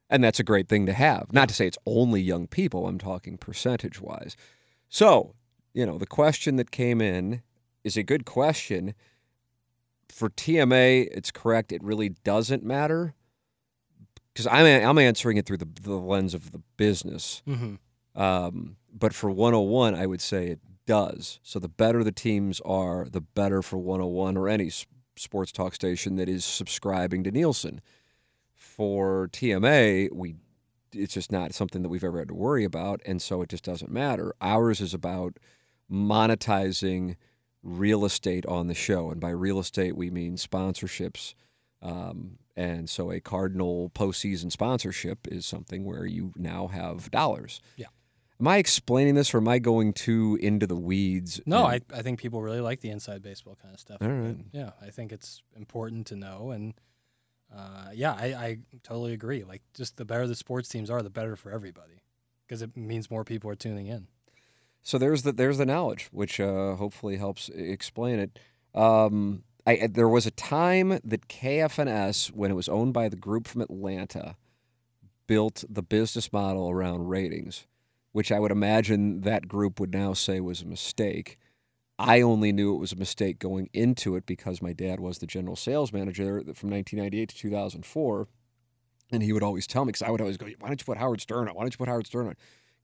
And 0.10 0.24
that's 0.24 0.39
a 0.39 0.43
great 0.43 0.67
thing 0.67 0.86
to 0.86 0.93
have. 0.93 1.34
Not 1.34 1.48
to 1.50 1.56
say 1.56 1.65
it's 1.65 1.78
only 1.88 2.22
young 2.22 2.46
people. 2.46 2.88
I'm 2.88 3.00
talking 3.00 3.38
percentage 3.38 4.00
wise 4.00 4.36
so 4.93 5.34
you 5.74 5.88
know 5.88 5.98
the 5.98 6.06
question 6.06 6.56
that 6.58 6.69
came 6.69 7.02
in 7.02 7.41
is 7.84 7.98
a 7.98 8.04
good 8.04 8.26
question 8.26 8.93
for 10.13 10.30
tma 10.30 11.08
it's 11.12 11.32
correct 11.32 11.71
it 11.71 11.84
really 11.84 12.10
doesn't 12.10 12.63
matter 12.63 13.13
because 14.34 14.47
I'm, 14.47 14.65
I'm 14.65 14.97
answering 14.97 15.38
it 15.38 15.45
through 15.45 15.58
the, 15.58 15.69
the 15.82 15.93
lens 15.93 16.34
of 16.34 16.52
the 16.52 16.62
business 16.78 17.41
hmm 17.45 17.76
um, 18.15 18.78
but 18.93 19.13
for 19.13 19.30
101, 19.30 19.95
I 19.95 20.06
would 20.06 20.21
say 20.21 20.47
it 20.47 20.60
does. 20.86 21.39
So 21.43 21.60
the 21.60 21.69
better 21.69 22.04
the 22.04 22.12
teams 22.12 22.62
are, 22.62 23.08
the 23.10 23.21
better 23.21 23.62
for 23.62 23.78
101 23.78 24.38
or 24.38 24.47
any 24.47 24.71
sports 25.15 25.52
talk 25.52 25.73
station 25.73 26.15
that 26.17 26.30
is 26.30 26.45
subscribing 26.45 27.23
to 27.23 27.32
Nielsen. 27.32 27.82
For 28.56 29.30
TMA, 29.32 30.12
we 30.13 30.36
it's 30.95 31.15
just 31.15 31.32
not 31.32 31.56
something 31.56 31.82
that 31.82 31.89
we've 31.89 32.04
ever 32.04 32.19
had 32.19 32.28
to 32.28 32.36
worry 32.36 32.63
about, 32.63 33.02
and 33.04 33.19
so 33.19 33.41
it 33.41 33.49
just 33.49 33.63
doesn't 33.63 33.91
matter. 33.91 34.36
Ours 34.41 34.80
is 34.80 34.93
about 34.93 35.38
monetizing 35.91 37.15
real 37.63 38.06
estate 38.06 38.45
on 38.45 38.67
the 38.67 38.73
show, 38.73 39.10
and 39.10 39.19
by 39.19 39.30
real 39.30 39.60
estate 39.60 39.95
we 39.95 40.10
mean 40.10 40.36
sponsorships. 40.36 41.34
Um, 41.82 42.38
and 42.56 42.89
so 42.89 43.12
a 43.12 43.19
Cardinal 43.19 43.89
postseason 43.89 44.52
sponsorship 44.52 45.28
is 45.28 45.45
something 45.45 45.84
where 45.86 46.06
you 46.06 46.34
now 46.36 46.67
have 46.67 47.10
dollars. 47.10 47.62
Yeah. 47.78 47.88
Am 48.39 48.47
I 48.47 48.58
explaining 48.58 49.15
this 49.15 49.34
or 49.34 49.38
am 49.38 49.47
I 49.47 49.60
going 49.60 49.93
too 49.93 50.38
into 50.41 50.67
the 50.67 50.76
weeds? 50.76 51.39
No, 51.45 51.65
And- 51.65 51.84
I, 51.91 51.99
I 51.99 52.02
think 52.02 52.19
people 52.19 52.41
really 52.41 52.60
like 52.62 52.82
the 52.82 52.89
inside 52.89 53.21
baseball 53.21 53.58
kind 53.62 53.73
of 53.73 53.80
stuff. 53.80 53.97
All 54.02 54.08
right. 54.10 54.38
Yeah, 54.52 54.71
I 54.82 54.89
think 54.89 55.12
it's 55.12 55.41
important 55.56 56.08
to 56.08 56.15
know. 56.15 56.52
And 56.52 56.73
uh, 57.56 57.89
yeah, 57.93 58.13
I, 58.13 58.26
I 58.34 58.58
totally 58.84 59.13
agree. 59.13 59.43
Like, 59.43 59.62
just 59.73 59.97
the 59.97 60.06
better 60.06 60.28
the 60.28 60.36
sports 60.36 60.67
teams 60.69 60.89
are, 60.89 61.02
the 61.02 61.10
better 61.10 61.36
for 61.36 61.52
everybody 61.52 62.02
because 62.45 62.62
it 62.62 62.76
means 62.76 63.10
more 63.10 63.23
people 63.23 63.49
are 63.49 63.56
tuning 63.56 63.88
in. 63.88 64.08
So 64.84 64.98
there's 64.98 65.24
the 65.24 65.32
there's 65.32 65.58
the 65.58 65.65
knowledge, 65.65 66.10
which 66.12 66.39
uh, 66.39 66.76
hopefully 66.76 67.15
helps 67.15 67.50
explain 67.50 68.19
it. 68.19 68.39
Um, 68.76 69.43
I, 69.65 69.88
there 69.89 70.10
was 70.10 70.26
a 70.26 70.32
time 70.32 71.00
that 71.06 71.30
KFNS, 71.30 72.32
when 72.34 72.52
it 72.52 72.56
was 72.56 72.67
owned 72.67 72.93
by 72.93 73.08
the 73.08 73.15
group 73.15 73.48
from 73.48 73.62
Atlanta, 73.62 74.36
built 75.26 75.63
the 75.69 75.82
business 75.82 76.34
model 76.34 76.69
around 76.69 77.08
ratings, 77.08 77.65
which 78.12 78.30
I 78.30 78.39
would 78.39 78.52
imagine 78.52 79.22
that 79.22 79.48
group 79.48 79.80
would 79.80 79.93
now 79.93 80.12
say 80.13 80.41
was 80.41 80.62
a 80.62 80.65
mistake. 80.65 81.39
I 81.98 82.19
only 82.19 82.52
knew 82.52 82.76
it 82.76 82.80
was 82.80 82.91
a 82.91 82.98
mistake 82.98 83.39
going 83.39 83.69
into 83.72 84.17
it 84.17 84.26
because 84.26 84.62
my 84.62 84.74
dad 84.74 85.00
was 85.00 85.19
the 85.19 85.28
general 85.28 85.56
sales 85.56 85.93
manager 85.93 86.41
from 86.56 86.72
1998 86.72 87.30
to 87.30 87.36
2004. 87.36 88.28
And 89.12 89.24
he 89.24 89.32
would 89.32 89.43
always 89.43 89.67
tell 89.67 89.86
me, 89.86 89.89
because 89.89 90.02
I 90.02 90.10
would 90.10 90.19
always 90.19 90.38
go, 90.38 90.48
Why 90.60 90.67
don't 90.67 90.82
you 90.82 90.86
put 90.86 90.98
Howard 90.98 91.22
Stern 91.22 91.48
on? 91.48 91.56
Why 91.56 91.62
don't 91.62 91.74
you 91.74 91.78
put 91.78 91.88
Howard 91.88 92.08
Stern 92.08 92.28
on? 92.28 92.36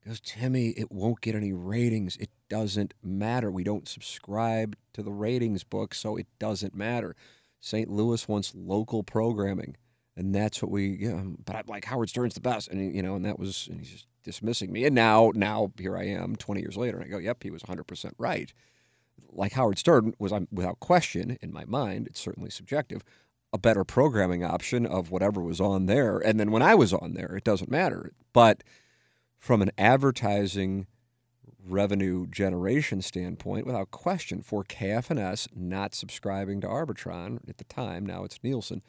Goes, 0.06 0.20
Timmy, 0.20 0.70
it 0.70 0.90
won't 0.90 1.20
get 1.20 1.34
any 1.34 1.52
ratings. 1.52 2.16
It 2.16 2.30
doesn't 2.48 2.94
matter. 3.02 3.50
We 3.50 3.64
don't 3.64 3.86
subscribe 3.86 4.76
to 4.94 5.02
the 5.02 5.12
ratings 5.12 5.62
book, 5.62 5.94
so 5.94 6.16
it 6.16 6.26
doesn't 6.38 6.74
matter. 6.74 7.14
St. 7.60 7.90
Louis 7.90 8.26
wants 8.26 8.54
local 8.54 9.02
programming, 9.02 9.76
and 10.16 10.34
that's 10.34 10.62
what 10.62 10.70
we. 10.70 10.86
You 10.88 11.12
um, 11.12 11.16
know, 11.16 11.36
but 11.44 11.56
I'm 11.56 11.66
like 11.66 11.84
Howard 11.84 12.08
Stern's 12.08 12.34
the 12.34 12.40
best, 12.40 12.68
and 12.68 12.94
you 12.94 13.02
know, 13.02 13.14
and 13.14 13.24
that 13.26 13.38
was, 13.38 13.68
and 13.70 13.78
he's 13.78 13.90
just 13.90 14.06
dismissing 14.24 14.72
me. 14.72 14.86
And 14.86 14.94
now, 14.94 15.32
now 15.34 15.72
here 15.78 15.96
I 15.96 16.04
am, 16.04 16.36
20 16.36 16.60
years 16.60 16.76
later, 16.76 16.98
and 16.98 17.06
I 17.06 17.08
go, 17.08 17.18
yep, 17.18 17.42
he 17.42 17.50
was 17.50 17.62
100 17.62 17.84
percent 17.84 18.14
right. 18.16 18.52
Like 19.30 19.52
Howard 19.52 19.78
Stern 19.78 20.14
was, 20.18 20.32
I'm 20.32 20.48
without 20.50 20.80
question 20.80 21.36
in 21.42 21.52
my 21.52 21.66
mind. 21.66 22.06
It's 22.06 22.20
certainly 22.20 22.50
subjective. 22.50 23.04
A 23.52 23.58
better 23.58 23.84
programming 23.84 24.44
option 24.44 24.86
of 24.86 25.10
whatever 25.10 25.42
was 25.42 25.60
on 25.60 25.84
there, 25.86 26.18
and 26.18 26.40
then 26.40 26.50
when 26.50 26.62
I 26.62 26.74
was 26.74 26.94
on 26.94 27.12
there, 27.12 27.36
it 27.36 27.44
doesn't 27.44 27.70
matter. 27.70 28.12
But 28.32 28.62
from 29.40 29.62
an 29.62 29.70
advertising 29.78 30.86
revenue 31.66 32.26
generation 32.26 33.02
standpoint, 33.02 33.66
without 33.66 33.90
question, 33.90 34.42
for 34.42 34.62
KFNS 34.62 35.48
not 35.56 35.94
subscribing 35.94 36.60
to 36.60 36.66
Arbitron 36.68 37.38
at 37.48 37.58
the 37.58 37.64
time, 37.64 38.04
now 38.06 38.22
it's 38.22 38.38
Nielsen, 38.44 38.82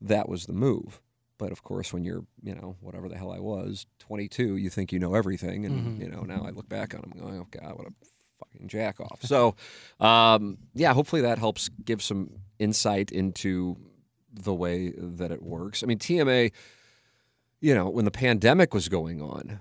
that 0.00 0.28
was 0.28 0.46
the 0.46 0.52
move. 0.52 1.02
But 1.36 1.52
of 1.52 1.62
course, 1.62 1.92
when 1.92 2.04
you're, 2.04 2.24
you 2.42 2.54
know, 2.54 2.76
whatever 2.80 3.08
the 3.08 3.16
hell 3.16 3.32
I 3.32 3.38
was, 3.38 3.86
22, 3.98 4.56
you 4.56 4.70
think 4.70 4.92
you 4.92 4.98
know 4.98 5.14
everything. 5.14 5.64
And, 5.66 6.00
you 6.00 6.08
know, 6.08 6.22
now 6.22 6.44
I 6.44 6.50
look 6.50 6.68
back 6.68 6.94
on 6.94 7.00
them 7.00 7.12
going, 7.16 7.38
oh, 7.38 7.46
God, 7.50 7.76
what 7.76 7.86
a 7.86 7.92
fucking 8.38 8.68
jack 8.68 9.00
off. 9.00 9.20
So, 9.24 9.54
um, 10.00 10.58
yeah, 10.74 10.92
hopefully 10.94 11.22
that 11.22 11.38
helps 11.38 11.68
give 11.84 12.02
some 12.02 12.30
insight 12.58 13.12
into 13.12 13.76
the 14.32 14.54
way 14.54 14.92
that 14.96 15.30
it 15.30 15.42
works. 15.42 15.82
I 15.82 15.86
mean, 15.86 15.98
TMA, 15.98 16.52
you 17.60 17.74
know, 17.74 17.88
when 17.88 18.04
the 18.04 18.10
pandemic 18.10 18.74
was 18.74 18.88
going 18.88 19.22
on, 19.22 19.60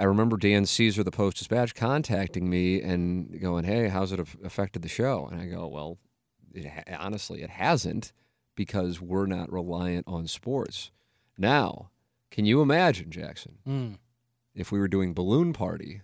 I 0.00 0.04
remember 0.04 0.36
Dan 0.38 0.64
Caesar, 0.64 1.04
the 1.04 1.10
Post 1.10 1.36
Dispatch, 1.36 1.74
contacting 1.74 2.48
me 2.48 2.80
and 2.80 3.38
going, 3.40 3.64
"Hey, 3.64 3.88
how's 3.88 4.12
it 4.12 4.18
affected 4.18 4.80
the 4.82 4.88
show?" 4.88 5.26
And 5.30 5.40
I 5.40 5.46
go, 5.46 5.68
"Well, 5.68 5.98
it 6.54 6.66
ha- 6.66 6.96
honestly, 6.98 7.42
it 7.42 7.50
hasn't 7.50 8.12
because 8.54 9.00
we're 9.00 9.26
not 9.26 9.52
reliant 9.52 10.08
on 10.08 10.26
sports." 10.26 10.90
Now, 11.36 11.90
can 12.30 12.46
you 12.46 12.62
imagine, 12.62 13.10
Jackson, 13.10 13.58
Mm. 13.66 13.98
if 14.54 14.72
we 14.72 14.78
were 14.78 14.88
doing 14.88 15.12
balloon 15.14 15.52
party 15.52 16.00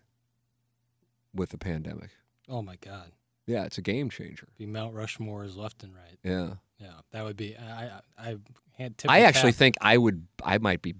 with 1.34 1.50
the 1.50 1.58
pandemic? 1.58 2.10
Oh 2.48 2.62
my 2.62 2.76
God, 2.76 3.12
Yeah, 3.46 3.64
it's 3.64 3.78
a 3.78 3.82
game 3.82 4.10
changer. 4.10 4.48
be 4.58 4.66
Mount 4.66 4.94
Rushmore 4.94 5.44
is 5.44 5.56
left 5.56 5.82
and 5.82 5.94
right. 5.94 6.18
Yeah, 6.22 6.56
Yeah, 6.78 7.00
that 7.12 7.24
would 7.24 7.36
be. 7.36 7.56
I 7.56 7.86
I, 7.86 8.00
I 8.18 8.36
had. 8.72 8.94
I 9.08 9.20
actually 9.22 9.52
think 9.52 9.76
I 9.80 9.96
would. 9.96 10.26
I 10.44 10.58
might 10.58 10.82
be. 10.82 10.94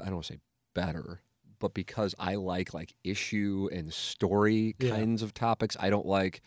I 0.00 0.04
don't 0.04 0.14
want 0.14 0.26
to 0.26 0.34
say 0.34 0.40
better, 0.74 1.20
but 1.58 1.74
because 1.74 2.14
I 2.18 2.34
like 2.36 2.74
like 2.74 2.94
issue 3.04 3.68
and 3.72 3.92
story 3.92 4.74
Yeah. 4.78 4.90
kinds 4.96 5.22
of 5.22 5.34
topics, 5.34 5.76
I 5.80 5.90
don't 5.90 6.06
like. 6.06 6.40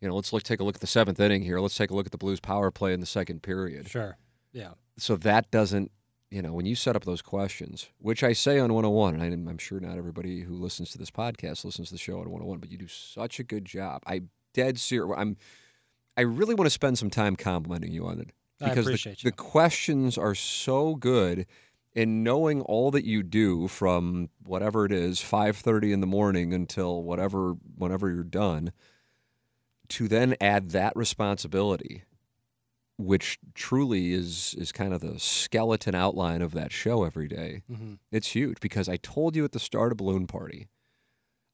You 0.00 0.08
know, 0.08 0.16
let's 0.16 0.32
look 0.32 0.42
take 0.42 0.60
a 0.60 0.64
look 0.64 0.74
at 0.74 0.80
the 0.80 0.86
seventh 0.86 1.18
inning 1.20 1.42
here. 1.42 1.60
Let's 1.60 1.76
take 1.76 1.90
a 1.90 1.94
look 1.94 2.06
at 2.06 2.12
the 2.12 2.18
Blues 2.18 2.40
power 2.40 2.70
play 2.70 2.92
in 2.92 3.00
the 3.00 3.06
second 3.06 3.42
period. 3.42 3.88
Sure. 3.88 4.16
Yeah. 4.52 4.72
So 4.98 5.16
that 5.16 5.50
doesn't. 5.50 5.90
You 6.30 6.42
know, 6.42 6.52
when 6.52 6.66
you 6.66 6.74
set 6.74 6.96
up 6.96 7.04
those 7.04 7.22
questions, 7.22 7.88
which 7.98 8.24
I 8.24 8.32
say 8.32 8.58
on 8.58 8.72
101, 8.72 9.14
and 9.14 9.22
I'm, 9.22 9.48
I'm 9.48 9.58
sure 9.58 9.78
not 9.78 9.96
everybody 9.96 10.40
who 10.40 10.54
listens 10.54 10.90
to 10.90 10.98
this 10.98 11.10
podcast 11.10 11.64
listens 11.64 11.88
to 11.88 11.94
the 11.94 11.98
show 11.98 12.14
on 12.14 12.28
101, 12.30 12.58
but 12.58 12.72
you 12.72 12.76
do 12.76 12.88
such 12.88 13.38
a 13.38 13.44
good 13.44 13.64
job. 13.64 14.02
I 14.06 14.22
dead 14.52 14.78
serious. 14.80 15.14
I'm. 15.16 15.36
I 16.16 16.22
really 16.22 16.54
want 16.54 16.66
to 16.66 16.70
spend 16.70 16.98
some 16.98 17.10
time 17.10 17.34
complimenting 17.36 17.92
you 17.92 18.06
on 18.06 18.20
it 18.20 18.30
because 18.60 18.86
the, 18.86 19.16
the 19.24 19.32
questions 19.32 20.16
are 20.18 20.34
so 20.34 20.94
good 20.94 21.46
and 21.96 22.24
knowing 22.24 22.60
all 22.62 22.90
that 22.90 23.04
you 23.04 23.22
do 23.22 23.68
from 23.68 24.28
whatever 24.44 24.84
it 24.84 24.92
is 24.92 25.20
5.30 25.20 25.92
in 25.92 26.00
the 26.00 26.06
morning 26.06 26.52
until 26.52 27.02
whatever 27.02 27.52
whenever 27.76 28.10
you're 28.10 28.24
done 28.24 28.72
to 29.88 30.08
then 30.08 30.34
add 30.40 30.70
that 30.70 30.92
responsibility 30.96 32.02
which 32.96 33.38
truly 33.54 34.12
is 34.12 34.54
is 34.56 34.70
kind 34.70 34.94
of 34.94 35.00
the 35.00 35.18
skeleton 35.18 35.94
outline 35.94 36.42
of 36.42 36.52
that 36.52 36.70
show 36.72 37.04
every 37.04 37.26
day 37.28 37.62
hmm 37.72 37.94
it's 38.12 38.28
huge 38.28 38.58
because 38.60 38.88
i 38.88 38.96
told 38.96 39.34
you 39.34 39.44
at 39.44 39.52
the 39.52 39.58
start 39.58 39.90
of 39.92 39.98
balloon 39.98 40.26
party 40.26 40.68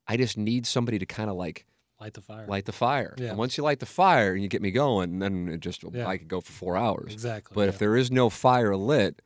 i 0.06 0.16
just 0.18 0.36
need 0.36 0.66
somebody 0.66 0.98
to 0.98 1.06
kind 1.06 1.30
of 1.30 1.36
like 1.36 1.64
Light 2.00 2.14
the 2.14 2.22
fire. 2.22 2.46
light 2.46 2.64
the 2.64 2.72
fire. 2.72 3.14
Yeah. 3.18 3.28
And 3.28 3.36
once 3.36 3.58
you 3.58 3.62
light 3.64 3.78
the 3.80 3.84
fire 3.84 4.32
and 4.32 4.42
you 4.42 4.48
get 4.48 4.62
me 4.62 4.70
going, 4.70 5.18
then 5.18 5.50
it 5.50 5.60
just 5.60 5.84
Yeah. 5.92 6.06
I 6.06 6.16
could 6.16 6.28
go 6.28 6.40
for 6.40 6.50
four 6.50 6.74
hours. 6.74 7.12
Exactly. 7.12 7.54
But 7.54 7.64
yeah. 7.64 7.68
if 7.68 7.78
there 7.78 7.94
is 7.94 8.10
no 8.10 8.30
fire 8.30 8.74
lit, 8.74 9.20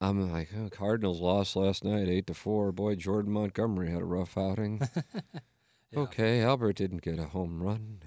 I'm 0.00 0.30
like, 0.30 0.50
oh, 0.56 0.68
Cardinals 0.70 1.20
lost 1.20 1.56
last 1.56 1.84
night, 1.84 2.08
eight 2.08 2.26
to 2.26 2.34
four. 2.34 2.70
Boy, 2.72 2.96
Jordan 2.96 3.32
Montgomery 3.32 3.90
had 3.90 4.02
a 4.02 4.06
rough 4.06 4.36
outing. 4.36 4.80
Yeah. 5.92 6.00
Okay, 6.00 6.42
Albert 6.42 6.74
didn't 6.74 7.02
get 7.02 7.20
a 7.20 7.26
home 7.26 7.62
run. 7.62 8.00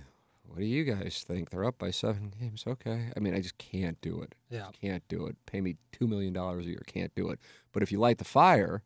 What 0.44 0.60
do 0.60 0.66
you 0.66 0.84
guys 0.84 1.24
think? 1.26 1.50
They're 1.50 1.64
up 1.64 1.78
by 1.80 1.92
seven 1.92 2.34
games. 2.38 2.66
Okay. 2.68 3.10
I 3.16 3.20
mean, 3.22 3.34
I 3.34 3.40
just 3.40 3.58
can't 3.58 4.00
do 4.02 4.22
it. 4.22 4.36
Yeah. 4.50 4.68
Can't 4.82 5.02
do 5.08 5.28
it. 5.28 5.38
Pay 5.46 5.62
me 5.62 5.78
two 5.94 6.06
million 6.06 6.34
dollars 6.34 6.66
a 6.66 6.70
year. 6.70 6.84
Can't 6.88 7.16
do 7.16 7.30
it. 7.30 7.40
But 7.72 7.82
if 7.82 7.92
you 7.92 7.98
light 7.98 8.18
the 8.18 8.26
fire, 8.26 8.84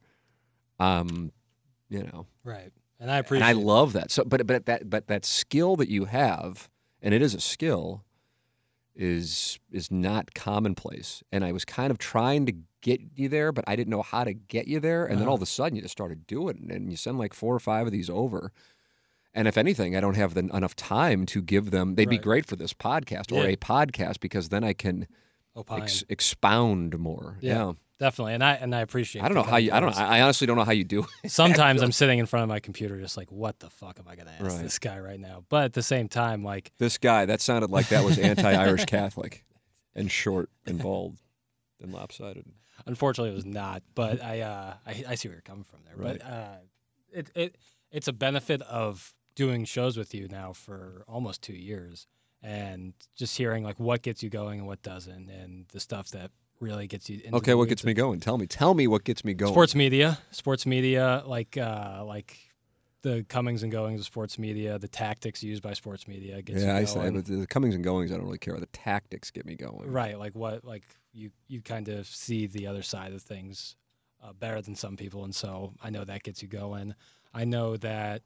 um, 0.80 1.32
you 1.90 2.04
know, 2.04 2.28
Right. 2.44 2.72
And 3.00 3.10
I 3.10 3.18
appreciate 3.18 3.48
and 3.50 3.58
I 3.58 3.60
love 3.60 3.94
that. 3.94 4.12
So, 4.12 4.24
but 4.24 4.46
but 4.46 4.68
that 4.68 4.90
but 4.90 5.08
that 5.08 5.26
skill 5.26 5.76
that 5.78 5.90
you 5.90 6.06
have, 6.06 6.70
and 7.02 7.16
it 7.16 7.22
is 7.24 7.34
a 7.34 7.42
skill, 7.42 8.06
is 8.96 9.60
is 9.72 9.90
not 9.90 10.34
commonplace. 10.36 11.24
And 11.32 11.44
I 11.44 11.52
was 11.52 11.66
kind 11.66 11.90
of 11.90 11.98
trying 11.98 12.46
to 12.46 12.54
get 12.84 13.02
you 13.16 13.28
there, 13.30 13.52
but 13.52 13.64
I 13.66 13.76
didn't 13.76 13.90
know 13.90 14.04
how 14.04 14.24
to 14.24 14.34
get 14.34 14.68
you 14.68 14.80
there. 14.80 15.06
And 15.06 15.20
then 15.20 15.28
all 15.28 15.34
uh-huh. 15.34 15.42
of 15.42 15.42
a 15.42 15.48
sudden, 15.48 15.76
you 15.76 15.82
just 15.82 15.94
started 15.94 16.28
doing 16.28 16.68
it, 16.70 16.76
and 16.76 16.92
you 16.92 16.98
send 16.98 17.18
like 17.18 17.34
four 17.34 17.56
or 17.56 17.60
five 17.60 17.88
of 17.88 17.92
these 17.92 18.10
over. 18.12 18.52
And 19.34 19.48
if 19.48 19.58
anything, 19.58 19.96
I 19.96 20.02
don't 20.02 20.16
have 20.16 20.36
the, 20.36 20.42
enough 20.42 20.76
time 20.76 21.26
to 21.28 21.42
give 21.42 21.72
them. 21.72 21.96
They'd 21.96 22.08
be 22.08 22.20
great 22.20 22.46
for 22.46 22.56
this 22.56 22.74
podcast 22.74 23.32
or 23.32 23.44
Yeah. 23.44 23.54
a 23.54 23.58
podcast 23.58 24.20
because 24.20 24.50
then 24.50 24.64
I 24.64 24.74
can 24.74 25.08
ex- 25.72 26.04
expound 26.08 27.00
more. 27.00 27.40
Yeah. 27.42 27.54
Yeah. 27.54 27.74
Definitely. 28.00 28.34
And 28.34 28.44
I 28.44 28.54
and 28.56 28.76
I 28.76 28.82
appreciate 28.82 29.24
I 29.24 29.30
don't 29.30 29.38
know 29.38 29.44
how 29.44 29.58
you. 29.58 29.72
I 29.72 29.80
don't. 29.80 29.96
I 29.96 30.22
honestly 30.22 30.46
don't 30.46 30.58
know 30.58 30.66
how 30.66 30.74
you 30.74 30.84
do 30.84 31.06
it. 31.24 31.30
Sometimes 31.32 31.82
I'm 31.82 31.94
sitting 31.94 32.20
in 32.20 32.26
front 32.26 32.44
of 32.44 32.50
my 32.50 32.60
computer 32.60 33.00
just 33.00 33.16
like, 33.16 33.32
what 33.32 33.60
the 33.60 33.70
fuck 33.70 33.98
am 33.98 34.08
I 34.10 34.16
gonna 34.16 34.32
ask 34.32 34.44
Right. 34.44 34.62
this 34.62 34.78
guy 34.78 35.00
right 35.00 35.20
now? 35.20 35.46
But 35.48 35.66
at 35.66 35.74
the 35.74 35.84
same 35.84 36.10
time, 36.10 36.44
like 36.44 36.74
This 36.80 36.98
guy, 36.98 37.26
that 37.26 37.40
sounded 37.40 37.70
like 37.70 37.88
that 37.90 38.04
was 38.04 38.20
anti-Irish 38.20 38.86
Catholic, 38.86 39.46
and 39.96 40.12
short 40.12 40.50
and 40.66 40.80
bald 40.80 41.16
and 41.82 41.94
lopsided. 41.94 42.46
Unfortunately, 42.86 43.32
it 43.32 43.36
was 43.36 43.46
not. 43.46 43.84
But 43.96 44.22
I, 44.24 44.42
uh, 44.42 44.74
I, 44.86 45.04
I 45.10 45.16
see 45.16 45.28
where 45.28 45.36
you're 45.36 45.42
coming 45.42 45.64
from 45.64 45.80
there. 45.86 45.96
Right. 45.96 46.20
But 46.20 46.28
uh, 46.28 46.56
it, 47.12 47.32
it, 47.36 47.56
it's 47.92 48.08
a 48.08 48.14
benefit 48.14 48.62
of 48.64 49.14
doing 49.36 49.66
shows 49.66 49.98
with 49.98 50.14
you 50.14 50.28
now 50.28 50.54
for 50.54 51.04
almost 51.08 51.42
two 51.42 51.54
years, 51.54 52.08
and 52.42 52.94
just 53.16 53.38
hearing 53.38 53.64
like 53.64 53.80
what 53.80 54.02
gets 54.02 54.24
you 54.24 54.30
going 54.30 54.60
and 54.60 54.68
what 54.68 54.82
doesn't, 54.82 55.30
and 55.30 55.66
the 55.70 55.80
stuff 55.80 56.10
that 56.12 56.32
really 56.60 56.88
gets 56.88 57.10
you. 57.10 57.22
Into 57.24 57.38
Okay, 57.38 57.54
what 57.54 57.70
gets 57.70 57.82
of- 57.82 57.88
me 57.88 57.94
going? 57.94 58.20
Tell 58.20 58.38
me. 58.38 58.48
Tell 58.48 58.74
me 58.74 58.88
what 58.88 59.04
gets 59.04 59.24
me 59.24 59.34
going. 59.34 59.54
Sports 59.54 59.76
media, 59.76 60.20
sports 60.32 60.66
media, 60.66 61.24
like 61.26 61.58
uh, 61.58 62.04
like 62.06 62.38
the 63.04 63.26
comings 63.28 63.64
and 63.64 63.72
goings 63.72 64.00
of 64.00 64.06
sports 64.06 64.40
media, 64.40 64.80
the 64.80 64.88
tactics 64.88 65.44
used 65.44 65.62
by 65.62 65.74
sports 65.74 66.08
media 66.08 66.42
gets 66.42 66.64
Yeah, 66.64 66.78
I 66.78 66.86
say, 66.86 67.10
but 67.10 67.26
the 67.26 67.46
comings 67.48 67.76
and 67.76 67.84
goings, 67.84 68.12
I 68.12 68.16
don't 68.16 68.26
really 68.26 68.38
care. 68.38 68.58
The 68.60 68.66
tactics 68.68 69.30
get 69.30 69.46
me 69.46 69.56
going. 69.56 69.92
Right, 69.92 70.18
like 70.18 70.34
what, 70.34 70.64
like 70.64 70.84
you 71.14 71.32
you 71.48 71.62
kind 71.62 71.88
of 71.90 72.08
see 72.08 72.48
the 72.48 72.68
other 72.68 72.82
side 72.82 73.14
of 73.14 73.22
things 73.22 73.76
uh, 74.24 74.34
better 74.34 74.62
than 74.62 74.76
some 74.76 74.98
people, 74.98 75.24
and 75.24 75.34
so 75.34 75.74
I 75.82 75.90
know 75.90 76.04
that 76.04 76.24
gets 76.24 76.42
you 76.42 76.48
going. 76.48 76.96
I 77.34 77.46
know 77.46 77.78
that, 77.78 78.24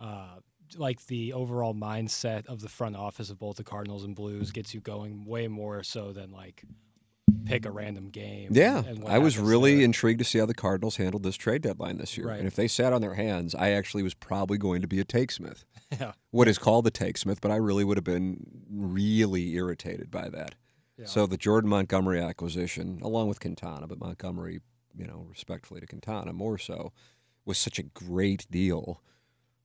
uh, 0.00 0.36
like 0.76 1.06
the 1.06 1.32
overall 1.32 1.74
mindset 1.74 2.46
of 2.46 2.60
the 2.60 2.68
front 2.68 2.96
office 2.96 3.30
of 3.30 3.38
both 3.38 3.56
the 3.56 3.64
Cardinals 3.64 4.04
and 4.04 4.14
Blues 4.14 4.50
gets 4.50 4.74
you 4.74 4.80
going 4.80 5.24
way 5.24 5.48
more 5.48 5.82
so 5.82 6.12
than 6.12 6.30
like 6.30 6.62
pick 7.44 7.66
a 7.66 7.70
random 7.70 8.10
game. 8.10 8.50
Yeah, 8.52 8.82
I 9.06 9.18
was 9.18 9.38
really 9.38 9.76
there. 9.76 9.84
intrigued 9.84 10.18
to 10.20 10.24
see 10.24 10.38
how 10.38 10.46
the 10.46 10.54
Cardinals 10.54 10.96
handled 10.96 11.22
this 11.22 11.36
trade 11.36 11.62
deadline 11.62 11.98
this 11.98 12.16
year. 12.16 12.28
Right. 12.28 12.38
And 12.38 12.46
if 12.46 12.54
they 12.54 12.68
sat 12.68 12.92
on 12.92 13.00
their 13.00 13.14
hands, 13.14 13.54
I 13.54 13.70
actually 13.70 14.02
was 14.02 14.14
probably 14.14 14.58
going 14.58 14.82
to 14.82 14.88
be 14.88 15.00
a 15.00 15.04
takesmith. 15.04 15.64
yeah, 16.00 16.12
What 16.30 16.48
is 16.48 16.58
called 16.58 16.84
the 16.84 16.90
takesmith, 16.90 17.38
but 17.40 17.50
I 17.50 17.56
really 17.56 17.84
would 17.84 17.96
have 17.96 18.04
been 18.04 18.46
really 18.70 19.54
irritated 19.54 20.10
by 20.10 20.28
that. 20.28 20.54
So 21.06 21.26
the 21.26 21.36
Jordan 21.36 21.70
Montgomery 21.70 22.20
acquisition, 22.20 23.00
along 23.02 23.28
with 23.28 23.40
Quintana, 23.40 23.86
but 23.86 23.98
Montgomery, 23.98 24.60
you 24.96 25.06
know, 25.06 25.26
respectfully 25.28 25.80
to 25.80 25.86
Quintana 25.86 26.32
more 26.32 26.58
so, 26.58 26.92
was 27.44 27.58
such 27.58 27.78
a 27.78 27.82
great 27.82 28.46
deal 28.50 29.02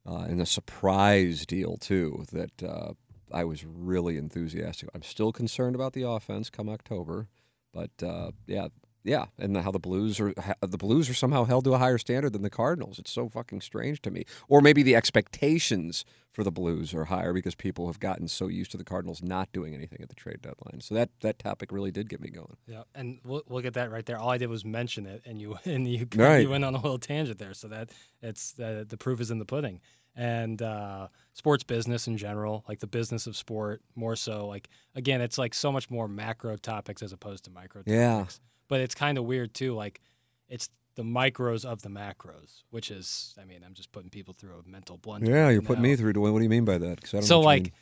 uh, 0.06 0.26
and 0.30 0.42
a 0.42 0.46
surprise 0.46 1.46
deal 1.46 1.78
too 1.78 2.26
that 2.32 2.64
uh, 2.64 2.94
I 3.32 3.44
was 3.44 3.66
really 3.66 4.18
enthusiastic. 4.18 4.90
I'm 4.94 5.04
still 5.04 5.32
concerned 5.32 5.76
about 5.76 5.94
the 5.94 6.04
offense 6.04 6.50
come 6.50 6.70
October, 6.70 7.28
but 7.74 7.92
uh, 8.04 8.32
yeah, 8.48 8.68
yeah, 9.06 9.26
and 9.38 9.56
how 9.56 9.72
the 9.72 9.80
Blues 9.80 10.20
are 10.20 10.34
the 10.62 10.78
Blues 10.78 11.10
are 11.10 11.14
somehow 11.14 11.46
held 11.46 11.64
to 11.66 11.74
a 11.74 11.78
higher 11.78 11.98
standard 12.00 12.34
than 12.34 12.42
the 12.42 12.50
Cardinals. 12.50 13.00
It's 13.00 13.12
so 13.12 13.30
fucking 13.30 13.62
strange 13.62 14.02
to 14.02 14.12
me. 14.12 14.26
Or 14.50 14.60
maybe 14.62 14.82
the 14.84 14.96
expectations 14.96 16.04
for 16.32 16.44
the 16.44 16.52
Blues 16.52 16.94
are 16.94 17.06
higher 17.06 17.32
because 17.32 17.56
people 17.56 17.88
have 17.88 18.00
gotten 18.00 18.28
so 18.28 18.48
used 18.48 18.72
to 18.72 18.78
the 18.78 18.84
Cardinals 18.84 19.22
not 19.24 19.52
doing 19.54 19.74
anything 19.74 20.00
at 20.02 20.10
the 20.10 20.16
trade 20.16 20.42
deadline. 20.42 20.82
So 20.82 20.96
that 20.96 21.10
that 21.22 21.40
topic 21.40 21.72
really 21.72 21.92
did 21.92 22.10
get 22.10 22.20
me 22.20 22.30
going. 22.30 22.58
Yeah, 22.68 22.84
and 22.96 23.20
we'll, 23.24 23.44
we'll 23.48 23.62
get 23.62 23.76
that 23.76 23.92
right 23.92 24.06
there. 24.06 24.18
All 24.18 24.32
I 24.32 24.38
did 24.40 24.50
was 24.50 24.66
mention 24.66 25.06
it, 25.06 25.22
and 25.26 25.40
you 25.40 25.58
and 25.66 25.88
you 25.88 26.08
Right. 26.16 26.40
you 26.40 26.50
went 26.50 26.66
on 26.66 26.74
a 26.74 26.82
little 26.82 27.00
tangent 27.00 27.38
there. 27.38 27.54
So 27.54 27.68
that 27.70 27.92
it's 28.22 28.60
uh, 28.60 28.86
the 28.88 28.98
proof 28.98 29.22
is 29.22 29.30
in 29.32 29.38
the 29.40 29.46
pudding. 29.46 29.80
And 30.18 30.62
uh, 30.62 31.10
sports 31.34 31.66
business 31.66 32.08
in 32.08 32.16
general, 32.18 32.64
like 32.70 32.80
the 32.80 32.88
business 32.88 33.28
of 33.28 33.36
sport, 33.36 33.82
more 33.96 34.16
so. 34.16 34.48
Like 34.48 34.70
again, 34.96 35.20
it's 35.22 35.38
like 35.38 35.54
so 35.54 35.72
much 35.74 35.90
more 35.92 36.08
macro 36.08 36.56
topics 36.56 37.04
as 37.04 37.12
opposed 37.12 37.44
to 37.46 37.52
micro 37.52 37.84
Yeah. 37.86 38.26
But 38.68 38.82
it's 38.82 38.96
kind 38.96 39.18
of 39.18 39.26
weird 39.26 39.54
too. 39.54 39.74
Like 39.76 40.02
it's 40.50 40.70
the 40.96 41.04
micros 41.04 41.66
of 41.66 41.82
the 41.82 41.90
macros, 41.90 42.64
which 42.70 42.90
is, 42.90 43.36
I 43.42 43.46
mean, 43.46 43.64
I'm 43.66 43.74
just 43.74 43.92
putting 43.92 44.10
people 44.10 44.34
through 44.34 44.64
a 44.66 44.70
mental 44.70 44.98
blunder. 44.98 45.30
Yeah, 45.32 45.44
right 45.44 45.52
you're 45.52 45.62
putting 45.62 45.84
me 45.84 45.96
through. 45.96 46.14
What 46.20 46.38
do 46.38 46.44
you 46.44 46.50
mean 46.50 46.66
by 46.66 46.78
that? 46.78 47.02
'Cause 47.02 47.14
I 47.14 47.18
don't 47.18 47.28
So 47.28 47.42
like 47.42 47.74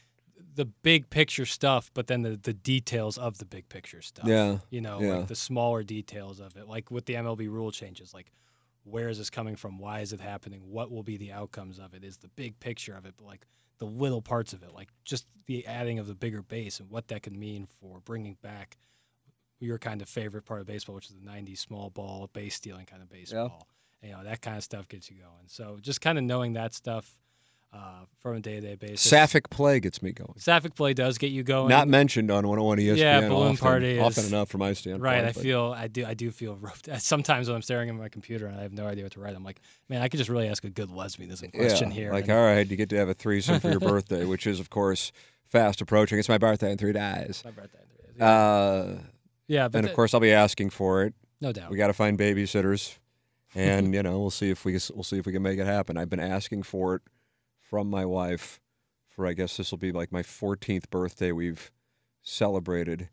the 0.55 0.65
big 0.65 1.09
picture 1.09 1.45
stuff, 1.45 1.89
but 1.93 2.07
then 2.07 2.21
the, 2.23 2.37
the 2.37 2.53
details 2.53 3.17
of 3.17 3.37
the 3.37 3.45
big 3.45 3.69
picture 3.69 4.01
stuff. 4.01 4.27
Yeah, 4.27 4.59
You 4.69 4.81
know, 4.81 4.99
yeah. 5.01 5.17
like 5.17 5.27
the 5.27 5.35
smaller 5.35 5.83
details 5.83 6.39
of 6.39 6.57
it. 6.57 6.67
Like 6.67 6.91
with 6.91 7.05
the 7.05 7.13
MLB 7.15 7.47
rule 7.49 7.71
changes, 7.71 8.13
like 8.13 8.31
where 8.83 9.09
is 9.09 9.17
this 9.17 9.29
coming 9.29 9.55
from? 9.55 9.77
Why 9.77 10.01
is 10.01 10.11
it 10.11 10.19
happening? 10.19 10.61
What 10.69 10.91
will 10.91 11.03
be 11.03 11.17
the 11.17 11.31
outcomes 11.31 11.79
of 11.79 11.93
it? 11.93 12.03
Is 12.03 12.17
the 12.17 12.27
big 12.29 12.59
picture 12.59 12.95
of 12.95 13.05
it, 13.05 13.13
but 13.17 13.25
like 13.25 13.45
the 13.77 13.85
little 13.85 14.21
parts 14.21 14.53
of 14.53 14.61
it, 14.63 14.73
like 14.73 14.89
just 15.05 15.25
the 15.45 15.65
adding 15.65 15.99
of 15.99 16.07
the 16.07 16.15
bigger 16.15 16.41
base 16.41 16.79
and 16.79 16.89
what 16.89 17.07
that 17.09 17.23
could 17.23 17.35
mean 17.35 17.67
for 17.79 17.99
bringing 18.01 18.37
back 18.41 18.77
your 19.63 19.77
kind 19.77 20.01
of 20.01 20.09
favorite 20.09 20.45
part 20.45 20.61
of 20.61 20.67
baseball, 20.67 20.95
which 20.95 21.09
is 21.09 21.15
the 21.15 21.29
90s 21.29 21.57
small 21.59 21.89
ball, 21.89 22.29
base 22.33 22.55
stealing 22.55 22.85
kind 22.85 23.01
of 23.01 23.09
baseball. 23.09 23.67
You 24.01 24.11
know, 24.11 24.23
that 24.23 24.41
kind 24.41 24.57
of 24.57 24.63
stuff 24.63 24.87
gets 24.89 25.09
you 25.09 25.17
going. 25.17 25.47
So 25.47 25.77
just 25.81 26.01
kind 26.01 26.17
of 26.17 26.23
knowing 26.25 26.53
that 26.53 26.73
stuff 26.73 27.15
uh, 27.73 28.05
from 28.19 28.35
a 28.35 28.39
day 28.39 28.55
to 28.55 28.61
day 28.61 28.75
basis. 28.75 29.01
Sapphic 29.01 29.49
play 29.49 29.79
gets 29.79 30.01
me 30.03 30.11
going. 30.11 30.33
Sapphic 30.37 30.75
play 30.75 30.93
does 30.93 31.17
get 31.17 31.31
you 31.31 31.41
going. 31.41 31.69
Not 31.69 31.87
mentioned 31.87 32.29
on 32.29 32.47
101 32.47 32.77
ESPN. 32.77 32.97
Yeah, 32.97 33.21
balloon 33.21 33.53
often, 33.53 33.57
party 33.57 33.99
often 33.99 34.25
enough 34.25 34.49
from 34.49 34.59
my 34.59 34.73
standpoint. 34.73 35.01
Right, 35.01 35.23
I 35.23 35.31
but- 35.31 35.41
feel 35.41 35.73
I 35.75 35.87
do 35.87 36.05
I 36.05 36.13
do 36.13 36.29
feel 36.31 36.55
roped. 36.61 36.89
Sometimes 37.01 37.47
when 37.47 37.55
I'm 37.55 37.61
staring 37.61 37.89
at 37.89 37.95
my 37.95 38.09
computer 38.09 38.45
and 38.45 38.59
I 38.59 38.61
have 38.61 38.73
no 38.73 38.85
idea 38.85 39.05
what 39.05 39.13
to 39.13 39.21
write, 39.21 39.35
I'm 39.35 39.43
like, 39.43 39.61
man, 39.89 40.01
I 40.01 40.07
could 40.09 40.17
just 40.17 40.29
really 40.29 40.47
ask 40.49 40.63
a 40.65 40.69
good 40.69 40.89
lesbianism 40.89 41.53
question 41.53 41.89
yeah, 41.89 41.95
here. 41.95 42.11
Like, 42.11 42.25
and- 42.25 42.33
all 42.33 42.45
right, 42.45 42.69
you 42.69 42.75
get 42.77 42.89
to 42.89 42.97
have 42.97 43.09
a 43.09 43.13
threesome 43.15 43.59
for 43.59 43.71
your 43.71 43.79
birthday, 43.79 44.25
which 44.25 44.45
is, 44.45 44.59
of 44.59 44.69
course, 44.69 45.11
fast 45.45 45.81
approaching. 45.81 46.19
It's 46.19 46.29
my 46.29 46.37
birthday 46.37 46.71
in 46.71 46.77
three 46.77 46.93
days. 46.93 47.41
my 47.45 47.51
birthday. 47.51 47.79
in 47.79 48.15
three 48.15 48.25
Uh, 48.25 48.95
yeah, 49.47 49.67
but 49.67 49.79
and 49.79 49.85
of 49.85 49.89
th- 49.89 49.95
course, 49.95 50.13
I'll 50.13 50.19
be 50.19 50.31
asking 50.33 50.69
for 50.71 51.03
it. 51.03 51.13
no 51.41 51.51
doubt. 51.51 51.69
We 51.71 51.77
got 51.77 51.87
to 51.87 51.93
find 51.93 52.17
babysitters, 52.17 52.97
and 53.55 53.93
you 53.93 54.03
know, 54.03 54.19
we'll 54.19 54.29
see 54.31 54.49
if 54.49 54.65
we 54.65 54.73
we'll 54.93 55.03
see 55.03 55.17
if 55.19 55.25
we 55.25 55.31
can 55.33 55.41
make 55.43 55.59
it 55.59 55.65
happen. 55.67 55.97
I've 55.97 56.09
been 56.09 56.19
asking 56.19 56.63
for 56.63 56.95
it 56.95 57.01
from 57.59 57.89
my 57.89 58.05
wife 58.05 58.59
for 59.09 59.27
I 59.27 59.33
guess 59.33 59.57
this 59.57 59.69
will 59.71 59.77
be 59.77 59.91
like 59.91 60.11
my 60.11 60.23
14th 60.23 60.89
birthday 60.89 61.31
we've 61.31 61.71
celebrated 62.23 63.09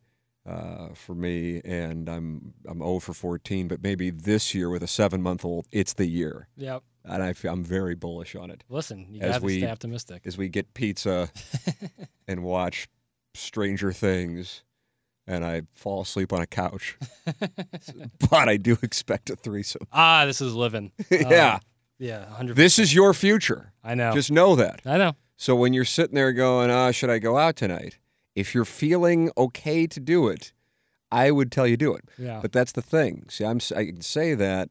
uh, 0.47 0.89
for 0.95 1.15
me, 1.15 1.61
and 1.65 2.09
I'm 2.09 2.55
I'm 2.67 2.79
0 2.79 3.01
for 3.01 3.13
14, 3.13 3.69
but 3.69 3.83
maybe 3.83 4.09
this 4.11 4.55
year 4.55 4.71
with 4.71 4.83
a 4.83 4.87
seven 4.87 5.21
month 5.21 5.45
old, 5.45 5.67
it's 5.71 5.93
the 5.93 6.07
year, 6.07 6.49
Yep. 6.57 6.83
and 7.05 7.23
I 7.23 7.35
feel, 7.35 7.53
I'm 7.53 7.63
very 7.65 7.95
bullish 7.95 8.35
on 8.35 8.51
it. 8.51 8.65
Listen, 8.71 9.07
you 9.11 9.21
As 9.21 9.33
got 9.33 9.39
to 9.41 9.45
we- 9.45 9.59
stay 9.61 9.71
optimistic. 9.71 10.23
As 10.25 10.39
we 10.39 10.49
get 10.49 10.73
pizza 10.73 11.31
and 12.29 12.43
watch 12.43 12.89
Stranger 13.35 13.93
Things. 13.93 14.63
And 15.33 15.45
I 15.45 15.63
fall 15.75 16.01
asleep 16.03 16.33
on 16.33 16.41
a 16.41 16.47
couch, 16.47 16.97
but 18.31 18.49
I 18.49 18.57
do 18.57 18.77
expect 18.83 19.31
a 19.31 19.37
threesome. 19.37 19.87
ah, 19.93 20.25
this 20.27 20.41
is 20.41 20.55
living. 20.55 20.91
yeah, 21.11 21.55
Uh, 21.55 21.59
yeah, 21.99 22.25
hundred. 22.35 22.57
this 22.57 22.79
is 22.79 22.95
your 22.95 23.15
future. 23.15 23.73
I 23.85 23.95
know. 23.95 24.13
Just 24.13 24.33
know 24.33 24.57
that. 24.57 24.81
I 24.85 24.97
know. 24.99 25.13
So 25.37 25.55
when 25.55 25.73
you're 25.73 25.85
sitting 25.85 26.15
there 26.17 26.33
going, 26.33 26.71
"Ah, 26.71 26.91
should 26.91 27.11
I 27.11 27.19
go 27.21 27.37
out 27.39 27.55
tonight?" 27.57 27.99
If 28.35 28.55
you're 28.55 28.65
feeling 28.65 29.31
okay 29.37 29.87
to 29.87 30.01
do 30.01 30.27
it, 30.29 30.53
I 31.13 31.31
would 31.31 31.53
tell 31.53 31.67
you 31.67 31.77
do 31.77 31.95
it. 31.95 32.05
Yeah. 32.19 32.41
But 32.43 32.53
that's 32.53 32.73
the 32.73 32.83
thing. 32.83 33.27
See, 33.29 33.45
I'm 33.45 33.61
I 33.77 33.85
can 33.85 34.01
say 34.01 34.35
that, 34.35 34.71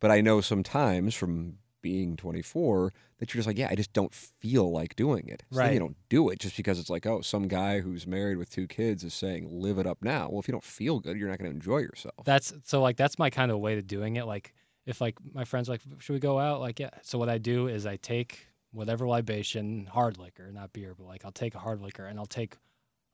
but 0.00 0.10
I 0.12 0.20
know 0.20 0.40
sometimes 0.40 1.14
from 1.14 1.58
being 1.82 2.16
24 2.16 2.92
that 3.18 3.32
you're 3.32 3.38
just 3.38 3.46
like, 3.46 3.58
yeah, 3.58 3.68
I 3.70 3.74
just 3.74 3.92
don't 3.92 4.12
feel 4.14 4.70
like 4.70 4.96
doing 4.96 5.28
it. 5.28 5.42
So 5.50 5.58
Right. 5.60 5.72
you 5.72 5.78
don't 5.78 5.96
do 6.08 6.28
it 6.28 6.38
just 6.38 6.56
because 6.56 6.78
it's 6.78 6.90
like, 6.90 7.06
oh, 7.06 7.20
some 7.20 7.48
guy 7.48 7.80
who's 7.80 8.06
married 8.06 8.36
with 8.38 8.50
two 8.50 8.66
kids 8.66 9.04
is 9.04 9.14
saying, 9.14 9.48
live 9.50 9.78
it 9.78 9.86
up 9.86 9.98
now. 10.02 10.28
Well, 10.30 10.40
if 10.40 10.48
you 10.48 10.52
don't 10.52 10.64
feel 10.64 11.00
good, 11.00 11.16
you're 11.16 11.28
not 11.28 11.38
going 11.38 11.50
to 11.50 11.54
enjoy 11.54 11.78
yourself. 11.78 12.24
That's 12.24 12.52
so 12.64 12.80
like 12.82 12.96
that's 12.96 13.18
my 13.18 13.30
kind 13.30 13.50
of 13.50 13.58
way 13.58 13.74
to 13.74 13.82
doing 13.82 14.16
it. 14.16 14.26
Like 14.26 14.54
if 14.84 15.00
like 15.00 15.16
my 15.32 15.44
friends 15.44 15.68
are 15.68 15.72
like, 15.72 15.82
should 15.98 16.12
we 16.12 16.18
go 16.20 16.38
out? 16.38 16.60
Like 16.60 16.78
yeah. 16.80 16.90
So 17.02 17.18
what 17.18 17.28
I 17.28 17.38
do 17.38 17.68
is 17.68 17.86
I 17.86 17.96
take 17.96 18.46
whatever 18.72 19.06
libation, 19.08 19.86
hard 19.86 20.18
liquor, 20.18 20.50
not 20.52 20.72
beer, 20.72 20.94
but 20.96 21.06
like 21.06 21.24
I'll 21.24 21.32
take 21.32 21.54
a 21.54 21.58
hard 21.58 21.80
liquor 21.80 22.04
and 22.06 22.18
I'll 22.18 22.26
take 22.26 22.56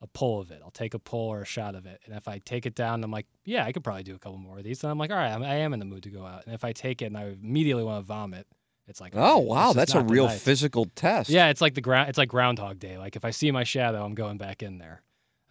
a 0.03 0.07
pull 0.09 0.40
of 0.40 0.50
it. 0.50 0.61
I'll 0.64 0.70
take 0.72 0.94
a 0.94 0.98
pull 0.98 1.28
or 1.28 1.42
a 1.42 1.46
shot 1.46 1.74
of 1.74 1.86
it. 1.86 2.00
And 2.05 2.14
if 2.14 2.26
I 2.28 2.38
take 2.38 2.66
it 2.66 2.74
down, 2.74 3.03
I'm 3.05 3.11
like, 3.11 3.26
yeah, 3.44 3.64
I 3.64 3.72
could 3.72 3.84
probably 3.84 4.03
do 4.03 4.14
a 4.14 4.18
couple 4.18 4.36
more 4.36 4.59
of 4.59 4.64
these. 4.64 4.82
And 4.82 4.90
I'm 4.90 4.98
like, 4.98 5.11
all 5.12 5.16
right, 5.16 5.30
I'm, 5.32 5.42
I 5.44 5.55
am 5.57 5.72
in 5.72 5.78
the 5.78 5.84
mood 5.86 6.03
to 6.03 6.11
go 6.11 6.26
out. 6.26 6.44
And 6.44 6.55
if 6.55 6.64
I 6.64 6.72
take 6.72 7.03
it 7.03 7.07
and 7.07 7.16
I 7.16 7.26
immediately 7.28 7.84
want 7.84 8.03
to 8.03 8.07
vomit, 8.07 8.46
it's 8.88 9.00
like, 9.00 9.12
Oh 9.14 9.36
right, 9.38 9.44
wow, 9.46 9.72
that's 9.72 9.94
a 9.94 10.03
real 10.03 10.28
physical 10.28 10.86
test. 10.96 11.30
Yeah, 11.30 11.48
it's 11.50 11.61
like 11.61 11.74
the 11.74 11.80
ground. 11.80 12.09
It's 12.09 12.18
like 12.18 12.28
Groundhog 12.28 12.80
Day. 12.80 12.98
Like 12.98 13.14
if 13.14 13.24
I 13.24 13.30
see 13.30 13.50
my 13.53 13.62
shadow, 13.64 14.05
I'm 14.05 14.14
going 14.14 14.38
back 14.38 14.61
in 14.62 14.78
there, 14.78 15.03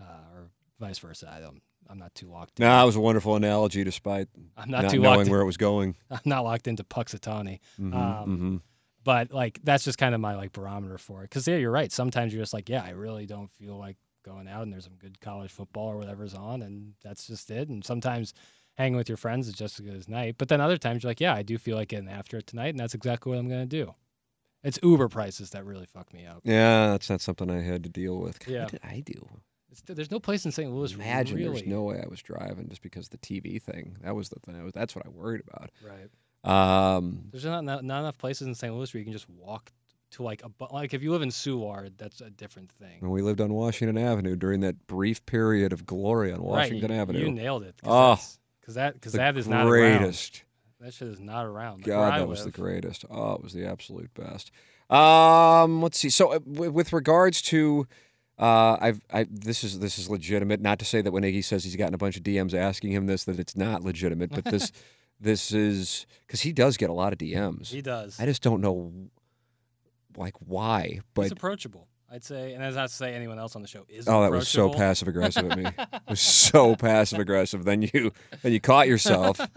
uh, 0.01 0.03
or 0.35 0.49
vice 0.81 0.99
versa. 0.99 1.31
I 1.33 1.39
don't. 1.39 1.61
I'm 1.89 1.97
not 1.97 2.13
too 2.13 2.27
locked. 2.29 2.59
in. 2.59 2.65
No, 2.65 2.71
that 2.71 2.83
was 2.83 2.97
a 2.97 2.99
wonderful 3.01 3.35
analogy, 3.37 3.83
despite 3.85 4.27
I'm 4.57 4.69
not, 4.69 4.83
not 4.83 4.91
too 4.91 4.99
knowing 4.99 5.15
locked. 5.17 5.27
In, 5.27 5.31
where 5.31 5.41
it 5.41 5.45
was 5.45 5.57
going. 5.57 5.95
I'm 6.11 6.19
not 6.25 6.43
locked 6.43 6.67
into 6.67 6.83
Punxsutawney. 6.83 7.59
Mhm, 7.79 7.93
Um, 7.95 8.29
mhm. 8.29 8.61
but 9.05 9.31
like 9.31 9.59
that's 9.63 9.85
just 9.85 9.97
kind 9.97 10.13
of 10.13 10.19
my 10.21 10.35
like 10.35 10.51
barometer 10.51 10.97
for 10.97 11.21
it 11.21 11.29
because 11.29 11.47
yeah 11.47 11.55
you're 11.55 11.71
right 11.71 11.91
sometimes 11.91 12.33
you're 12.33 12.41
just 12.43 12.53
like 12.53 12.69
yeah 12.69 12.83
i 12.83 12.91
really 12.91 13.25
don't 13.25 13.49
feel 13.53 13.75
like 13.77 13.97
going 14.23 14.47
out 14.47 14.63
and 14.63 14.71
there's 14.73 14.83
some 14.85 14.95
good 14.95 15.19
college 15.19 15.51
football 15.51 15.87
or 15.87 15.97
whatever's 15.97 16.33
on 16.33 16.61
and 16.61 16.93
that's 17.03 17.27
just 17.27 17.49
it 17.51 17.69
and 17.69 17.83
sometimes 17.83 18.33
hanging 18.77 18.95
with 18.95 19.09
your 19.09 19.17
friends 19.17 19.47
is 19.47 19.53
just 19.53 19.79
as 19.79 19.85
good 19.85 19.95
as 19.95 20.07
night 20.07 20.35
but 20.37 20.47
then 20.47 20.61
other 20.61 20.77
times 20.77 21.03
you're 21.03 21.09
like 21.09 21.19
yeah 21.19 21.33
i 21.35 21.41
do 21.41 21.57
feel 21.57 21.75
like 21.75 21.89
getting 21.89 22.09
after 22.09 22.37
it 22.37 22.47
tonight 22.47 22.69
and 22.69 22.79
that's 22.79 22.93
exactly 22.93 23.29
what 23.29 23.37
i'm 23.39 23.49
going 23.49 23.67
to 23.67 23.83
do 23.85 23.93
it's 24.63 24.77
uber 24.83 25.09
prices 25.09 25.49
that 25.51 25.65
really 25.65 25.87
fuck 25.87 26.13
me 26.13 26.25
up 26.25 26.41
Yeah, 26.43 26.91
that's 26.91 27.09
not 27.09 27.19
something 27.21 27.49
I 27.49 27.61
had 27.61 27.83
to 27.83 27.89
deal 27.89 28.17
with. 28.19 28.39
God, 28.39 28.47
Yeah. 28.47 28.61
What 28.63 28.71
did 28.71 28.81
I 28.83 28.99
do? 28.99 29.27
it's, 29.71 29.81
there's 29.87 30.11
no 30.11 30.19
place 30.19 30.45
in 30.45 30.51
st 30.51 30.71
louis 30.71 30.93
Imagine 30.93 31.37
really 31.37 31.49
there's 31.61 31.67
no 31.67 31.81
way 31.81 31.99
I 32.03 32.07
was 32.07 32.21
driving 32.21 32.69
just 32.69 32.81
because 32.83 33.09
the 33.09 33.17
TV 33.17 33.59
thing. 33.61 33.97
That 34.03 34.15
was 34.15 34.29
the 34.29 34.39
thing. 34.39 34.55
I 34.59 34.63
was, 34.63 34.73
that's 34.73 34.95
what 34.95 35.05
I 35.05 35.09
worried 35.09 35.41
about. 35.47 35.71
right 35.83 36.09
Um, 36.43 37.23
there's 37.31 37.45
not, 37.45 37.63
not 37.63 37.83
not 37.83 37.99
enough 38.01 38.17
places 38.19 38.47
in 38.47 38.53
st 38.53 38.73
louis 38.75 38.93
where 38.93 38.99
you 38.99 39.05
can 39.05 39.13
just 39.13 39.29
walk 39.29 39.71
to 40.11 40.23
like 40.23 40.43
a 40.43 40.73
like 40.73 40.93
if 40.93 41.01
you 41.03 41.11
live 41.11 41.21
in 41.21 41.29
Soulard 41.29 41.93
that's 41.97 42.21
a 42.21 42.29
different 42.29 42.71
thing 42.73 42.97
when 42.99 43.11
we 43.11 43.21
lived 43.21 43.41
on 43.41 43.53
Washington 43.53 43.97
Avenue 43.97 44.35
during 44.35 44.59
that 44.61 44.87
brief 44.87 45.25
period 45.25 45.73
of 45.73 45.85
glory 45.85 46.31
on 46.33 46.41
Washington 46.41 46.89
right, 46.89 46.95
you, 46.95 47.01
Avenue. 47.01 47.19
you 47.19 47.31
nailed 47.31 47.63
it 47.63 47.75
Oh, 47.83 48.19
because 48.59 48.75
that 48.75 48.93
because 48.95 49.13
that 49.13 49.37
is 49.37 49.47
not 49.47 49.65
around. 49.67 49.69
greatest. 49.99 50.43
That 50.79 50.93
shit 50.93 51.09
is 51.09 51.19
not 51.19 51.45
around. 51.45 51.77
Like 51.81 51.85
God, 51.85 52.19
that 52.19 52.27
was 52.27 52.43
the 52.43 52.49
greatest. 52.51 53.05
Oh, 53.09 53.33
it 53.33 53.43
was 53.43 53.53
the 53.53 53.65
absolute 53.67 54.11
best. 54.15 54.51
Um, 54.89 55.81
let's 55.81 55.97
see. 55.97 56.09
So, 56.09 56.33
uh, 56.33 56.39
w- 56.39 56.71
with 56.71 56.91
regards 56.91 57.41
to, 57.43 57.87
uh, 58.39 58.77
I've, 58.81 58.99
I 59.13 59.25
this 59.29 59.63
is 59.63 59.79
this 59.79 59.97
is 59.99 60.09
legitimate. 60.09 60.59
Not 60.59 60.79
to 60.79 60.85
say 60.85 61.01
that 61.01 61.11
when 61.11 61.23
Iggy 61.23 61.43
says 61.43 61.63
he's 61.63 61.75
gotten 61.75 61.93
a 61.93 61.97
bunch 61.99 62.17
of 62.17 62.23
DMs 62.23 62.53
asking 62.53 62.91
him 62.91 63.05
this, 63.05 63.23
that 63.25 63.39
it's 63.39 63.55
not 63.55 63.83
legitimate. 63.83 64.31
But 64.31 64.45
this, 64.45 64.71
this 65.19 65.51
is 65.53 66.05
because 66.27 66.41
he 66.41 66.51
does 66.51 66.77
get 66.77 66.89
a 66.89 66.93
lot 66.93 67.13
of 67.13 67.19
DMs. 67.19 67.67
He 67.67 67.81
does. 67.81 68.19
I 68.19 68.25
just 68.25 68.41
don't 68.41 68.59
know, 68.61 68.91
like 70.17 70.33
why. 70.39 70.99
But 71.13 71.23
He's 71.23 71.31
approachable. 71.31 71.87
I'd 72.13 72.23
say, 72.25 72.53
and 72.53 72.61
that's 72.61 72.75
not 72.75 72.89
to 72.89 72.93
say 72.95 73.13
anyone 73.13 73.39
else 73.39 73.55
on 73.55 73.61
the 73.61 73.67
show 73.69 73.85
is. 73.87 74.05
oh, 74.07 74.21
that 74.21 74.31
was 74.31 74.49
so 74.49 74.69
passive 74.69 75.07
aggressive 75.07 75.49
at 75.49 75.57
me. 75.57 75.65
It 75.77 76.01
was 76.09 76.19
so 76.21 76.75
passive 76.75 77.19
aggressive. 77.19 77.63
Then 77.63 77.83
you, 77.83 78.11
then 78.41 78.51
you 78.51 78.59
caught 78.59 78.87
yourself. 78.87 79.39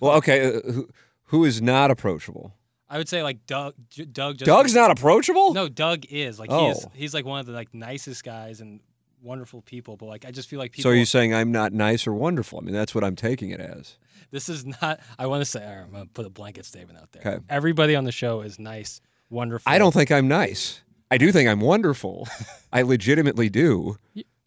Well, 0.00 0.12
okay. 0.12 0.46
Uh, 0.56 0.72
who, 0.72 0.88
who 1.24 1.44
is 1.44 1.60
not 1.60 1.90
approachable? 1.90 2.54
I 2.88 2.98
would 2.98 3.08
say 3.08 3.22
like 3.22 3.46
Doug. 3.46 3.74
J- 3.90 4.04
Doug. 4.06 4.38
Doug's 4.38 4.74
not 4.74 4.90
approachable. 4.90 5.52
No, 5.52 5.68
Doug 5.68 6.06
is 6.08 6.38
like 6.38 6.50
he 6.50 6.66
is. 6.68 6.84
Oh. 6.86 6.90
He's 6.94 7.12
like 7.12 7.24
one 7.26 7.40
of 7.40 7.46
the 7.46 7.52
like 7.52 7.74
nicest 7.74 8.24
guys 8.24 8.60
and 8.60 8.80
wonderful 9.22 9.60
people. 9.62 9.96
But 9.96 10.06
like 10.06 10.24
I 10.24 10.30
just 10.30 10.48
feel 10.48 10.58
like 10.58 10.72
people. 10.72 10.88
So 10.90 10.92
are 10.92 10.98
you 10.98 11.04
saying 11.04 11.34
I'm 11.34 11.52
not 11.52 11.72
nice 11.72 12.06
or 12.06 12.14
wonderful? 12.14 12.58
I 12.58 12.62
mean, 12.62 12.74
that's 12.74 12.94
what 12.94 13.04
I'm 13.04 13.16
taking 13.16 13.50
it 13.50 13.60
as. 13.60 13.98
this 14.30 14.48
is 14.48 14.64
not. 14.64 15.00
I 15.18 15.26
want 15.26 15.42
to 15.42 15.44
say. 15.44 15.60
Right, 15.60 15.82
I'm 15.84 15.90
gonna 15.92 16.06
put 16.06 16.24
a 16.26 16.30
blanket 16.30 16.64
statement 16.64 16.98
out 16.98 17.12
there. 17.12 17.34
Okay. 17.34 17.44
Everybody 17.50 17.96
on 17.96 18.04
the 18.04 18.12
show 18.12 18.40
is 18.40 18.58
nice, 18.58 19.00
wonderful. 19.30 19.70
I 19.70 19.78
don't 19.78 19.92
think 19.92 20.10
I'm 20.10 20.28
nice. 20.28 20.82
I 21.10 21.18
do 21.18 21.30
think 21.32 21.48
I'm 21.48 21.60
wonderful. 21.60 22.28
I 22.72 22.82
legitimately 22.82 23.48
do. 23.48 23.96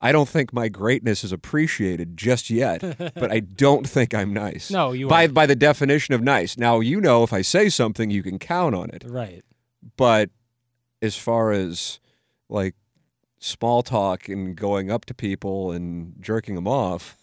I 0.02 0.12
don't 0.12 0.30
think 0.30 0.54
my 0.54 0.70
greatness 0.70 1.24
is 1.24 1.32
appreciated 1.32 2.16
just 2.16 2.50
yet, 2.50 2.82
but 3.16 3.32
I 3.32 3.40
don't 3.42 3.88
think 3.88 4.14
I'm 4.14 4.34
nice. 4.34 4.70
No, 4.80 4.92
you 4.94 5.08
by 5.08 5.26
are. 5.26 5.30
by 5.30 5.46
the 5.46 5.56
definition 5.56 6.14
of 6.14 6.22
nice. 6.22 6.58
Now 6.58 6.80
you 6.80 7.02
know 7.02 7.24
if 7.24 7.34
I 7.34 7.42
say 7.42 7.70
something, 7.70 8.10
you 8.10 8.24
can 8.24 8.40
count 8.40 8.76
on 8.76 8.90
it. 8.92 9.04
Right. 9.06 9.44
But 9.98 10.30
as 11.02 11.18
far 11.18 11.52
as 11.52 12.00
like 12.50 12.76
small 13.40 13.84
talk 13.84 14.28
and 14.30 14.56
going 14.56 14.90
up 14.92 15.06
to 15.06 15.14
people 15.14 15.72
and 15.72 16.14
jerking 16.20 16.56
them 16.56 16.68
off, 16.68 17.18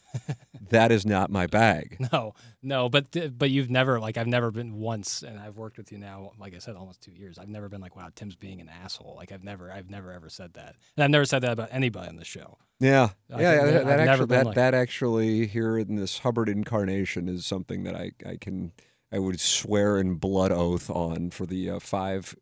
that 0.71 0.91
is 0.93 1.05
not 1.07 1.31
my 1.31 1.47
bag. 1.47 1.97
No, 2.13 2.35
no, 2.63 2.89
but 2.89 3.17
but 3.39 3.51
you've 3.51 3.71
never 3.71 3.99
like 4.01 4.17
I've 4.17 4.27
never 4.27 4.51
been 4.51 4.75
once, 4.79 5.23
and 5.23 5.39
I've 5.39 5.57
worked 5.57 5.77
with 5.79 5.91
you 5.93 5.99
now, 5.99 6.33
like 6.39 6.55
I 6.55 6.59
said, 6.59 6.77
almost 6.77 7.01
two 7.03 7.13
years. 7.13 7.39
I've 7.39 7.49
never 7.49 7.69
been 7.69 7.81
like, 7.81 7.97
wow, 7.97 8.09
Tim's 8.15 8.37
being 8.37 8.61
an 8.61 8.69
asshole. 8.69 9.15
Like 9.17 9.33
I've 9.33 9.43
never, 9.45 9.71
I've 9.73 9.91
never 9.91 10.13
ever 10.13 10.29
said 10.29 10.55
that, 10.55 10.77
and 10.97 11.05
I've 11.05 11.11
never 11.11 11.25
said 11.25 11.43
that 11.43 11.53
about 11.53 11.69
anybody 11.73 12.09
on 12.09 12.17
the 12.17 12.25
show. 12.25 12.59
Yeah, 12.79 13.11
I 13.33 13.41
yeah. 13.41 13.51
think 13.61 13.63
That, 13.65 13.73
that- 13.73 13.87
that 13.87 14.01
I've 14.01 14.07
never 14.07 14.11
actually, 14.23 14.27
that, 14.37 14.47
like- 14.47 14.55
that 14.55 14.75
actually 14.75 15.47
here 15.47 15.79
in 15.79 15.97
this 15.97 16.19
Hubbard 16.19 16.49
incarnation 16.49 17.29
is 17.29 17.45
something 17.47 17.85
that 17.85 17.95
I, 17.97 18.13
I 18.25 18.37
can 18.41 18.73
I 19.13 19.19
would 19.19 19.41
swear 19.41 19.99
in 19.99 20.15
blood 20.17 20.53
oath 20.53 20.91
on 20.91 21.31
for 21.31 21.47
the 21.47 21.71
uh, 21.71 21.79
five 21.81 22.35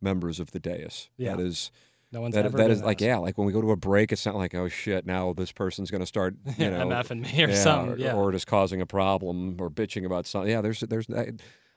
members 0.00 0.38
of 0.40 0.50
the 0.52 0.60
dais. 0.60 1.08
Yeah. 1.16 1.36
That 1.36 1.42
is 1.42 1.70
No 2.10 2.22
one's 2.22 2.34
that, 2.34 2.46
ever 2.46 2.56
that 2.56 2.68
been 2.68 2.80
like 2.80 3.00
yeah, 3.00 3.18
like 3.18 3.36
when 3.36 3.46
we 3.46 3.52
go 3.52 3.60
to 3.60 3.70
a 3.70 3.76
break, 3.76 4.12
it's 4.12 4.24
not 4.24 4.34
like 4.34 4.54
oh 4.54 4.68
shit, 4.68 5.04
now 5.06 5.32
this 5.34 5.52
person's 5.52 5.90
gonna 5.90 6.06
start 6.06 6.34
you 6.58 6.70
know 6.70 6.86
MFing 6.86 7.20
me 7.20 7.44
or 7.44 7.48
yeah, 7.48 7.54
something. 7.54 7.94
or, 7.94 7.98
Yeah, 7.98 8.14
or 8.14 8.32
just 8.32 8.46
causing 8.46 8.80
a 8.80 8.86
problem 8.86 9.56
or 9.60 9.70
bitching 9.70 10.06
about 10.06 10.26
something. 10.26 10.50
Yeah, 10.50 10.62
there's 10.62 10.80
there's 10.80 11.08
I, 11.10 11.32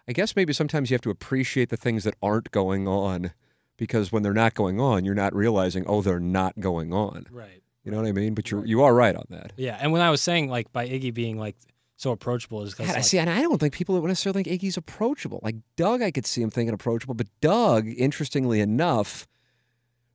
I 0.07 0.13
guess 0.13 0.35
maybe 0.35 0.53
sometimes 0.53 0.89
you 0.89 0.95
have 0.95 1.01
to 1.01 1.09
appreciate 1.09 1.69
the 1.69 1.77
things 1.77 2.05
that 2.05 2.15
aren't 2.21 2.51
going 2.51 2.87
on 2.87 3.31
because 3.77 4.11
when 4.11 4.23
they're 4.23 4.33
not 4.33 4.53
going 4.53 4.79
on, 4.79 5.03
you're 5.03 5.15
not 5.15 5.35
realizing 5.35 5.83
oh 5.87 6.01
they're 6.01 6.19
not 6.19 6.59
going 6.59 6.93
on. 6.93 7.25
right. 7.31 7.61
You 7.83 7.91
know 7.91 7.97
what 7.97 8.05
I 8.05 8.11
mean? 8.11 8.35
But 8.35 8.51
you 8.51 8.59
are 8.59 8.65
you 8.65 8.83
are 8.83 8.93
right 8.93 9.15
on 9.15 9.25
that. 9.31 9.53
Yeah, 9.57 9.77
and 9.81 9.91
when 9.91 10.01
I 10.01 10.11
was 10.11 10.21
saying 10.21 10.49
like 10.49 10.71
by 10.71 10.87
Iggy 10.87 11.13
being 11.13 11.37
like 11.37 11.55
so 11.97 12.11
approachable 12.11 12.63
is 12.63 12.73
because 12.73 12.89
I 12.89 12.93
like, 12.95 13.03
see, 13.03 13.19
and 13.19 13.29
I 13.29 13.41
don't 13.41 13.59
think 13.59 13.73
people 13.73 13.99
would 13.99 14.07
necessarily 14.07 14.43
think 14.43 14.61
Iggy's 14.61 14.77
approachable. 14.77 15.39
Like 15.43 15.57
Doug, 15.75 16.01
I 16.01 16.11
could 16.11 16.25
see 16.25 16.41
him 16.41 16.49
thinking 16.49 16.73
approachable, 16.73 17.15
but 17.15 17.27
Doug, 17.41 17.87
interestingly 17.87 18.59
enough, 18.59 19.27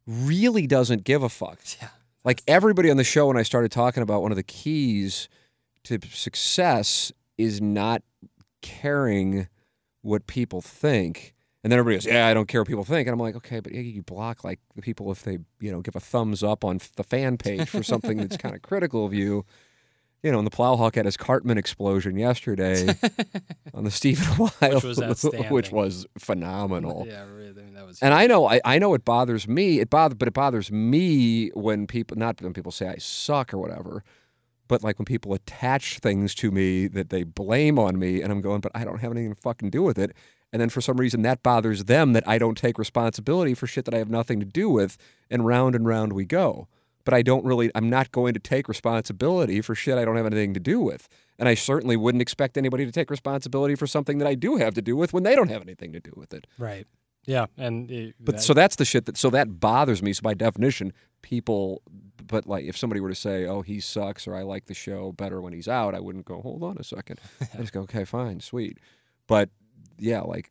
really 0.06 0.66
doesn't 0.66 1.04
give 1.04 1.22
a 1.22 1.28
fuck. 1.28 1.60
Yeah. 1.80 1.88
Like 2.24 2.42
everybody 2.48 2.90
on 2.90 2.96
the 2.96 3.04
show, 3.04 3.28
when 3.28 3.36
I 3.36 3.44
started 3.44 3.70
talking 3.70 4.02
about 4.02 4.20
one 4.20 4.32
of 4.32 4.36
the 4.36 4.42
keys 4.42 5.28
to 5.84 6.00
success 6.10 7.12
is 7.38 7.60
not 7.60 8.02
caring 8.62 9.46
what 10.02 10.26
people 10.26 10.60
think. 10.60 11.34
And 11.62 11.70
then 11.70 11.78
everybody 11.78 11.98
goes, 11.98 12.06
"Yeah, 12.06 12.26
I 12.26 12.34
don't 12.34 12.48
care 12.48 12.60
what 12.60 12.66
people 12.66 12.82
think." 12.82 13.06
And 13.06 13.12
I'm 13.12 13.20
like, 13.20 13.36
"Okay, 13.36 13.60
but 13.60 13.72
you 13.72 14.02
block 14.02 14.42
like 14.42 14.58
the 14.74 14.82
people 14.82 15.12
if 15.12 15.22
they, 15.22 15.38
you 15.60 15.70
know, 15.70 15.80
give 15.80 15.94
a 15.94 16.00
thumbs 16.00 16.42
up 16.42 16.64
on 16.64 16.80
the 16.96 17.04
fan 17.04 17.36
page 17.38 17.68
for 17.68 17.84
something 17.84 18.16
that's 18.16 18.36
kind 18.42 18.56
of 18.56 18.62
critical 18.62 19.06
of 19.06 19.14
you." 19.14 19.44
You 20.26 20.32
know, 20.32 20.38
and 20.38 20.46
the 20.46 20.50
Plowhawk 20.50 20.96
had 20.96 21.04
his 21.04 21.16
Cartman 21.16 21.56
explosion 21.56 22.18
yesterday 22.18 22.88
on 23.74 23.84
the 23.84 23.92
Stephen 23.92 24.26
Wild, 24.60 24.82
was 24.82 25.00
outstanding. 25.00 25.52
which 25.52 25.70
was 25.70 26.04
phenomenal. 26.18 27.06
Yeah, 27.08 27.26
really, 27.30 27.60
I 27.60 27.64
mean 27.64 27.74
that 27.74 27.86
was. 27.86 28.02
And 28.02 28.12
I 28.12 28.26
know, 28.26 28.48
I, 28.48 28.60
I 28.64 28.80
know 28.80 28.92
it 28.94 29.04
bothers 29.04 29.46
me. 29.46 29.78
It 29.78 29.88
bother, 29.88 30.16
but 30.16 30.26
it 30.26 30.34
bothers 30.34 30.72
me 30.72 31.50
when 31.50 31.86
people, 31.86 32.16
not 32.16 32.42
when 32.42 32.52
people 32.52 32.72
say 32.72 32.88
I 32.88 32.96
suck 32.96 33.54
or 33.54 33.58
whatever, 33.58 34.02
but 34.66 34.82
like 34.82 34.98
when 34.98 35.06
people 35.06 35.32
attach 35.32 36.00
things 36.00 36.34
to 36.34 36.50
me 36.50 36.88
that 36.88 37.10
they 37.10 37.22
blame 37.22 37.78
on 37.78 37.96
me, 37.96 38.20
and 38.20 38.32
I'm 38.32 38.40
going, 38.40 38.60
but 38.60 38.72
I 38.74 38.84
don't 38.84 38.98
have 38.98 39.12
anything 39.12 39.32
to 39.32 39.40
fucking 39.40 39.70
do 39.70 39.84
with 39.84 39.96
it. 39.96 40.12
And 40.52 40.60
then 40.60 40.70
for 40.70 40.80
some 40.80 40.96
reason 40.96 41.22
that 41.22 41.44
bothers 41.44 41.84
them 41.84 42.14
that 42.14 42.26
I 42.26 42.38
don't 42.38 42.58
take 42.58 42.80
responsibility 42.80 43.54
for 43.54 43.68
shit 43.68 43.84
that 43.84 43.94
I 43.94 43.98
have 43.98 44.10
nothing 44.10 44.40
to 44.40 44.46
do 44.46 44.70
with, 44.70 44.98
and 45.30 45.46
round 45.46 45.76
and 45.76 45.86
round 45.86 46.14
we 46.14 46.24
go. 46.24 46.66
But 47.06 47.14
I 47.14 47.22
don't 47.22 47.44
really, 47.46 47.70
I'm 47.74 47.88
not 47.88 48.12
going 48.12 48.34
to 48.34 48.40
take 48.40 48.68
responsibility 48.68 49.62
for 49.62 49.74
shit 49.74 49.96
I 49.96 50.04
don't 50.04 50.16
have 50.16 50.26
anything 50.26 50.52
to 50.52 50.60
do 50.60 50.80
with. 50.80 51.08
And 51.38 51.48
I 51.48 51.54
certainly 51.54 51.96
wouldn't 51.96 52.20
expect 52.20 52.58
anybody 52.58 52.84
to 52.84 52.92
take 52.92 53.10
responsibility 53.10 53.74
for 53.76 53.86
something 53.86 54.18
that 54.18 54.28
I 54.28 54.34
do 54.34 54.56
have 54.56 54.74
to 54.74 54.82
do 54.82 54.94
with 54.96 55.14
when 55.14 55.22
they 55.22 55.34
don't 55.34 55.48
have 55.48 55.62
anything 55.62 55.92
to 55.94 56.00
do 56.00 56.12
with 56.14 56.34
it. 56.34 56.46
right. 56.58 56.86
Yeah, 57.28 57.46
and 57.56 57.90
it, 57.90 58.14
But 58.20 58.36
that- 58.36 58.40
so 58.42 58.54
that's 58.54 58.76
the 58.76 58.84
shit 58.84 59.06
that 59.06 59.16
so 59.16 59.30
that 59.30 59.58
bothers 59.58 60.00
me. 60.00 60.12
So 60.12 60.22
by 60.22 60.34
definition, 60.34 60.92
people. 61.22 61.82
But 62.24 62.46
like, 62.46 62.64
if 62.66 62.76
somebody 62.76 63.00
were 63.00 63.08
to 63.08 63.16
say, 63.16 63.46
"Oh, 63.46 63.62
he 63.62 63.80
sucks," 63.80 64.28
or 64.28 64.34
"I 64.36 64.42
like 64.42 64.66
the 64.66 64.74
show 64.74 65.10
better 65.10 65.40
when 65.40 65.52
he's 65.52 65.66
out," 65.66 65.94
I 65.96 65.98
wouldn't 66.00 66.24
go, 66.24 66.40
"Hold 66.40 66.62
on 66.62 66.76
a 66.78 66.84
second. 66.84 67.18
I 67.52 67.56
just 67.58 67.72
go, 67.72 67.80
"Okay, 67.80 68.04
fine, 68.04 68.38
sweet." 68.38 68.78
But 69.26 69.50
yeah, 69.98 70.20
like, 70.20 70.50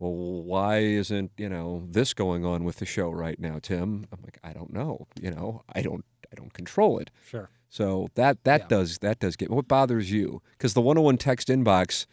well, 0.00 0.12
why 0.42 0.78
isn't 0.78 1.30
you 1.36 1.48
know 1.48 1.86
this 1.88 2.12
going 2.14 2.44
on 2.44 2.64
with 2.64 2.76
the 2.76 2.86
show 2.86 3.10
right 3.10 3.38
now, 3.38 3.58
Tim? 3.62 4.06
I'm 4.10 4.20
like, 4.22 4.38
I 4.42 4.52
don't 4.52 4.72
know. 4.72 5.06
You 5.20 5.30
know, 5.30 5.62
I 5.72 5.82
don't. 5.82 6.04
I 6.32 6.36
don't 6.36 6.52
control 6.52 6.98
it. 6.98 7.10
sure. 7.26 7.48
So 7.68 8.08
that 8.16 8.42
that 8.44 8.62
Yeah. 8.62 8.66
does 8.68 8.98
that 8.98 9.18
does 9.20 9.36
get 9.36 9.50
what 9.50 9.68
bothers 9.68 10.10
you 10.10 10.42
because 10.52 10.74
the 10.74 10.80
101 10.80 11.18
text 11.18 11.46
inbox 11.48 12.06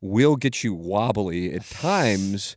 will 0.00 0.34
get 0.36 0.64
you 0.64 0.74
wobbly 0.74 1.52
at 1.52 1.64
times. 1.68 2.56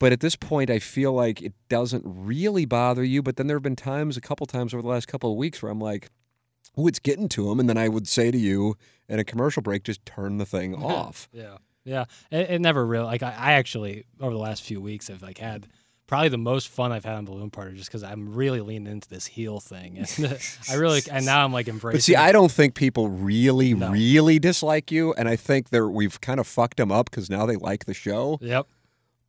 But 0.00 0.12
at 0.12 0.20
this 0.20 0.36
point, 0.36 0.70
I 0.70 0.78
feel 0.80 1.12
like 1.12 1.40
it 1.40 1.54
doesn't 1.68 2.02
really 2.04 2.64
bother 2.64 3.04
you. 3.04 3.22
But 3.22 3.36
then 3.36 3.46
there 3.46 3.56
have 3.56 3.62
been 3.62 3.76
times, 3.76 4.16
a 4.16 4.20
couple 4.20 4.46
times 4.46 4.74
over 4.74 4.82
the 4.82 4.88
last 4.88 5.06
couple 5.06 5.30
of 5.30 5.36
weeks, 5.38 5.62
where 5.62 5.70
I'm 5.70 5.80
like, 5.80 6.08
"Oh, 6.76 6.86
it's 6.88 6.98
getting 6.98 7.28
to 7.30 7.50
him," 7.50 7.60
and 7.60 7.68
then 7.68 7.78
I 7.78 7.88
would 7.88 8.08
say 8.08 8.30
to 8.30 8.38
you 8.38 8.76
in 9.08 9.18
a 9.20 9.24
commercial 9.24 9.62
break, 9.62 9.84
"Just 9.84 10.04
turn 10.04 10.38
the 10.38 10.46
thing 10.46 10.74
off." 10.82 11.28
Yeah. 11.32 11.58
Yeah, 11.84 12.04
it, 12.30 12.50
it 12.50 12.60
never 12.60 12.84
really 12.86 13.04
like 13.04 13.22
I, 13.22 13.34
I 13.36 13.52
actually 13.52 14.04
over 14.20 14.32
the 14.32 14.38
last 14.38 14.62
few 14.62 14.80
weeks 14.80 15.08
have 15.08 15.22
like 15.22 15.38
had 15.38 15.66
probably 16.06 16.28
the 16.28 16.38
most 16.38 16.68
fun 16.68 16.92
I've 16.92 17.04
had 17.04 17.14
on 17.16 17.24
Balloon 17.24 17.50
Party 17.50 17.76
just 17.76 17.88
because 17.88 18.02
I'm 18.02 18.34
really 18.34 18.60
leaning 18.60 18.90
into 18.92 19.08
this 19.08 19.26
heel 19.26 19.58
thing, 19.60 19.98
and 19.98 20.38
I 20.70 20.74
really 20.74 21.00
and 21.10 21.24
now 21.26 21.44
I'm 21.44 21.52
like 21.52 21.68
embracing. 21.68 21.96
But 21.96 22.02
see. 22.02 22.16
I 22.16 22.30
don't 22.32 22.50
think 22.52 22.74
people 22.74 23.08
really, 23.08 23.74
No. 23.74 23.90
really 23.90 24.38
dislike 24.38 24.90
you, 24.90 25.12
and 25.14 25.28
I 25.28 25.36
think 25.36 25.70
they're 25.70 25.88
we've 25.88 26.20
kind 26.20 26.40
of 26.40 26.46
fucked 26.46 26.76
them 26.76 26.92
up 26.92 27.10
because 27.10 27.30
now 27.30 27.46
they 27.46 27.56
like 27.56 27.84
the 27.86 27.94
show, 27.94 28.38
Yep. 28.40 28.66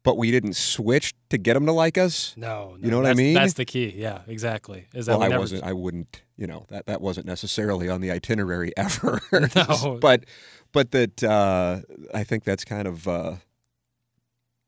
But 0.05 0.17
we 0.17 0.31
didn't 0.31 0.55
switch 0.55 1.13
to 1.29 1.37
get 1.37 1.55
them 1.55 1.65
to 1.65 1.73
like 1.73 1.97
us. 1.97 2.33
No, 2.37 2.77
You 2.79 2.89
know 2.91 2.97
what 3.01 3.07
I 3.07 3.13
mean? 3.13 3.33
That's 3.33 3.53
the 3.53 3.65
key. 3.65 3.93
Yeah, 3.97 4.21
exactly. 4.27 4.87
Is 4.93 5.07
that 5.07 5.13
Well, 5.17 5.23
I 5.23 5.27
never- 5.27 5.39
wasn't. 5.41 5.63
I 5.63 5.73
wouldn't. 5.73 6.21
You 6.37 6.47
know 6.47 6.65
that 6.69 6.85
that 6.85 7.01
wasn't 7.01 7.25
necessarily 7.27 7.89
on 7.89 7.99
the 8.01 8.11
itinerary 8.11 8.71
ever. 8.77 9.19
No. 9.55 9.97
but 10.01 10.23
but 10.71 10.91
that 10.91 11.23
uh, 11.23 11.81
I 12.13 12.23
think 12.23 12.43
that's 12.45 12.63
kind 12.63 12.87
of. 12.87 13.07
Uh, 13.07 13.35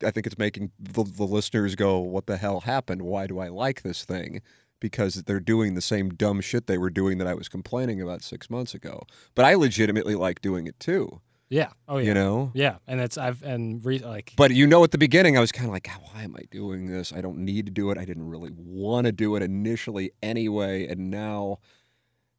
I 0.05 0.11
think 0.11 0.27
it's 0.27 0.37
making 0.37 0.71
the, 0.79 1.03
the 1.03 1.23
listeners 1.25 1.75
go, 1.75 1.99
"What 1.99 2.27
the 2.27 2.37
hell 2.37 2.61
happened? 2.61 3.01
Why 3.01 3.27
do 3.27 3.39
I 3.39 3.47
like 3.47 3.81
this 3.81 4.05
thing?" 4.05 4.41
Because 4.79 5.23
they're 5.23 5.39
doing 5.39 5.73
the 5.73 5.81
same 5.81 6.09
dumb 6.09 6.39
shit 6.39 6.67
they 6.67 6.77
were 6.77 6.91
doing 6.91 7.17
that 7.17 7.25
I 7.27 7.33
was 7.33 7.49
complaining 7.49 7.99
about 7.99 8.21
six 8.21 8.47
months 8.47 8.75
ago. 8.75 9.03
But 9.33 9.43
I 9.45 9.55
legitimately 9.55 10.13
like 10.13 10.39
doing 10.39 10.67
it 10.67 10.79
too. 10.79 11.19
Yeah. 11.49 11.69
Oh 11.87 11.97
yeah. 11.97 12.07
You 12.07 12.13
know. 12.13 12.51
Yeah, 12.53 12.77
and 12.87 12.99
it's 12.99 13.17
I've 13.17 13.41
and 13.43 13.83
re, 13.85 13.99
like 13.99 14.33
But 14.35 14.51
you 14.51 14.67
know, 14.67 14.83
at 14.83 14.91
the 14.91 14.97
beginning, 14.97 15.37
I 15.37 15.39
was 15.39 15.51
kind 15.51 15.67
of 15.67 15.73
like, 15.73 15.89
"Why 16.11 16.23
am 16.23 16.35
I 16.35 16.43
doing 16.51 16.87
this? 16.87 17.13
I 17.13 17.21
don't 17.21 17.39
need 17.39 17.65
to 17.67 17.71
do 17.71 17.89
it. 17.91 17.97
I 17.97 18.05
didn't 18.05 18.27
really 18.27 18.51
want 18.53 19.05
to 19.05 19.11
do 19.11 19.35
it 19.35 19.43
initially, 19.43 20.11
anyway." 20.21 20.87
And 20.87 21.09
now, 21.09 21.59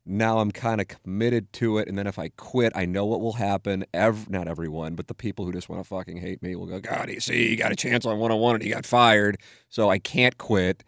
now 0.04 0.40
I'm 0.40 0.50
kind 0.50 0.80
of 0.80 0.88
committed 0.88 1.52
to 1.54 1.78
it. 1.78 1.88
And 1.88 1.96
then 1.96 2.06
if 2.06 2.18
I 2.18 2.28
quit, 2.28 2.72
I 2.76 2.84
know 2.84 3.06
what 3.06 3.20
will 3.20 3.34
happen. 3.34 3.86
Not 3.94 4.46
everyone, 4.46 4.94
but 4.94 5.09
the 5.09 5.14
people 5.14 5.46
who 5.46 5.52
just 5.52 5.70
want 5.70 5.82
to 5.82 5.88
fucking 5.88 6.18
hate 6.18 6.42
me 6.42 6.54
will 6.54 6.66
go, 6.66 6.80
"God, 6.80 7.09
you 7.09 7.20
see, 7.20 7.48
you 7.50 7.56
got 7.56 7.72
a 7.72 7.76
chance 7.76 8.04
on 8.04 8.18
one 8.18 8.30
on 8.30 8.40
one, 8.40 8.56
and 8.56 8.64
you 8.64 8.74
got 8.74 8.84
fired." 8.84 9.38
So 9.70 9.88
I 9.88 9.98
can't 9.98 10.36
quit. 10.36 10.84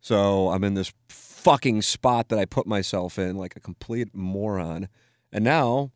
So 0.00 0.48
I'm 0.50 0.64
in 0.64 0.72
this 0.72 0.92
fucking 1.08 1.82
spot 1.82 2.28
that 2.28 2.38
I 2.38 2.46
put 2.46 2.66
myself 2.66 3.18
in, 3.18 3.36
like 3.36 3.56
a 3.56 3.60
complete 3.60 4.14
moron. 4.14 4.88
And 5.32 5.44
now, 5.44 5.92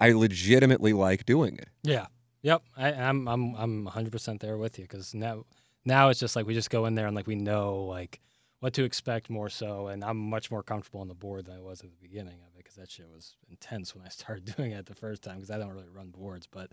I 0.00 0.12
legitimately 0.12 0.92
like 0.92 1.26
doing 1.26 1.56
it. 1.56 1.68
yeah, 1.82 2.06
yep. 2.42 2.62
I, 2.76 2.92
I'm 2.92 3.28
I'm 3.28 3.54
I'm 3.56 3.84
100 3.84 4.10
percent 4.12 4.40
there 4.40 4.56
with 4.56 4.78
you 4.78 4.84
because 4.84 5.14
now 5.14 5.44
now 5.84 6.08
it's 6.08 6.20
just 6.20 6.36
like 6.36 6.46
we 6.46 6.54
just 6.54 6.70
go 6.70 6.86
in 6.86 6.94
there 6.94 7.06
and 7.06 7.16
like 7.16 7.26
we 7.26 7.34
know 7.34 7.84
like 7.84 8.20
what 8.60 8.74
to 8.74 8.84
expect 8.84 9.30
more 9.30 9.48
so, 9.48 9.88
and 9.88 10.04
I'm 10.04 10.18
much 10.18 10.50
more 10.50 10.62
comfortable 10.62 11.00
on 11.00 11.08
the 11.08 11.14
board 11.14 11.46
than 11.46 11.56
I 11.56 11.60
was 11.60 11.80
at 11.80 11.90
the 11.90 11.96
beginning 12.00 12.40
of 12.46 12.54
it 12.54 12.58
because 12.58 12.76
that 12.76 12.90
shit 12.90 13.08
was 13.08 13.36
intense 13.48 13.94
when 13.94 14.04
I 14.04 14.08
started 14.10 14.54
doing 14.56 14.72
it 14.72 14.86
the 14.86 14.94
first 14.94 15.22
time 15.22 15.36
because 15.36 15.50
I 15.50 15.58
don't 15.58 15.70
really 15.70 15.88
run 15.88 16.10
boards, 16.10 16.46
but 16.46 16.70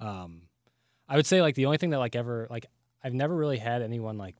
um, 0.00 0.42
I 1.08 1.16
would 1.16 1.26
say 1.26 1.42
like 1.42 1.54
the 1.54 1.66
only 1.66 1.78
thing 1.78 1.90
that 1.90 1.98
like 1.98 2.16
ever 2.16 2.46
like 2.50 2.66
I've 3.02 3.14
never 3.14 3.36
really 3.36 3.58
had 3.58 3.82
anyone 3.82 4.18
like 4.18 4.36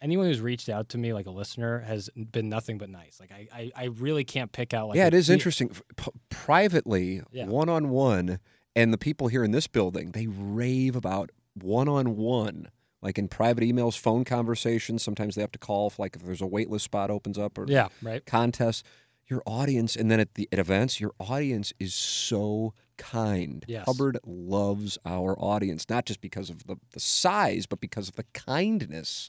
anyone 0.00 0.26
who's 0.26 0.40
reached 0.40 0.68
out 0.68 0.88
to 0.90 0.98
me 0.98 1.12
like 1.12 1.26
a 1.26 1.30
listener 1.30 1.80
has 1.80 2.10
been 2.14 2.48
nothing 2.48 2.78
but 2.78 2.88
nice. 2.90 3.18
Like 3.20 3.32
I 3.32 3.48
I, 3.52 3.72
I 3.76 3.84
really 3.86 4.24
can't 4.24 4.52
pick 4.52 4.74
out 4.74 4.88
like 4.88 4.96
yeah, 4.96 5.06
it 5.06 5.14
is 5.14 5.30
interesting. 5.30 5.70
P- 5.96 6.10
privately, 6.28 7.22
one 7.32 7.68
on 7.68 7.90
one, 7.90 8.38
and 8.74 8.92
the 8.92 8.98
people 8.98 9.28
here 9.28 9.44
in 9.44 9.50
this 9.50 9.66
building, 9.66 10.12
they 10.12 10.26
rave 10.26 10.96
about 10.96 11.30
one 11.54 11.88
on 11.88 12.16
one. 12.16 12.68
Like 13.02 13.18
in 13.18 13.28
private 13.28 13.62
emails, 13.62 13.96
phone 13.96 14.24
conversations. 14.24 15.02
Sometimes 15.02 15.34
they 15.34 15.40
have 15.40 15.52
to 15.52 15.58
call 15.58 15.86
if, 15.86 15.98
like, 15.98 16.16
if 16.16 16.22
there's 16.22 16.40
a 16.40 16.46
waitlist 16.46 16.80
spot 16.80 17.10
opens 17.10 17.38
up 17.38 17.56
or 17.58 17.66
Yeah, 17.68 17.88
right. 18.02 18.24
contests. 18.26 18.82
Your 19.28 19.42
audience, 19.44 19.96
and 19.96 20.08
then 20.08 20.20
at 20.20 20.34
the 20.34 20.48
at 20.52 20.58
events, 20.60 21.00
your 21.00 21.12
audience 21.18 21.72
is 21.80 21.94
so 21.94 22.74
kind. 22.96 23.64
Yes. 23.66 23.84
Hubbard 23.86 24.18
loves 24.24 24.98
our 25.04 25.36
audience, 25.38 25.86
not 25.90 26.06
just 26.06 26.20
because 26.20 26.48
of 26.48 26.66
the, 26.66 26.76
the 26.92 27.00
size, 27.00 27.66
but 27.66 27.80
because 27.80 28.08
of 28.08 28.14
the 28.14 28.24
kindness 28.34 29.28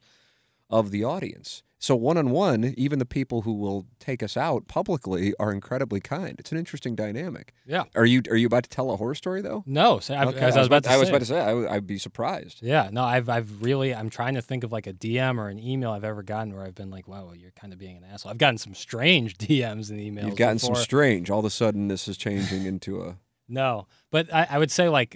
of 0.70 0.91
the 0.91 1.03
audience. 1.03 1.63
So 1.80 1.95
one 1.95 2.18
on 2.18 2.32
one, 2.32 2.74
even 2.76 2.97
the 2.97 3.05
people 3.05 3.43
who 3.43 3.53
will 3.53 3.86
take 3.99 4.24
us 4.24 4.36
out 4.36 4.68
publicly 4.68 5.36
are 5.39 5.51
incredibly 5.51 5.99
kind. 5.99 6.36
It's 6.39 6.51
an 6.51 6.57
interesting 6.57 6.95
dynamic. 6.95 7.53
Yeah. 7.68 7.84
Are 7.93 8.05
you 8.05 8.24
are 8.32 8.36
you 8.36 8.47
about 8.47 8.63
to 8.63 8.70
tell 8.70 8.89
a 8.89 8.95
horror 8.97 9.13
story 9.13 9.43
though? 9.43 9.63
No, 9.68 9.99
so 9.99 10.15
I, 10.15 10.26
Okay, 10.26 10.39
as 10.39 10.55
I 10.57 10.59
was 10.59 10.68
about 10.68 10.86
to 10.86 10.89
I 10.91 10.97
was 10.97 11.07
say. 11.07 11.11
about 11.11 11.20
to 11.20 11.26
say 11.28 11.39
I 11.39 11.53
would, 11.53 11.68
I'd 11.68 11.86
be 11.86 11.99
surprised. 11.99 12.63
Yeah, 12.63 12.89
no, 12.91 13.03
I've 13.03 13.30
I've 13.30 13.61
really 13.61 13.93
I'm 13.93 14.09
trying 14.09 14.34
to 14.34 14.41
think 14.41 14.63
of 14.63 14.72
like 14.72 14.88
a 14.88 14.93
DM 14.93 15.38
or 15.38 15.49
an 15.49 15.59
email 15.59 15.91
I've 15.91 16.03
ever 16.03 16.24
gotten 16.24 16.51
where 16.55 16.63
I've 16.63 16.74
been 16.74 16.89
like, 16.89 17.07
wow, 17.07 17.32
you're 17.38 17.51
kind 17.51 17.72
of 17.72 17.78
being 17.78 17.95
an 17.95 18.03
asshole. 18.05 18.32
I've 18.32 18.39
gotten 18.39 18.57
some 18.57 18.74
strange 18.74 19.38
DMs 19.38 19.91
and 19.91 19.99
emails. 19.99 20.26
You've 20.26 20.36
gotten 20.36 20.57
some 20.57 20.74
strange. 20.74 21.30
All 21.30 21.39
of 21.39 21.45
a 21.45 21.51
sudden, 21.51 21.89
this 21.89 22.07
is 22.07 22.18
changing 22.18 22.65
into 22.65 23.01
a. 23.01 23.18
No, 23.49 23.88
but 24.11 24.34
I, 24.34 24.45
I 24.49 24.57
would 24.57 24.72
say 24.72 24.89
like 24.89 25.15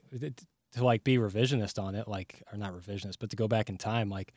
to 0.74 0.84
like 0.86 1.04
be 1.04 1.18
revisionist 1.18 1.82
on 1.82 1.96
it, 1.96 2.08
like 2.08 2.42
or 2.54 2.58
not 2.58 2.72
revisionist, 2.74 3.16
but 3.20 3.30
to 3.32 3.36
go 3.36 3.48
back 3.50 3.68
in 3.68 3.78
time, 3.78 4.10
like 4.10 4.34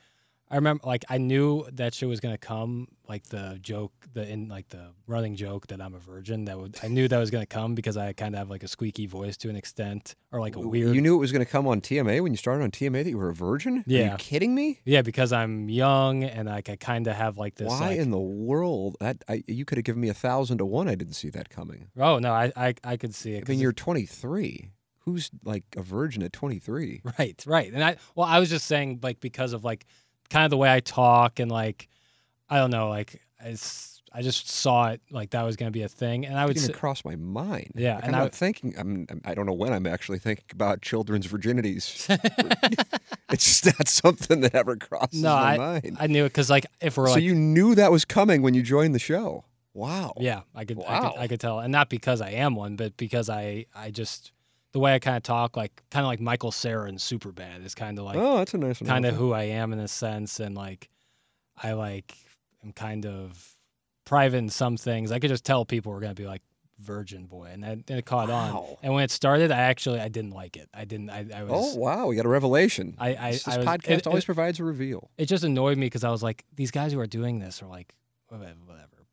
I 0.50 0.56
remember 0.56 0.82
like 0.86 1.04
I 1.08 1.18
knew 1.18 1.66
that 1.72 1.94
shit 1.94 2.08
was 2.08 2.20
gonna 2.20 2.38
come, 2.38 2.88
like 3.08 3.24
the 3.24 3.58
joke, 3.62 3.92
the 4.12 4.28
in 4.28 4.48
like 4.48 4.68
the 4.68 4.92
running 5.06 5.36
joke 5.36 5.66
that 5.68 5.80
I'm 5.80 5.94
a 5.94 5.98
virgin. 5.98 6.44
That 6.44 6.58
would 6.60 6.78
I 6.82 6.88
knew 6.88 7.08
that 7.08 7.18
was 7.18 7.30
gonna 7.30 7.46
come 7.46 7.74
because 7.74 7.96
I 7.96 8.12
kind 8.12 8.34
of 8.34 8.38
have 8.38 8.50
like 8.50 8.62
a 8.62 8.68
squeaky 8.68 9.06
voice 9.06 9.36
to 9.38 9.48
an 9.48 9.56
extent, 9.56 10.14
or 10.32 10.40
like 10.40 10.54
a 10.56 10.60
weird. 10.60 10.94
You 10.94 11.00
knew 11.00 11.14
it 11.16 11.18
was 11.18 11.32
going 11.32 11.44
to 11.44 11.50
come 11.50 11.66
on 11.66 11.80
TMA 11.80 12.20
when 12.22 12.32
you 12.32 12.36
started 12.36 12.62
on 12.62 12.70
TMA 12.70 13.04
that 13.04 13.10
you 13.10 13.16
were 13.18 13.30
a 13.30 13.34
virgin. 13.34 13.78
Are 13.78 13.84
Yeah. 13.86 14.12
you 14.12 14.16
kidding 14.18 14.54
me? 14.54 14.80
yeah, 14.84 15.02
because 15.02 15.32
I'm 15.32 15.68
young 15.70 16.22
and 16.24 16.46
like 16.48 16.68
I 16.68 16.76
kind 16.76 17.06
of 17.06 17.16
have 17.16 17.38
like 17.38 17.54
this. 17.56 17.68
Why 17.68 17.90
like, 17.90 17.98
in 17.98 18.10
the 18.10 18.20
world? 18.20 18.96
That 19.00 19.24
I, 19.28 19.42
you 19.46 19.64
could 19.64 19.78
have 19.78 19.84
given 19.84 20.02
me 20.02 20.08
a 20.10 20.14
thousand 20.14 20.58
to 20.58 20.66
one. 20.66 20.88
I 20.88 20.94
didn't 20.94 21.14
see 21.14 21.30
that 21.30 21.48
coming. 21.48 21.88
Oh 21.98 22.18
no, 22.18 22.32
I 22.32 22.52
I, 22.54 22.74
I 22.84 22.96
could 22.98 23.14
see 23.14 23.34
it. 23.34 23.44
I 23.46 23.50
mean, 23.50 23.60
you're 23.60 23.72
23. 23.72 24.70
Who's 25.00 25.30
like 25.44 25.64
a 25.76 25.82
virgin 25.82 26.22
at 26.22 26.32
23? 26.32 27.02
right, 27.18 27.42
right, 27.46 27.70
and 27.72 27.84
I 27.84 27.96
well, 28.14 28.26
I 28.26 28.38
was 28.40 28.48
just 28.48 28.66
saying 28.66 29.00
like 29.02 29.20
because 29.20 29.52
of 29.52 29.62
like 29.64 29.84
kind 30.30 30.44
of 30.44 30.50
the 30.50 30.56
way 30.56 30.72
I 30.72 30.80
talk 30.80 31.38
and 31.40 31.50
like 31.50 31.88
I 32.50 32.58
don't 32.58 32.70
know, 32.70 32.88
like 32.88 33.20
it's, 33.40 34.02
I 34.12 34.22
just 34.22 34.48
saw 34.48 34.90
it 34.90 35.00
like 35.10 35.30
that 35.30 35.42
was 35.42 35.56
gonna 35.56 35.70
be 35.70 35.82
a 35.82 35.88
thing, 35.88 36.24
and 36.26 36.38
I 36.38 36.44
It 36.44 36.46
would 36.46 36.54
didn't 36.54 36.66
say, 36.68 36.72
cross 36.72 37.04
my 37.04 37.16
mind. 37.16 37.72
Yeah, 37.74 37.96
Like, 37.96 38.04
and 38.04 38.14
I'm 38.16 38.20
I- 38.20 38.24
not 38.24 38.34
thinking. 38.34 38.74
I'm, 38.78 39.06
I'm. 39.10 39.34
Don't 39.34 39.46
know 39.46 39.52
when 39.52 39.72
I'm 39.72 39.86
actually 39.86 40.18
thinking 40.18 40.44
about 40.52 40.82
children's 40.82 41.26
virginities. 41.26 42.06
it's 43.30 43.60
just 43.62 43.66
not 43.66 43.88
something 43.88 44.40
that 44.42 44.54
ever 44.54 44.76
crosses 44.76 45.20
no, 45.22 45.30
my 45.34 45.54
I 45.54 45.56
mind. 45.58 45.96
I 45.98 46.06
knew 46.06 46.24
it 46.24 46.28
because 46.28 46.50
like 46.50 46.66
if 46.80 46.96
we're 46.96 47.06
so 47.08 47.14
like 47.14 47.22
you 47.22 47.34
knew 47.34 47.74
that 47.74 47.90
was 47.90 48.04
coming 48.04 48.42
when 48.42 48.54
you 48.54 48.62
joined 48.62 48.94
the 48.94 48.98
show. 49.00 49.44
Wow. 49.72 50.12
yeah, 50.20 50.42
I 50.54 50.64
could, 50.64 50.80
I 50.86 51.00
could 51.00 51.18
I 51.18 51.26
could 51.26 51.40
tell, 51.40 51.58
and 51.58 51.72
not 51.72 51.90
because 51.90 52.20
I 52.20 52.30
am 52.30 52.54
one, 52.54 52.76
but 52.76 52.96
because 52.96 53.28
I 53.28 53.66
I 53.74 53.90
just 53.90 54.30
the 54.74 54.80
way 54.80 54.92
I 54.92 54.98
kind 54.98 55.16
of 55.16 55.22
talk, 55.22 55.56
like 55.56 55.82
kind 55.90 56.04
of 56.04 56.08
like 56.08 56.20
Michael 56.20 56.50
Cera 56.50 56.88
in 56.88 56.96
Superbad 56.96 57.64
is 57.64 57.76
kind 57.76 57.96
of 57.96 58.04
like 58.04 58.16
oh, 58.16 58.38
that's 58.38 58.54
a 58.54 58.58
nice 58.58 58.80
kind 58.80 59.06
of 59.06 59.14
who 59.14 59.32
I 59.32 59.44
am 59.44 59.72
in 59.72 59.78
a 59.78 59.86
sense, 59.86 60.40
and 60.40 60.56
like 60.56 60.90
I 61.62 61.72
like 61.74 62.12
am 62.64 62.72
kind 62.72 63.06
of 63.06 63.56
private 64.04 64.38
in 64.38 64.48
some 64.50 64.76
things. 64.76 65.12
I 65.12 65.20
could 65.20 65.30
just 65.30 65.44
tell 65.44 65.64
people 65.64 65.92
were 65.92 66.00
gonna 66.00 66.14
be 66.14 66.26
like 66.26 66.42
virgin 66.80 67.26
boy, 67.26 67.50
and 67.52 67.62
that 67.62 67.72
and 67.88 67.98
it 67.98 68.04
caught 68.04 68.30
on. 68.30 68.76
And 68.82 68.92
when 68.92 69.04
it 69.04 69.12
started, 69.12 69.52
I 69.52 69.60
actually 69.60 70.00
I 70.00 70.08
didn't 70.08 70.32
like 70.32 70.56
it. 70.56 70.68
I 70.74 70.84
didn't. 70.84 71.08
I, 71.08 71.24
I 71.32 71.44
was. 71.44 71.76
Oh 71.76 71.78
wow, 71.78 72.08
we 72.08 72.16
got 72.16 72.26
a 72.26 72.28
revelation. 72.28 72.96
I, 72.98 73.14
I, 73.14 73.30
this 73.30 73.44
this 73.44 73.54
I 73.54 73.58
was, 73.58 73.66
podcast 73.66 73.90
it, 73.90 74.06
always 74.08 74.24
it, 74.24 74.26
provides 74.26 74.58
a 74.58 74.64
reveal. 74.64 75.08
it 75.16 75.26
just 75.26 75.44
annoyed 75.44 75.78
me 75.78 75.86
because 75.86 76.02
I 76.02 76.10
was 76.10 76.22
like, 76.24 76.44
these 76.56 76.72
guys 76.72 76.92
who 76.92 76.98
are 76.98 77.06
doing 77.06 77.38
this 77.38 77.62
are 77.62 77.68
like, 77.68 77.94
whatever. 78.26 78.54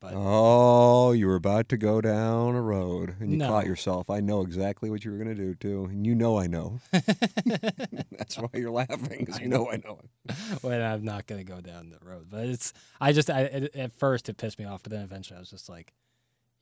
But 0.02 0.14
Oh, 0.16 1.12
you 1.12 1.28
were 1.28 1.36
about 1.36 1.68
to 1.68 1.76
go 1.76 2.00
down 2.00 2.56
a 2.56 2.60
road 2.60 3.14
and 3.20 3.32
you 3.32 3.38
caught 3.38 3.66
yourself. 3.66 4.10
I 4.10 4.18
know 4.20 4.40
exactly 4.42 4.90
what 4.90 5.04
you 5.04 5.12
were 5.12 5.16
going 5.16 5.28
to 5.28 5.34
do 5.34 5.54
too, 5.54 5.84
and 5.84 6.04
you 6.04 6.16
know 6.16 6.38
I 6.40 6.48
know. 6.48 6.80
That's 6.92 8.36
why 8.36 8.48
you're 8.54 8.72
laughing 8.72 9.20
because 9.20 9.38
you 9.40 9.46
know 9.46 9.70
I 9.70 9.76
know. 9.76 10.00
when 10.62 10.82
I'm 10.82 11.04
not 11.04 11.26
gonna 11.28 11.44
go 11.44 11.60
down 11.60 11.90
the 11.90 12.04
road. 12.04 12.26
But 12.28 12.46
it's 12.46 12.72
I 13.00 13.12
just 13.12 13.30
I 13.30 13.42
it, 13.42 13.76
at 13.76 13.92
first 13.92 14.28
it 14.28 14.36
pissed 14.36 14.58
me 14.58 14.64
off, 14.64 14.82
but 14.82 14.90
then 14.90 15.02
eventually 15.02 15.36
I 15.36 15.40
was 15.40 15.50
just 15.50 15.68
like, 15.68 15.92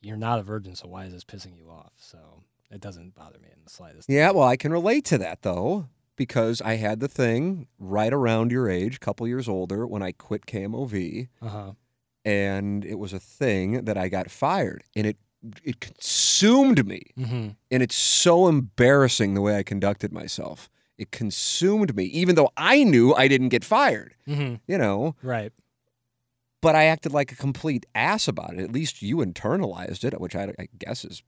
you're 0.01 0.17
not 0.17 0.37
a 0.39 0.43
virgin, 0.43 0.75
so 0.75 0.87
why 0.87 1.05
is 1.05 1.13
this 1.13 1.23
pissing 1.23 1.57
you 1.57 1.69
off? 1.69 1.93
So 1.97 2.43
it 2.69 2.79
doesn't 2.79 3.15
bother 3.15 3.39
me 3.39 3.47
in 3.51 3.63
the 3.63 3.69
slightest. 3.71 4.07
Yeah, 4.07 4.31
well, 4.31 4.47
I 4.47 4.55
can 4.55 4.71
relate 4.71 5.05
to 5.05 5.17
that 5.17 5.41
though 5.41 5.87
because 6.15 6.61
I 6.61 6.75
had 6.75 6.99
the 6.99 7.07
thing 7.07 7.67
right 7.79 8.13
around 8.13 8.51
your 8.51 8.69
age, 8.69 8.97
a 8.97 8.99
couple 8.99 9.27
years 9.27 9.49
older, 9.49 9.87
when 9.87 10.03
I 10.03 10.11
quit 10.11 10.45
KMOV, 10.45 11.29
Uh 11.41 11.47
huh. 11.47 11.71
And 12.25 12.85
it 12.85 12.99
was 12.99 13.13
a 13.13 13.19
thing 13.19 13.85
that 13.85 13.97
I 13.97 14.07
got 14.09 14.29
fired, 14.31 14.83
and 14.95 15.05
it 15.07 15.17
it 15.63 15.79
consumed 15.79 16.85
me. 16.87 17.01
Mm-hmm. 17.17 17.47
And 17.71 17.81
it's 17.83 17.95
so 17.95 18.47
embarrassing 18.47 19.33
the 19.33 19.41
way 19.41 19.57
I 19.57 19.63
conducted 19.63 20.11
myself. 20.13 20.69
It 20.99 21.09
consumed 21.09 21.95
me, 21.95 22.03
even 22.05 22.35
though 22.35 22.51
I 22.55 22.83
knew 22.83 23.15
I 23.15 23.27
didn't 23.27 23.49
get 23.49 23.63
fired, 23.65 24.13
Mm-hmm. 24.27 24.55
you 24.67 24.77
know, 24.77 25.15
Right. 25.23 25.51
but 26.61 26.75
I 26.75 26.83
acted 26.83 27.11
like 27.11 27.31
a 27.31 27.35
complete 27.35 27.87
ass 27.95 28.27
about 28.27 28.53
it. 28.53 28.59
At 28.59 28.71
least 28.71 29.01
you 29.01 29.17
internalized 29.17 30.03
it, 30.03 30.21
which 30.21 30.35
I, 30.35 30.53
I 30.59 30.67
guess 30.77 31.03
is, 31.03 31.23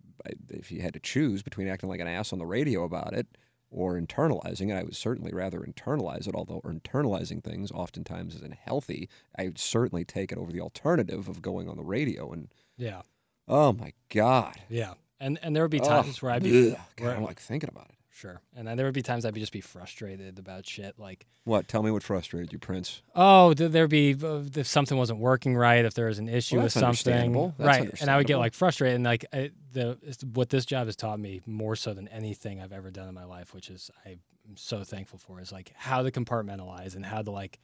if 0.52 0.72
you 0.72 0.82
had 0.84 0.94
to 0.94 1.00
choose 1.00 1.42
between 1.42 1.68
acting 1.68 1.90
like 1.90 2.00
an 2.00 2.08
ass 2.08 2.32
on 2.32 2.38
the 2.38 2.46
radio 2.46 2.84
about 2.84 3.14
it 3.14 3.26
or 3.74 4.00
internalizing 4.00 4.70
it, 4.70 4.76
I 4.76 4.84
would 4.84 4.96
certainly 4.96 5.34
rather 5.34 5.60
internalize 5.62 6.28
it, 6.28 6.36
although 6.36 6.62
internalizing 6.62 7.44
things 7.44 7.72
oftentimes 7.72 8.36
isn't 8.36 8.54
healthy. 8.54 9.10
I 9.38 9.46
would 9.46 9.60
certainly 9.60 10.06
take 10.06 10.32
it 10.32 10.38
over 10.38 10.52
the 10.52 10.62
alternative 10.62 11.28
of 11.28 11.42
going 11.42 11.68
on 11.68 11.78
the 11.78 11.84
radio 11.84 12.32
and, 12.32 12.50
Yeah. 12.78 13.02
oh 13.48 13.74
my 13.74 13.94
God. 14.10 14.56
Yeah. 14.70 14.94
And 15.20 15.40
and 15.42 15.56
there 15.56 15.64
would 15.64 15.72
be 15.72 15.80
Ugh. 15.80 15.88
times 15.88 16.22
where 16.22 16.32
I'd 16.34 16.44
be 16.44 16.72
Ugh. 16.72 16.78
God, 16.98 17.04
I 17.04 17.06
where, 17.08 17.14
don't 17.16 17.24
like 17.24 17.40
thinking 17.40 17.70
about 17.70 17.90
it. 17.90 17.93
Sure. 18.14 18.42
And 18.56 18.68
then 18.68 18.78
there 18.78 18.86
would 18.86 18.94
be 18.94 19.02
times 19.02 19.26
I'd 19.26 19.34
be 19.34 19.40
just 19.40 19.52
be 19.52 19.62
frustrated 19.62 20.38
about 20.40 20.66
shit 20.68 20.98
like 21.00 21.26
What? 21.44 21.68
Tell 21.68 21.82
me 21.84 21.92
what 21.92 22.04
frustrated 22.04 22.54
you, 22.54 22.60
Prince. 22.60 23.02
Oh, 23.16 23.54
th- 23.54 23.72
there'd 23.72 23.90
be 23.90 24.16
uh, 24.22 24.42
if 24.56 24.68
something 24.68 24.98
wasn't 24.98 25.20
working 25.20 25.56
right, 25.56 25.84
if 25.84 25.94
there 25.94 26.06
was 26.08 26.20
an 26.20 26.30
issue 26.30 26.56
Well, 26.58 26.66
with 26.66 26.74
that's 26.74 26.82
something, 26.82 27.14
understandable. 27.14 27.56
That's 27.58 27.68
right? 27.80 28.02
And 28.02 28.10
I 28.10 28.18
would 28.18 28.28
get 28.28 28.36
understandable. 28.36 28.40
like 28.40 28.54
frustrated, 28.54 28.96
and 28.96 29.04
like 29.04 29.26
I, 29.34 29.52
the 29.74 29.92
it's- 30.04 30.24
what 30.34 30.50
this 30.50 30.66
job 30.66 30.86
has 30.88 30.96
taught 30.96 31.20
me 31.20 31.42
more 31.46 31.76
so 31.76 31.94
than 31.94 32.08
anything 32.10 32.62
I've 32.62 32.74
ever 32.74 32.92
done 32.92 33.08
in 33.10 33.14
my 33.16 33.26
life, 33.26 33.54
which 33.54 33.70
is 33.70 33.90
I'm 34.06 34.20
so 34.56 34.84
thankful 34.84 35.20
for, 35.20 35.40
is 35.42 35.52
like 35.52 35.72
how 35.76 36.04
to 36.04 36.12
compartmentalize 36.12 36.96
and 36.96 37.06
how 37.06 37.22
to 37.22 37.32
like, 37.32 37.60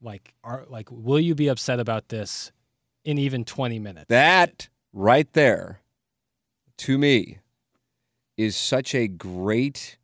like 0.00 0.34
are 0.42 0.64
like 0.68 0.88
will 0.90 1.20
you 1.20 1.34
be 1.34 1.48
upset 1.48 1.78
about 1.78 2.08
this 2.08 2.50
in 3.04 3.18
even 3.18 3.44
20 3.44 3.78
minutes? 3.78 4.06
That 4.08 4.68
right 4.92 5.32
there, 5.32 5.80
to 6.78 6.98
me, 6.98 7.38
is 8.42 8.56
such 8.56 8.94
a 8.94 9.08
great 9.08 9.98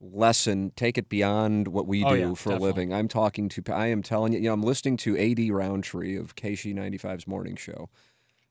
lesson. 0.00 0.72
Take 0.76 0.98
it 0.98 1.08
beyond 1.08 1.68
what 1.68 1.86
we 1.86 2.04
Oh, 2.04 2.14
do 2.14 2.20
yeah, 2.20 2.34
for 2.34 2.52
a 2.52 2.58
living. 2.58 2.92
I'm 2.92 3.08
talking 3.08 3.48
to, 3.50 3.62
I 3.72 3.86
am 3.88 4.02
telling 4.02 4.32
you, 4.32 4.38
you 4.38 4.48
know, 4.48 4.54
I'm 4.54 4.62
listening 4.62 4.96
to 4.98 5.18
AD 5.18 5.50
Roundtree 5.50 6.16
of 6.16 6.34
KSHE 6.34 6.74
95's 6.74 7.26
morning 7.26 7.56
show. 7.56 7.88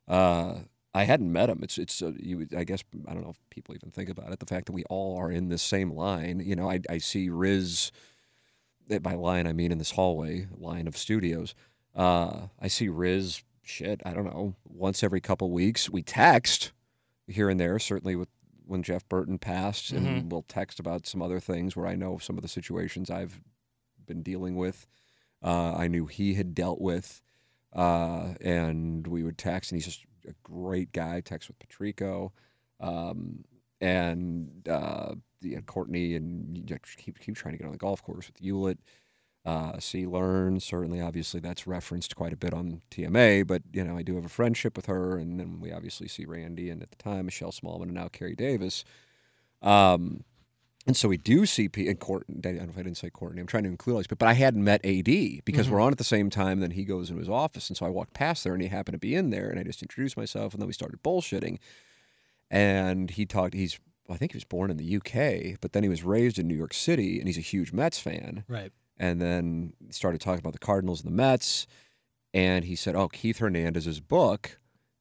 Uh, 0.07 0.59
I 0.93 1.03
hadn't 1.03 1.31
met 1.31 1.49
him. 1.49 1.59
It's, 1.63 1.77
it's, 1.77 2.01
uh, 2.01 2.11
you, 2.17 2.47
I 2.55 2.63
guess, 2.63 2.83
I 3.07 3.13
don't 3.13 3.23
know 3.23 3.31
if 3.31 3.39
people 3.49 3.75
even 3.75 3.91
think 3.91 4.09
about 4.09 4.31
it. 4.31 4.39
The 4.39 4.45
fact 4.45 4.67
that 4.67 4.73
we 4.73 4.83
all 4.85 5.17
are 5.17 5.31
in 5.31 5.49
this 5.49 5.63
same 5.63 5.91
line. 5.91 6.41
You 6.43 6.55
know, 6.55 6.69
I, 6.69 6.81
I 6.89 6.97
see 6.99 7.29
Riz, 7.29 7.91
eh, 8.89 8.99
by 8.99 9.15
line, 9.15 9.47
I 9.47 9.53
mean 9.53 9.71
in 9.71 9.79
this 9.79 9.91
hallway 9.91 10.47
line 10.55 10.87
of 10.87 10.97
studios. 10.97 11.55
Uh, 11.95 12.47
I 12.59 12.67
see 12.67 12.89
Riz, 12.89 13.43
shit, 13.63 14.01
I 14.05 14.13
don't 14.13 14.25
know, 14.25 14.55
once 14.65 15.03
every 15.03 15.21
couple 15.21 15.51
weeks. 15.51 15.89
We 15.89 16.03
text 16.03 16.71
here 17.27 17.49
and 17.49 17.59
there, 17.59 17.79
certainly 17.79 18.15
with 18.15 18.29
when 18.65 18.83
Jeff 18.83 19.07
Burton 19.09 19.37
passed, 19.37 19.91
and 19.91 20.31
we'll 20.31 20.43
text 20.43 20.79
about 20.79 21.05
some 21.05 21.21
other 21.21 21.39
things 21.39 21.75
where 21.75 21.87
I 21.87 21.95
know 21.95 22.17
some 22.17 22.37
of 22.37 22.41
the 22.41 22.47
situations 22.47 23.09
I've 23.09 23.41
been 24.05 24.21
dealing 24.21 24.55
with. 24.55 24.87
Uh, 25.41 25.73
I 25.75 25.87
knew 25.87 26.05
he 26.05 26.35
had 26.35 26.55
dealt 26.55 26.79
with, 26.79 27.21
uh, 27.73 28.33
and 28.39 29.05
we 29.07 29.23
would 29.23 29.37
text, 29.37 29.71
and 29.71 29.77
he's 29.77 29.85
just 29.85 30.05
a 30.27 30.33
great 30.43 30.91
guy. 30.91 31.19
Text 31.19 31.49
with 31.49 31.59
Patrico, 31.59 32.31
um, 32.79 33.43
and 33.81 34.67
uh, 34.69 35.15
the, 35.41 35.57
Courtney, 35.65 36.15
and 36.15 36.57
you 36.57 36.63
just 36.63 36.97
keep 36.97 37.19
keep 37.19 37.35
trying 37.35 37.53
to 37.53 37.57
get 37.57 37.65
on 37.65 37.73
the 37.73 37.77
golf 37.77 38.01
course 38.01 38.27
with 38.27 38.41
Ulett. 38.41 38.77
Uh, 39.45 39.77
see, 39.79 40.05
learn. 40.05 40.59
Certainly, 40.59 41.01
obviously, 41.01 41.39
that's 41.39 41.67
referenced 41.67 42.15
quite 42.15 42.31
a 42.31 42.37
bit 42.37 42.53
on 42.53 42.81
TMA. 42.91 43.45
But 43.45 43.63
you 43.73 43.83
know, 43.83 43.97
I 43.97 44.03
do 44.03 44.15
have 44.15 44.25
a 44.25 44.29
friendship 44.29 44.77
with 44.77 44.85
her, 44.85 45.17
and 45.17 45.39
then 45.39 45.59
we 45.59 45.71
obviously 45.71 46.07
see 46.07 46.25
Randy, 46.25 46.69
and 46.69 46.81
at 46.81 46.91
the 46.91 46.97
time, 46.97 47.25
Michelle 47.25 47.51
Smallman, 47.51 47.83
and 47.83 47.93
now 47.93 48.07
Carrie 48.07 48.35
Davis. 48.35 48.85
Um, 49.61 50.23
and 50.85 50.97
so 50.97 51.07
we 51.07 51.17
do 51.17 51.45
see 51.45 51.69
P 51.69 51.87
and 51.87 51.99
Courtney. 51.99 52.37
I 52.39 52.41
don't 52.41 52.57
know 52.57 52.69
if 52.69 52.77
I 52.77 52.83
didn't 52.83 52.97
say 52.97 53.09
Courtney. 53.09 53.39
I'm 53.41 53.47
trying 53.47 53.63
to 53.63 53.69
include 53.69 53.93
all 53.93 53.99
these, 53.99 54.07
but 54.07 54.17
but 54.17 54.27
I 54.27 54.33
hadn't 54.33 54.63
met 54.63 54.85
AD 54.85 55.43
because 55.45 55.69
we're 55.69 55.79
on 55.79 55.91
at 55.91 55.97
the 55.97 56.03
same 56.03 56.29
time. 56.29 56.59
Then 56.59 56.71
he 56.71 56.83
goes 56.83 57.09
into 57.09 57.19
his 57.19 57.29
office, 57.29 57.69
and 57.69 57.77
so 57.77 57.85
I 57.85 57.89
walked 57.89 58.13
past 58.13 58.43
there, 58.43 58.53
and 58.53 58.61
he 58.61 58.69
happened 58.69 58.93
to 58.93 58.99
be 58.99 59.15
in 59.15 59.29
there, 59.29 59.49
and 59.49 59.59
I 59.59 59.63
just 59.63 59.81
introduced 59.81 60.17
myself, 60.17 60.53
and 60.53 60.61
then 60.61 60.67
we 60.67 60.73
started 60.73 61.01
bullshitting. 61.03 61.57
And 62.49 63.09
he 63.09 63.25
talked. 63.25 63.53
He's 63.53 63.79
I 64.09 64.17
think 64.17 64.33
he 64.33 64.37
was 64.37 64.43
born 64.43 64.69
in 64.69 64.77
the 64.77 64.97
UK, 64.97 65.57
but 65.61 65.71
then 65.71 65.83
he 65.83 65.89
was 65.89 66.03
raised 66.03 66.37
in 66.37 66.47
New 66.47 66.55
York 66.55 66.73
City, 66.73 67.19
and 67.19 67.27
he's 67.27 67.37
a 67.37 67.41
huge 67.41 67.71
Mets 67.71 67.99
fan 67.99 68.43
Right. 68.47 68.71
And 68.97 69.21
then 69.21 69.73
started 69.89 70.21
talking 70.21 70.39
about 70.39 70.53
the 70.53 70.59
Cardinals 70.59 71.01
and 71.03 71.11
the 71.11 71.15
Mets. 71.15 71.67
And 72.33 72.65
he 72.65 72.75
said, 72.75 72.95
"Oh, 72.95 73.07
Keith 73.07 73.39
Hernandez's 73.39 73.99
book 73.99 74.59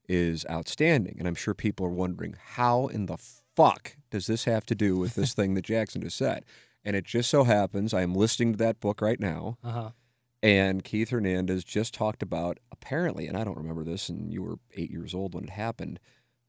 is 0.09 0.45
outstanding." 0.51 1.16
And 1.18 1.26
I'm 1.28 1.34
sure 1.34 1.55
people 1.55 1.86
are 1.86 1.90
wondering 1.90 2.34
how 2.55 2.88
in 2.88 3.07
the 3.07 3.16
fuck 3.57 3.97
does 4.11 4.26
this 4.26 4.45
have 4.45 4.66
to 4.66 4.74
do 4.74 4.97
with 4.99 5.14
this 5.14 5.32
thing 5.38 5.55
that 5.55 5.64
Jackson 5.64 6.03
just 6.03 6.16
said? 6.16 6.45
And 6.84 6.97
it 6.97 7.05
just 7.05 7.30
so 7.30 7.45
happens 7.45 7.95
I 7.95 8.03
am 8.03 8.14
listening 8.14 8.53
to 8.53 8.59
that 8.59 8.80
book 8.80 9.01
right 9.01 9.20
now, 9.20 9.57
Uh 9.62 9.70
huh. 9.70 9.90
and 10.43 10.82
Keith 10.84 11.11
Hernandez 11.11 11.62
just 11.64 11.95
talked 11.95 12.22
about 12.22 12.59
apparently, 12.72 13.26
and 13.28 13.36
I 13.36 13.45
don't 13.45 13.57
remember 13.57 13.84
this, 13.84 14.09
and 14.09 14.32
you 14.32 14.43
were 14.43 14.57
eight 14.74 14.90
years 14.90 15.14
old 15.14 15.34
when 15.34 15.45
it 15.45 15.51
happened, 15.51 16.01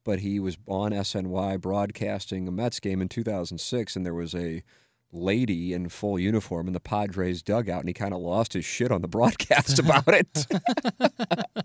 but 0.03 0.19
he 0.19 0.39
was 0.39 0.57
on 0.67 0.91
SNY 0.91 1.61
broadcasting 1.61 2.47
a 2.47 2.51
Mets 2.51 2.79
game 2.79 3.01
in 3.01 3.07
2006, 3.09 3.95
and 3.95 4.03
there 4.05 4.13
was 4.15 4.33
a 4.33 4.63
lady 5.13 5.73
in 5.73 5.89
full 5.89 6.17
uniform 6.19 6.67
in 6.67 6.73
the 6.73 6.79
Padres 6.79 7.41
dugout, 7.43 7.79
and 7.79 7.87
he 7.89 7.93
kind 7.93 8.13
of 8.13 8.19
lost 8.19 8.53
his 8.53 8.65
shit 8.65 8.91
on 8.91 9.01
the 9.01 9.07
broadcast 9.07 9.79
about 9.79 10.07
it. 10.07 10.47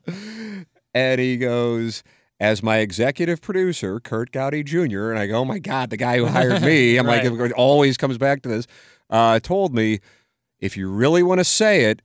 and 0.95 1.21
he 1.21 1.37
goes, 1.37 2.03
as 2.41 2.63
my 2.63 2.79
executive 2.79 3.41
producer, 3.41 3.99
Curt 4.01 4.31
Gowdy 4.31 4.63
Jr., 4.63 5.11
and 5.11 5.19
I 5.19 5.27
go, 5.27 5.39
oh 5.39 5.45
my 5.45 5.59
God, 5.59 5.91
the 5.91 5.97
guy 5.97 6.19
who 6.19 6.27
hired 6.27 6.63
me, 6.63 6.97
I'm 6.97 7.07
like, 7.07 7.25
Right. 7.31 7.51
it 7.51 7.53
always 7.53 7.97
comes 7.97 8.19
back 8.19 8.43
to 8.43 8.49
this, 8.49 8.67
uh, 9.11 9.41
told 9.41 9.75
me, 9.75 10.01
if 10.61 10.77
you 10.77 10.89
really 10.91 11.23
want 11.23 11.39
to 11.39 11.45
say 11.45 11.85
it, 11.85 12.03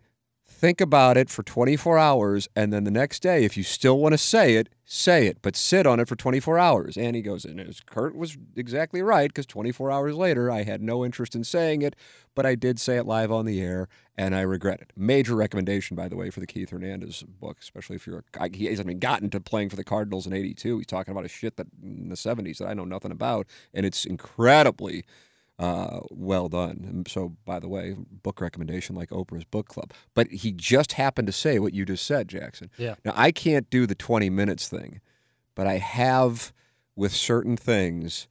think 0.64 0.80
about 0.80 1.18
it 1.18 1.30
for 1.30 1.43
24 1.43 1.97
hours, 1.97 2.47
and 2.55 2.72
then 2.72 2.86
the 2.86 2.89
next 2.89 3.22
day, 3.22 3.43
if 3.43 3.57
you 3.57 3.64
still 3.64 3.99
want 3.99 4.14
to 4.14 4.18
say 4.18 4.55
it, 4.55 4.70
say 4.86 5.28
it, 5.28 5.38
but 5.41 5.57
sit 5.57 5.86
on 5.86 5.99
it 5.99 6.07
for 6.07 6.16
24 6.16 6.57
hours. 6.57 6.95
And 6.95 7.18
he 7.18 7.22
goes, 7.22 7.43
and 7.43 7.59
was, 7.68 7.82
Curt 7.82 8.16
was 8.16 8.38
exactly 8.55 9.01
right 9.01 9.28
because 9.28 9.45
24 9.45 9.91
hours 9.91 10.16
later, 10.16 10.49
I 10.49 10.64
had 10.64 10.82
no 10.82 11.03
interest 11.03 11.36
in 11.36 11.43
saying 11.43 11.82
it, 11.82 11.97
but 12.34 12.45
I 12.45 12.55
did 12.55 12.80
say 12.80 12.95
it 12.95 13.05
live 13.05 13.30
on 13.30 13.45
the 13.45 13.59
air, 13.61 13.89
and 14.18 14.34
I 14.34 14.39
regret 14.39 14.80
it. 14.80 14.93
Major 14.95 15.36
recommendation, 15.36 15.97
by 15.97 16.07
the 16.07 16.16
way, 16.16 16.30
for 16.30 16.39
the 16.39 16.47
Keith 16.47 16.70
Hernandez 16.70 17.26
book, 17.41 17.57
especially 17.59 17.97
if 17.97 18.07
you're 18.07 18.24
a, 18.39 18.49
he 18.53 18.68
hasn't 18.68 18.88
even 18.88 18.99
gotten 18.99 19.30
to 19.32 19.41
playing 19.41 19.68
for 19.68 19.76
the 19.76 19.84
Cardinals 19.84 20.26
in 20.26 20.32
'82. 20.32 20.78
He's 20.78 20.88
talking 20.88 21.11
about 21.11 21.26
a 21.26 21.28
shit 21.30 21.57
that 21.57 21.68
in 21.84 22.07
the 22.07 22.16
'70s 22.16 22.59
that 22.59 22.70
I 22.70 22.74
know 22.74 22.86
nothing 22.86 23.11
about, 23.11 23.47
and 23.74 23.86
it's 23.86 24.05
incredibly 24.05 25.03
uh, 25.60 25.99
well 26.10 26.49
done. 26.49 27.04
So, 27.08 27.36
by 27.45 27.60
the 27.60 27.68
way, 27.68 27.95
book 27.97 28.41
recommendation 28.41 28.95
like 28.95 29.10
Oprah's 29.10 29.45
book 29.45 29.68
club. 29.68 29.93
But 30.14 30.28
he 30.28 30.51
just 30.51 30.93
happened 30.93 31.28
to 31.28 31.32
say 31.32 31.60
what 31.60 31.74
you 31.74 31.86
just 31.86 32.06
said, 32.06 32.28
Jackson. 32.28 32.70
Yeah. 32.78 32.95
Now 33.06 33.14
I 33.16 33.32
can't 33.32 33.70
do 33.70 33.86
the 33.86 33.95
20 33.95 34.30
minutes 34.30 34.68
thing, 34.68 35.01
but 35.56 35.68
I 35.68 35.78
have 35.78 36.51
with 36.95 37.14
certain 37.14 37.58
things. 37.58 38.28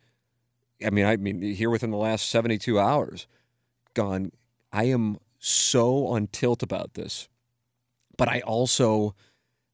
I 0.85 0.91
mean, 0.91 1.07
I 1.07 1.17
mean, 1.17 1.41
here 1.43 1.71
within 1.71 1.91
the 1.91 1.97
last 1.97 2.29
72 2.29 2.79
hours, 2.79 3.27
gone. 3.95 4.33
I 4.73 4.85
am 4.85 5.19
so 5.39 6.07
on 6.07 6.29
tilt 6.29 6.63
about 6.63 6.95
this, 6.95 7.29
but 8.17 8.29
I 8.29 8.41
also 8.41 9.15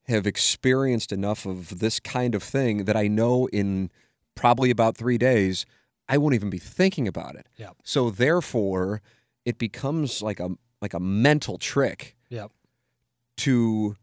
have 0.09 0.27
experienced 0.27 1.13
enough 1.13 1.47
of 1.47 1.79
this 1.79 2.01
kind 2.01 2.35
of 2.35 2.43
thing 2.43 2.85
that 2.85 2.97
I 2.97 3.07
know 3.07 3.47
in 3.49 3.91
probably 4.35 4.71
about 4.71 4.97
three 4.97 5.19
days, 5.19 5.67
I 6.09 6.19
won't 6.19 6.35
even 6.35 6.51
be 6.51 6.59
thinking 6.59 7.07
about 7.07 7.35
it. 7.37 7.47
Yep. 7.57 7.77
So 7.85 8.11
therefore, 8.11 9.03
it 9.45 9.59
becomes 9.59 10.23
like 10.23 10.41
a 10.41 10.51
like 10.81 10.95
a 10.95 11.01
mental 11.01 11.59
trick 11.59 12.17
Yep. 12.31 12.51
to 13.39 13.97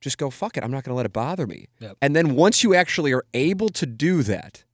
just 0.00 0.18
go 0.18 0.30
fuck 0.30 0.56
it. 0.56 0.64
I'm 0.64 0.70
not 0.70 0.84
going 0.84 0.92
to 0.92 0.96
let 0.96 1.06
it 1.06 1.12
bother 1.12 1.46
me. 1.46 1.68
Yep. 1.80 1.96
And 2.02 2.14
then 2.14 2.34
once 2.34 2.62
you 2.62 2.74
actually 2.74 3.12
are 3.12 3.24
able 3.34 3.68
to 3.70 3.86
do 3.86 4.22
that, 4.24 4.64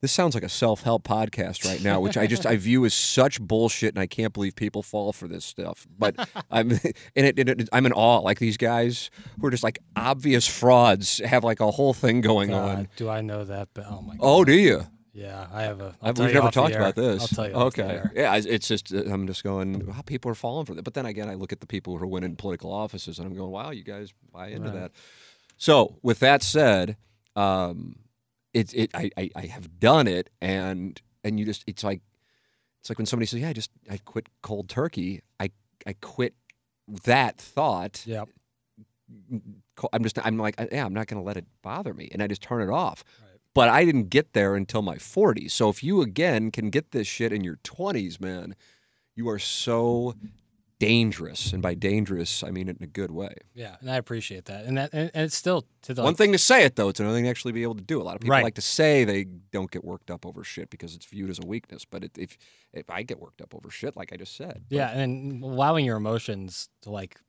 this 0.00 0.12
sounds 0.12 0.34
like 0.34 0.44
a 0.44 0.48
self-help 0.50 1.02
podcast 1.02 1.64
right 1.64 1.82
now, 1.82 1.98
which 1.98 2.18
I 2.18 2.26
just 2.26 2.44
I 2.44 2.56
view 2.56 2.84
as 2.84 2.92
such 2.92 3.40
bullshit, 3.40 3.94
and 3.94 3.98
I 3.98 4.06
can't 4.06 4.34
believe 4.34 4.54
people 4.54 4.82
fall 4.82 5.12
for 5.14 5.26
this 5.26 5.44
stuff. 5.46 5.86
But 5.98 6.28
I'm 6.50 6.72
and 6.72 7.26
it, 7.26 7.38
it, 7.38 7.68
I'm 7.72 7.86
in 7.86 7.92
awe. 7.92 8.18
Like 8.18 8.38
these 8.38 8.58
guys 8.58 9.10
who 9.40 9.46
are 9.46 9.50
just 9.50 9.64
like 9.64 9.78
obvious 9.96 10.46
frauds 10.46 11.22
have 11.24 11.42
like 11.42 11.60
a 11.60 11.70
whole 11.70 11.94
thing 11.94 12.20
going 12.20 12.50
God, 12.50 12.78
on. 12.78 12.88
do 12.96 13.08
I 13.08 13.22
know 13.22 13.44
that? 13.44 13.68
But 13.72 13.86
oh 13.88 14.02
my 14.02 14.14
oh, 14.14 14.18
god. 14.18 14.18
Oh, 14.20 14.44
do 14.44 14.52
you? 14.52 14.86
Yeah, 15.14 15.46
I 15.52 15.62
have 15.62 15.80
a. 15.80 15.94
I've, 16.02 16.18
we've 16.18 16.34
never 16.34 16.50
talked 16.50 16.74
about 16.74 16.96
this. 16.96 17.22
I'll 17.22 17.28
tell 17.28 17.48
you. 17.48 17.54
Okay. 17.68 18.02
Yeah, 18.14 18.36
it's- 18.36 18.66
just 18.66 18.92
uh, 18.92 19.04
I'm 19.12 19.26
just 19.28 19.44
going. 19.44 19.86
How 19.92 20.02
people 20.02 20.30
are 20.30 20.34
falling 20.34 20.66
for 20.66 20.74
that. 20.74 20.82
But 20.82 20.94
then 20.94 21.06
again, 21.06 21.28
I 21.30 21.34
look 21.34 21.52
at 21.52 21.60
the 21.60 21.66
people 21.66 21.96
who 21.96 22.02
are 22.02 22.06
winning 22.08 22.34
political 22.34 22.72
offices, 22.72 23.18
and 23.18 23.26
I'm 23.28 23.34
going, 23.34 23.50
wow, 23.52 23.70
you 23.70 23.84
guys 23.84 24.12
buy 24.32 24.48
into 24.48 24.70
Right. 24.70 24.74
that. 24.74 24.92
So 25.56 25.96
with 26.02 26.18
that 26.18 26.42
said, 26.42 26.96
um, 27.36 27.96
it's 28.52 28.72
it. 28.72 28.90
I, 28.92 29.10
I 29.16 29.30
I 29.36 29.46
have 29.46 29.78
done 29.78 30.08
it, 30.08 30.30
and 30.40 31.00
and 31.22 31.38
you 31.38 31.46
just 31.46 31.62
it's 31.68 31.84
like 31.84 32.00
it's 32.80 32.90
like 32.90 32.98
when 32.98 33.06
somebody 33.06 33.26
says, 33.26 33.38
yeah, 33.40 33.50
I 33.50 33.52
just 33.52 33.70
I 33.88 33.98
quit 33.98 34.28
cold 34.42 34.68
turkey. 34.68 35.22
I 35.38 35.50
I 35.86 35.92
quit 36.00 36.34
that 37.04 37.38
thought. 37.38 38.02
Yeah. 38.04 38.24
I'm 39.92 40.02
just 40.02 40.18
I'm 40.24 40.38
like 40.38 40.54
yeah 40.72 40.84
I'm 40.84 40.94
not 40.94 41.06
going 41.06 41.20
to 41.20 41.26
let 41.26 41.36
it 41.36 41.44
bother 41.62 41.92
me 41.92 42.08
and 42.12 42.22
I 42.22 42.26
just 42.26 42.42
turn 42.42 42.62
it 42.62 42.72
off. 42.72 43.04
But 43.54 43.68
I 43.68 43.84
didn't 43.84 44.10
get 44.10 44.32
there 44.32 44.56
until 44.56 44.82
my 44.82 44.96
40s. 44.96 45.52
So 45.52 45.68
if 45.68 45.82
you 45.84 46.02
again 46.02 46.50
can 46.50 46.70
get 46.70 46.90
this 46.90 47.06
shit 47.06 47.32
in 47.32 47.44
your 47.44 47.56
20s, 47.62 48.20
man, 48.20 48.56
you 49.14 49.28
are 49.28 49.38
so 49.38 50.14
dangerous. 50.80 51.52
And 51.52 51.62
by 51.62 51.74
dangerous, 51.74 52.42
I 52.42 52.50
mean 52.50 52.68
it 52.68 52.76
in 52.78 52.82
a 52.84 52.88
good 52.88 53.12
way. 53.12 53.34
Yeah, 53.54 53.76
and 53.80 53.88
I 53.90 53.96
appreciate 53.96 54.46
that. 54.46 54.64
And 54.64 54.76
that 54.76 54.90
and, 54.92 55.10
and 55.14 55.24
it's 55.24 55.36
still 55.36 55.64
to 55.82 55.94
the 55.94 56.02
One 56.02 56.10
like, 56.10 56.16
thing 56.18 56.32
to 56.32 56.38
say 56.38 56.64
it 56.64 56.74
though, 56.76 56.88
it's 56.88 56.98
another 57.00 57.14
thing 57.16 57.24
to 57.24 57.30
actually 57.30 57.52
be 57.52 57.62
able 57.62 57.76
to 57.76 57.82
do. 57.84 58.00
A 58.00 58.04
lot 58.04 58.16
of 58.16 58.20
people 58.20 58.32
Right. 58.32 58.42
like 58.44 58.54
to 58.56 58.60
say 58.60 59.04
they 59.04 59.24
don't 59.52 59.70
get 59.70 59.84
worked 59.84 60.10
up 60.10 60.26
over 60.26 60.42
shit 60.42 60.68
because 60.70 60.94
it's 60.96 61.06
viewed 61.06 61.30
as 61.30 61.38
a 61.38 61.46
weakness. 61.46 61.84
But 61.84 62.04
it, 62.04 62.18
if 62.18 62.36
if 62.72 62.90
I 62.90 63.02
get 63.04 63.20
worked 63.20 63.40
up 63.40 63.54
over 63.54 63.70
shit, 63.70 63.96
like 63.96 64.12
I 64.12 64.16
just 64.16 64.36
said, 64.36 64.64
but- 64.68 64.76
Yeah, 64.76 64.90
and 64.90 65.42
allowing 65.44 65.84
your 65.86 65.96
emotions 65.96 66.68
to 66.82 66.90
like 66.90 67.20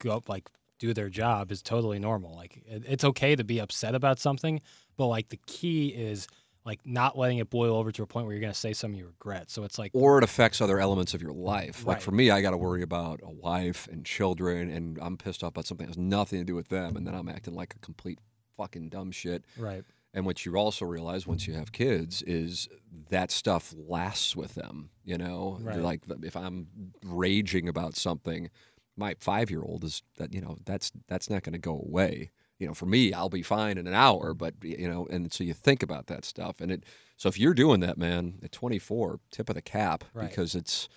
go 0.00 0.10
up, 0.10 0.28
like 0.28 0.48
do 0.78 0.94
their 0.94 1.08
job 1.08 1.50
is 1.50 1.62
totally 1.62 1.98
normal. 1.98 2.34
Like 2.34 2.62
it's 2.66 3.04
okay 3.04 3.36
to 3.36 3.44
be 3.44 3.58
upset 3.60 3.94
about 3.94 4.18
something, 4.18 4.60
but 4.96 5.06
like 5.06 5.28
the 5.28 5.38
key 5.46 5.88
is 5.88 6.26
like 6.64 6.80
not 6.84 7.16
letting 7.16 7.38
it 7.38 7.48
boil 7.48 7.76
over 7.76 7.90
to 7.92 8.02
a 8.02 8.06
point 8.06 8.26
where 8.26 8.34
you're 8.34 8.40
going 8.42 8.52
to 8.52 8.58
say 8.58 8.72
something 8.74 8.98
you 8.98 9.06
regret. 9.06 9.50
So 9.50 9.64
it's 9.64 9.78
like, 9.78 9.90
or 9.94 10.18
it 10.18 10.24
affects 10.24 10.60
other 10.60 10.78
elements 10.78 11.14
of 11.14 11.22
your 11.22 11.32
life. 11.32 11.86
Like 11.86 12.00
for 12.02 12.10
me, 12.10 12.30
I 12.30 12.42
got 12.42 12.50
to 12.50 12.58
worry 12.58 12.82
about 12.82 13.20
a 13.22 13.30
wife 13.30 13.88
and 13.90 14.04
children, 14.04 14.68
and 14.70 14.98
I'm 15.00 15.16
pissed 15.16 15.42
off 15.42 15.50
about 15.50 15.66
something 15.66 15.86
that 15.86 15.90
has 15.96 15.98
nothing 15.98 16.40
to 16.40 16.44
do 16.44 16.54
with 16.54 16.68
them, 16.68 16.96
and 16.96 17.06
then 17.06 17.14
I'm 17.14 17.28
acting 17.28 17.54
like 17.54 17.74
a 17.74 17.78
complete 17.78 18.18
fucking 18.58 18.90
dumb 18.90 19.12
shit. 19.12 19.44
right, 19.56 19.82
And 20.12 20.26
what 20.26 20.44
you 20.44 20.56
also 20.56 20.84
realize 20.84 21.26
once 21.26 21.46
you 21.46 21.54
have 21.54 21.72
kids 21.72 22.20
is 22.22 22.68
that 23.08 23.30
stuff 23.30 23.72
lasts 23.78 24.36
with 24.36 24.54
them. 24.54 24.90
You 25.04 25.16
know, 25.16 25.58
Right. 25.62 25.78
like 25.78 26.00
if 26.22 26.36
I'm 26.36 26.66
raging 27.02 27.66
about 27.68 27.96
something, 27.96 28.50
my 28.98 29.14
five 29.20 29.50
year 29.50 29.62
old 29.62 29.84
is 29.84 30.02
that 30.16 30.32
you 30.34 30.40
know 30.40 30.58
that's 30.64 30.92
that's 31.06 31.30
not 31.30 31.42
going 31.42 31.52
to 31.54 31.58
go 31.58 31.72
away. 31.74 32.30
You 32.58 32.66
know, 32.66 32.74
for 32.74 32.86
me, 32.86 33.12
I'll 33.12 33.28
be 33.28 33.42
fine 33.42 33.78
in 33.78 33.86
an 33.86 33.94
hour, 33.94 34.34
but 34.34 34.54
you 34.62 34.88
know, 34.88 35.06
and 35.10 35.32
so 35.32 35.44
you 35.44 35.54
think 35.54 35.82
about 35.82 36.08
that 36.08 36.24
stuff, 36.24 36.60
and 36.60 36.72
it. 36.72 36.84
So 37.16 37.28
if 37.28 37.38
you're 37.38 37.54
doing 37.54 37.80
that, 37.80 37.98
man, 37.98 38.34
at 38.44 38.52
24, 38.52 39.18
tip 39.30 39.48
of 39.48 39.54
the 39.56 39.62
cap, 39.62 40.04
Right. 40.12 40.28
because 40.28 40.54
it's 40.56 40.88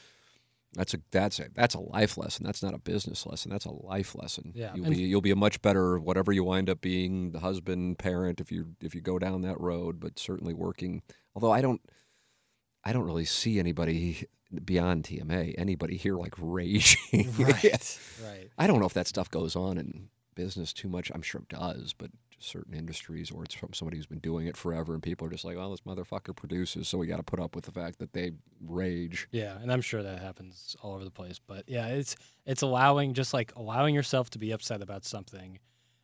that's 0.73 0.93
a 0.95 0.99
that's 1.11 1.39
a 1.39 1.49
that's 1.53 1.75
a 1.75 1.79
life 1.79 2.17
lesson. 2.17 2.45
That's 2.45 2.63
not 2.63 2.73
a 2.73 2.77
business 2.79 3.25
lesson. 3.27 3.51
That's 3.51 3.65
a 3.65 3.71
life 3.71 4.15
lesson. 4.15 4.53
Yeah, 4.55 4.73
you'll 4.73 4.85
and- 4.87 4.95
be 4.95 5.01
you'll 5.03 5.21
be 5.21 5.31
a 5.31 5.35
much 5.35 5.61
better 5.61 5.99
whatever 5.99 6.31
you 6.31 6.43
wind 6.43 6.69
up 6.69 6.81
being, 6.81 7.31
the 7.31 7.39
husband, 7.41 7.99
parent, 7.99 8.41
if 8.41 8.51
you 8.51 8.75
if 8.81 8.95
you 8.95 9.01
go 9.01 9.19
down 9.19 9.41
that 9.43 9.59
road. 9.59 9.99
But 9.99 10.17
certainly 10.17 10.53
working. 10.55 11.03
Although 11.35 11.51
I 11.51 11.61
don't, 11.61 11.81
I 12.83 12.91
don't 12.93 13.03
really 13.05 13.25
see 13.25 13.59
anybody 13.59 14.25
beyond 14.65 15.03
TMA, 15.03 15.55
anybody 15.57 15.97
here 15.97 16.15
like 16.15 16.33
raging. 16.37 17.33
right, 17.39 17.99
right. 18.23 18.49
I 18.57 18.67
don't 18.67 18.79
know 18.79 18.85
if 18.85 18.93
that 18.93 19.07
stuff 19.07 19.29
goes 19.31 19.55
on 19.55 19.77
in 19.77 20.09
business 20.35 20.73
too 20.73 20.89
much. 20.89 21.11
I'm 21.13 21.21
sure 21.21 21.41
it 21.41 21.49
does, 21.49 21.93
but 21.93 22.11
certain 22.41 22.73
industries, 22.73 23.31
or 23.31 23.43
it's 23.43 23.53
from 23.53 23.73
somebody 23.73 23.97
who's 23.97 24.07
been 24.07 24.19
doing 24.19 24.47
it 24.47 24.57
forever, 24.57 24.93
and 24.93 25.03
people 25.03 25.27
are 25.27 25.29
just 25.29 25.45
like, 25.45 25.57
"Oh, 25.57 25.69
this 25.71 25.81
motherfucker 25.81 26.35
produces," 26.35 26.87
so 26.87 26.97
we 26.97 27.07
got 27.07 27.17
to 27.17 27.23
put 27.23 27.39
up 27.39 27.55
with 27.55 27.65
the 27.65 27.71
fact 27.71 27.99
that 27.99 28.13
they 28.13 28.31
rage. 28.59 29.27
Yeah, 29.31 29.57
and 29.61 29.71
I'm 29.71 29.81
sure 29.81 30.03
that 30.03 30.19
happens 30.19 30.75
all 30.81 30.93
over 30.93 31.03
the 31.03 31.11
place. 31.11 31.39
But 31.39 31.65
yeah, 31.67 31.87
it's 31.87 32.15
it's 32.45 32.61
allowing 32.61 33.13
just 33.13 33.33
like 33.33 33.53
allowing 33.55 33.95
yourself 33.95 34.29
to 34.31 34.39
be 34.39 34.51
upset 34.51 34.81
about 34.81 35.05
something, 35.05 35.59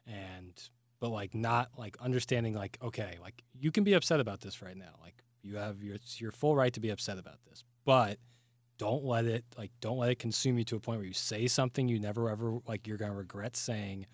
and 0.06 0.70
but 1.00 1.10
like 1.10 1.34
not 1.36 1.70
like 1.78 1.98
understanding 2.00 2.54
like 2.54 2.78
okay, 2.82 3.18
like 3.22 3.44
you 3.54 3.72
can 3.72 3.84
be 3.84 3.94
upset 3.94 4.20
about 4.20 4.42
this 4.42 4.62
right 4.62 4.78
now. 4.78 4.94
Like 5.02 5.24
you 5.42 5.56
have 5.58 5.84
your 5.84 5.96
it's 5.96 6.22
your 6.22 6.32
full 6.32 6.56
right 6.56 6.74
to 6.74 6.80
be 6.80 6.90
upset 6.90 7.18
about 7.18 7.40
this, 7.50 7.64
but 7.86 8.20
don't 8.78 9.04
let 9.04 9.26
it 9.26 9.44
like 9.58 9.72
don't 9.82 9.98
let 9.98 10.10
it 10.12 10.20
consume 10.20 10.58
you 10.58 10.64
to 10.66 10.76
a 10.76 10.80
point 10.80 11.00
where 11.00 11.08
you 11.08 11.14
say 11.14 11.48
something 11.48 11.88
you 11.88 12.00
never 12.00 12.30
ever 12.30 12.60
like 12.68 12.88
you're 12.88 12.98
gonna 12.98 13.14
regret 13.14 13.56
saying. 13.56 14.06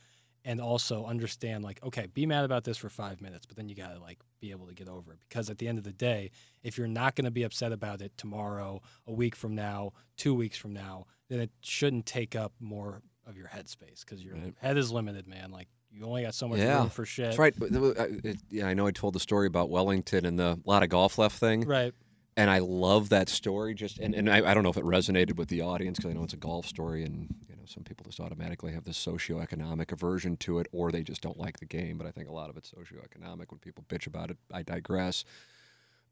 And 0.45 0.59
also 0.59 1.05
understand, 1.05 1.63
like, 1.63 1.81
okay, 1.83 2.07
be 2.13 2.25
mad 2.25 2.43
about 2.43 2.65
this 2.65 2.77
for 2.77 2.89
five 2.89 3.21
minutes, 3.21 3.45
but 3.45 3.55
then 3.55 3.69
you 3.69 3.75
gotta 3.75 3.97
like 3.97 4.19
be 4.41 4.51
able 4.51 4.67
to 4.67 4.73
get 4.73 4.89
over 4.89 5.13
it 5.13 5.19
because 5.29 5.49
at 5.49 5.57
the 5.57 5.69
end 5.69 5.77
of 5.77 5.85
the 5.85 5.93
day, 5.93 6.31
if 6.63 6.77
you're 6.77 6.85
not 6.85 7.15
going 7.15 7.23
to 7.23 7.31
be 7.31 7.43
upset 7.43 7.71
about 7.71 8.01
it 8.01 8.11
tomorrow, 8.17 8.81
a 9.07 9.13
week 9.13 9.37
from 9.37 9.55
now, 9.55 9.93
two 10.17 10.33
weeks 10.35 10.57
from 10.57 10.73
now, 10.73 11.05
then 11.29 11.39
it 11.39 11.49
shouldn't 11.61 12.05
take 12.05 12.35
up 12.35 12.51
more 12.59 13.01
of 13.25 13.37
your 13.37 13.47
headspace 13.47 14.01
because 14.01 14.21
your 14.21 14.35
Right. 14.35 14.53
head 14.59 14.77
is 14.77 14.91
limited, 14.91 15.27
man. 15.29 15.49
Like 15.49 15.69
you 15.89 16.03
only 16.03 16.23
got 16.23 16.35
so 16.35 16.49
much 16.49 16.59
Yeah, 16.59 16.79
room 16.81 16.89
for 16.89 17.05
shit. 17.05 17.27
That's 17.27 17.37
right. 17.37 17.53
But, 17.57 17.73
uh, 17.73 18.07
yeah, 18.49 18.67
I 18.67 18.73
know 18.73 18.85
I 18.85 18.91
told 18.91 19.13
the 19.15 19.21
story 19.21 19.47
about 19.47 19.69
Wellington 19.69 20.25
and 20.25 20.37
the 20.37 20.59
lot 20.65 20.83
of 20.83 20.89
golf 20.89 21.17
left 21.17 21.39
thing. 21.39 21.61
Right. 21.61 21.93
And 22.35 22.49
I 22.49 22.59
love 22.59 23.09
that 23.09 23.29
story. 23.29 23.73
Just 23.73 23.99
and, 23.99 24.13
and 24.15 24.29
I, 24.29 24.51
I 24.51 24.53
don't 24.53 24.63
know 24.63 24.69
if 24.69 24.77
it 24.77 24.83
resonated 24.85 25.35
with 25.35 25.49
the 25.49 25.61
audience 25.61 25.97
because 25.97 26.11
I 26.11 26.13
know 26.13 26.23
it's 26.23 26.33
a 26.33 26.37
golf 26.37 26.65
story, 26.65 27.03
and 27.03 27.33
you 27.47 27.55
know 27.55 27.61
some 27.65 27.83
people 27.83 28.05
just 28.05 28.19
automatically 28.19 28.71
have 28.73 28.83
this 28.85 29.03
socioeconomic 29.03 29.91
aversion 29.91 30.37
to 30.37 30.59
it, 30.59 30.67
or 30.71 30.91
they 30.91 31.03
just 31.03 31.21
don't 31.21 31.37
like 31.39 31.59
the 31.59 31.65
game. 31.65 31.97
But 31.97 32.07
I 32.07 32.11
think 32.11 32.29
a 32.29 32.33
lot 32.33 32.49
of 32.49 32.57
it's 32.57 32.71
socioeconomic. 32.71 33.51
When 33.51 33.59
people 33.59 33.85
bitch 33.89 34.07
about 34.07 34.29
it, 34.31 34.37
I 34.51 34.63
digress. 34.63 35.25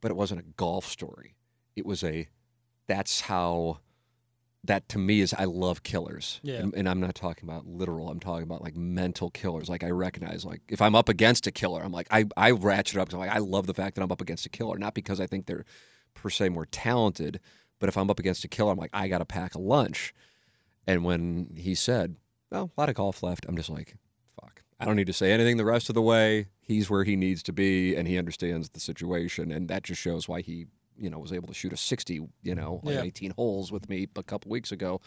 But 0.02 0.12
it 0.12 0.18
wasn't 0.18 0.42
a 0.42 0.46
golf 0.58 0.86
story. 0.86 1.36
It 1.76 1.86
was 1.86 2.04
a. 2.04 2.28
That's 2.88 3.22
how. 3.22 3.80
That 4.66 4.88
to 4.90 5.00
me 5.00 5.22
is 5.22 5.34
I 5.34 5.46
love 5.46 5.82
killers, 5.82 6.40
Yeah. 6.44 6.58
and, 6.58 6.72
and 6.76 6.88
I'm 6.88 7.00
not 7.00 7.16
talking 7.16 7.50
about 7.50 7.66
literal. 7.66 8.10
I'm 8.12 8.20
talking 8.20 8.44
about 8.44 8.62
like 8.62 8.76
mental 8.78 9.32
killers. 9.32 9.68
Like 9.70 9.84
I 9.84 9.90
recognize, 9.90 10.46
like 10.46 10.62
if 10.70 10.84
I'm 10.84 10.94
up 10.94 11.10
against 11.10 11.48
a 11.48 11.52
killer, 11.52 11.82
I'm 11.82 11.92
like 11.92 12.06
I 12.12 12.26
I 12.38 12.52
ratchet 12.52 13.00
up. 13.00 13.12
I'm 13.12 13.18
like 13.18 13.32
I 13.32 13.40
love 13.40 13.66
the 13.66 13.74
fact 13.74 13.96
that 13.96 14.04
I'm 14.04 14.12
up 14.12 14.22
against 14.22 14.46
a 14.46 14.50
killer, 14.50 14.78
not 14.78 14.94
because 14.94 15.20
I 15.20 15.26
think 15.26 15.48
they're 15.48 15.66
per 16.14 16.30
se 16.30 16.50
more 16.50 16.66
talented, 16.66 17.40
but 17.80 17.90
if 17.90 17.98
I'm 17.98 18.10
up 18.10 18.20
against 18.20 18.44
a 18.44 18.48
killer, 18.48 18.72
I'm 18.72 18.78
like, 18.78 18.92
I 18.94 19.08
got 19.08 19.20
to 19.20 19.26
pack 19.26 19.56
a 19.56 19.60
lunch. 19.60 20.14
And 20.88 21.04
when 21.04 21.54
he 21.58 21.76
said, 21.76 22.16
well, 22.52 22.72
a 22.76 22.80
lot 22.80 22.90
of 22.90 22.96
golf 22.96 23.24
left, 23.24 23.46
I'm 23.48 23.56
just 23.56 23.70
like, 23.70 23.96
fuck. 24.40 24.62
I 24.80 24.86
don't 24.86 24.96
need 24.96 25.08
to 25.08 25.14
say 25.14 25.32
anything 25.32 25.58
the 25.58 25.66
rest 25.66 25.90
of 25.90 25.96
the 25.96 26.02
way. 26.02 26.48
He's 26.62 26.90
where 26.90 27.04
he 27.04 27.16
needs 27.16 27.44
to 27.44 27.54
be 27.54 27.96
and 27.96 28.08
he 28.08 28.18
understands 28.18 28.70
the 28.70 28.80
situation. 28.80 29.52
And 29.52 29.68
that 29.70 29.84
just 29.84 30.02
shows 30.02 30.28
why 30.28 30.42
he, 30.42 30.68
you 30.98 31.10
know, 31.10 31.20
was 31.20 31.32
able 31.34 31.48
to 31.48 31.54
shoot 31.54 31.74
a 31.74 31.78
60, 31.78 32.22
you 32.44 32.56
know, 32.56 32.82
on 32.86 32.94
Yeah. 32.94 33.02
18 33.02 33.32
holes 33.32 33.72
with 33.72 33.90
me 33.90 34.08
a 34.16 34.24
couple 34.24 34.52
weeks 34.52 34.72
ago. 34.72 35.02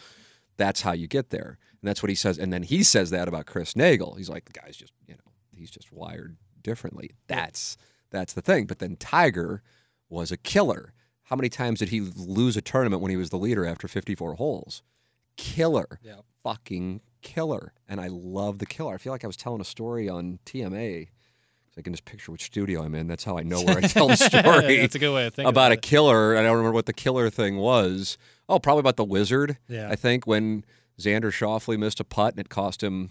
That's 0.57 0.83
how 0.83 0.93
you 0.93 1.09
get 1.09 1.31
there. 1.31 1.59
And 1.81 1.89
that's 1.89 2.03
what 2.03 2.11
he 2.11 2.15
says. 2.15 2.39
And 2.39 2.53
then 2.53 2.63
he 2.63 2.83
says 2.83 3.11
that 3.11 3.27
about 3.29 3.47
Chris 3.47 3.75
Nagel. 3.75 4.15
He's 4.15 4.29
like, 4.31 4.45
the 4.45 4.53
guy's 4.53 4.77
just, 4.77 4.93
you 5.07 5.15
know, 5.15 5.33
he's 5.53 5.71
just 5.71 5.93
wired 5.93 6.37
differently. 6.63 7.11
That's 7.27 7.77
that's 8.11 8.33
the 8.33 8.43
thing. 8.43 8.67
But 8.67 8.79
then 8.79 8.97
Tiger 8.97 9.63
was 10.09 10.33
a 10.33 10.37
killer. 10.37 10.93
How 11.25 11.37
many 11.37 11.49
times 11.49 11.79
did 11.79 11.89
he 11.89 12.01
lose 12.01 12.57
a 12.57 12.61
tournament 12.61 13.01
when 13.03 13.11
he 13.11 13.17
was 13.17 13.31
the 13.31 13.39
leader 13.39 13.65
after 13.67 13.89
54 13.89 14.35
holes? 14.35 14.83
Killer. 15.37 15.99
Yeah. 16.03 16.17
Fucking 16.43 17.01
killer. 17.23 17.73
And 17.89 18.01
I 18.01 18.09
love 18.09 18.59
the 18.59 18.67
killer. 18.67 18.95
I 18.95 18.99
feel 18.99 19.13
like 19.13 19.25
I 19.25 19.27
was 19.27 19.37
telling 19.37 19.61
a 19.61 19.65
story 19.65 20.09
on 20.09 20.39
TMA. 20.47 21.09
So 21.75 21.79
I 21.79 21.83
can 21.83 21.93
just 21.93 22.05
picture 22.05 22.31
which 22.31 22.45
studio 22.45 22.85
I'm 22.85 22.95
in. 22.95 23.09
That's 23.09 23.25
how 23.25 23.37
I 23.39 23.43
know 23.43 23.63
where 23.63 23.79
I 23.79 23.81
tell 23.83 24.09
the 24.09 24.17
story 24.17 24.77
That's 24.77 24.95
a 24.95 24.99
good 24.99 25.15
way 25.15 25.25
to 25.25 25.31
think 25.31 25.49
about 25.49 25.73
a 25.73 25.77
killer. 25.77 26.37
I 26.37 26.43
don't 26.43 26.57
remember 26.57 26.75
what 26.75 26.87
the 26.87 26.93
killer 26.93 27.31
thing 27.31 27.57
was. 27.57 28.17
Oh, 28.49 28.59
probably 28.59 28.81
about 28.81 28.97
the 28.97 29.05
wizard. 29.05 29.57
Yeah. 29.69 29.89
I 29.91 29.97
think 29.97 30.27
when 30.27 30.65
Xander 31.01 31.33
Schauffele 31.33 31.79
missed 31.79 31.99
a 31.99 32.05
putt 32.05 32.35
and 32.35 32.41
it 32.41 32.49
cost 32.49 32.83
him, 32.83 33.11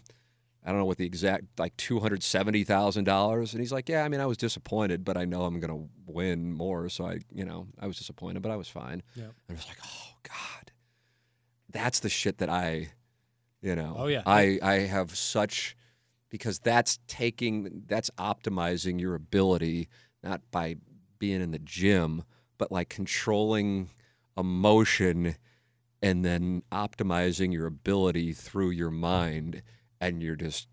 I 0.65 0.69
don't 0.69 0.79
know 0.79 0.85
what 0.85 0.97
the 0.97 1.05
exact, 1.05 1.43
like 1.59 1.75
two 1.77 1.99
hundred 1.99 2.23
seventy 2.23 2.63
thousand 2.63 3.03
dollars. 3.03 3.53
And 3.53 3.59
he's 3.61 3.71
like, 3.71 3.89
"Yeah, 3.89 4.03
I 4.05 4.09
mean, 4.09 4.21
I 4.21 4.25
was 4.25 4.37
disappointed, 4.37 5.03
but 5.03 5.17
I 5.17 5.25
know 5.25 5.43
I'm 5.43 5.59
gonna 5.59 5.85
win 6.05 6.53
more. 6.53 6.87
So 6.89 7.05
I, 7.05 7.19
you 7.33 7.43
know, 7.45 7.67
I 7.79 7.87
was 7.87 7.97
disappointed, 7.97 8.41
but 8.41 8.51
I 8.51 8.55
was 8.55 8.67
fine." 8.67 9.03
Yeah. 9.15 9.23
And 9.25 9.33
I 9.49 9.53
was 9.53 9.67
like, 9.67 9.79
"Oh 9.83 10.15
God, 10.23 10.71
that's 11.69 11.99
the 11.99 12.09
shit 12.09 12.37
that 12.37 12.49
I, 12.49 12.91
you 13.61 13.75
know, 13.75 13.95
Oh, 13.97 14.07
yeah. 14.07 14.23
I 14.25 14.59
I 14.61 14.73
have 14.79 15.15
such." 15.15 15.75
Because 16.29 16.57
that's 16.57 16.97
taking, 17.07 17.83
that's 17.85 18.09
optimizing 18.17 18.99
your 18.99 19.13
ability, 19.13 19.87
not 20.23 20.41
by 20.49 20.77
being 21.19 21.41
in 21.41 21.51
the 21.51 21.59
gym, 21.59 22.23
but 22.57 22.71
like 22.71 22.89
controlling 22.89 23.91
emotion 24.35 25.35
and 26.01 26.25
then 26.25 26.63
optimizing 26.71 27.53
your 27.53 27.67
ability 27.67 28.33
through 28.33 28.71
your 28.71 28.89
mind 28.89 29.61
and 30.07 30.21
you're 30.21 30.35
just 30.35 30.67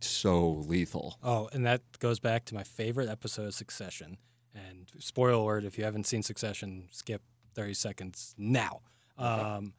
so 0.00 0.62
lethal 0.66 1.16
Oh, 1.22 1.48
and 1.52 1.64
that 1.66 1.82
goes 2.00 2.18
back 2.18 2.44
to 2.46 2.54
my 2.54 2.62
favorite 2.64 3.08
episode 3.08 3.46
of 3.46 3.54
Succession. 3.54 4.18
And 4.54 4.90
spoiler 4.98 5.32
alert: 5.34 5.64
if 5.64 5.78
you 5.78 5.84
haven't 5.84 6.06
seen 6.06 6.22
Succession, 6.22 6.88
skip 6.90 7.22
thirty 7.54 7.74
seconds 7.74 8.34
now. 8.36 8.80
Um, 9.16 9.74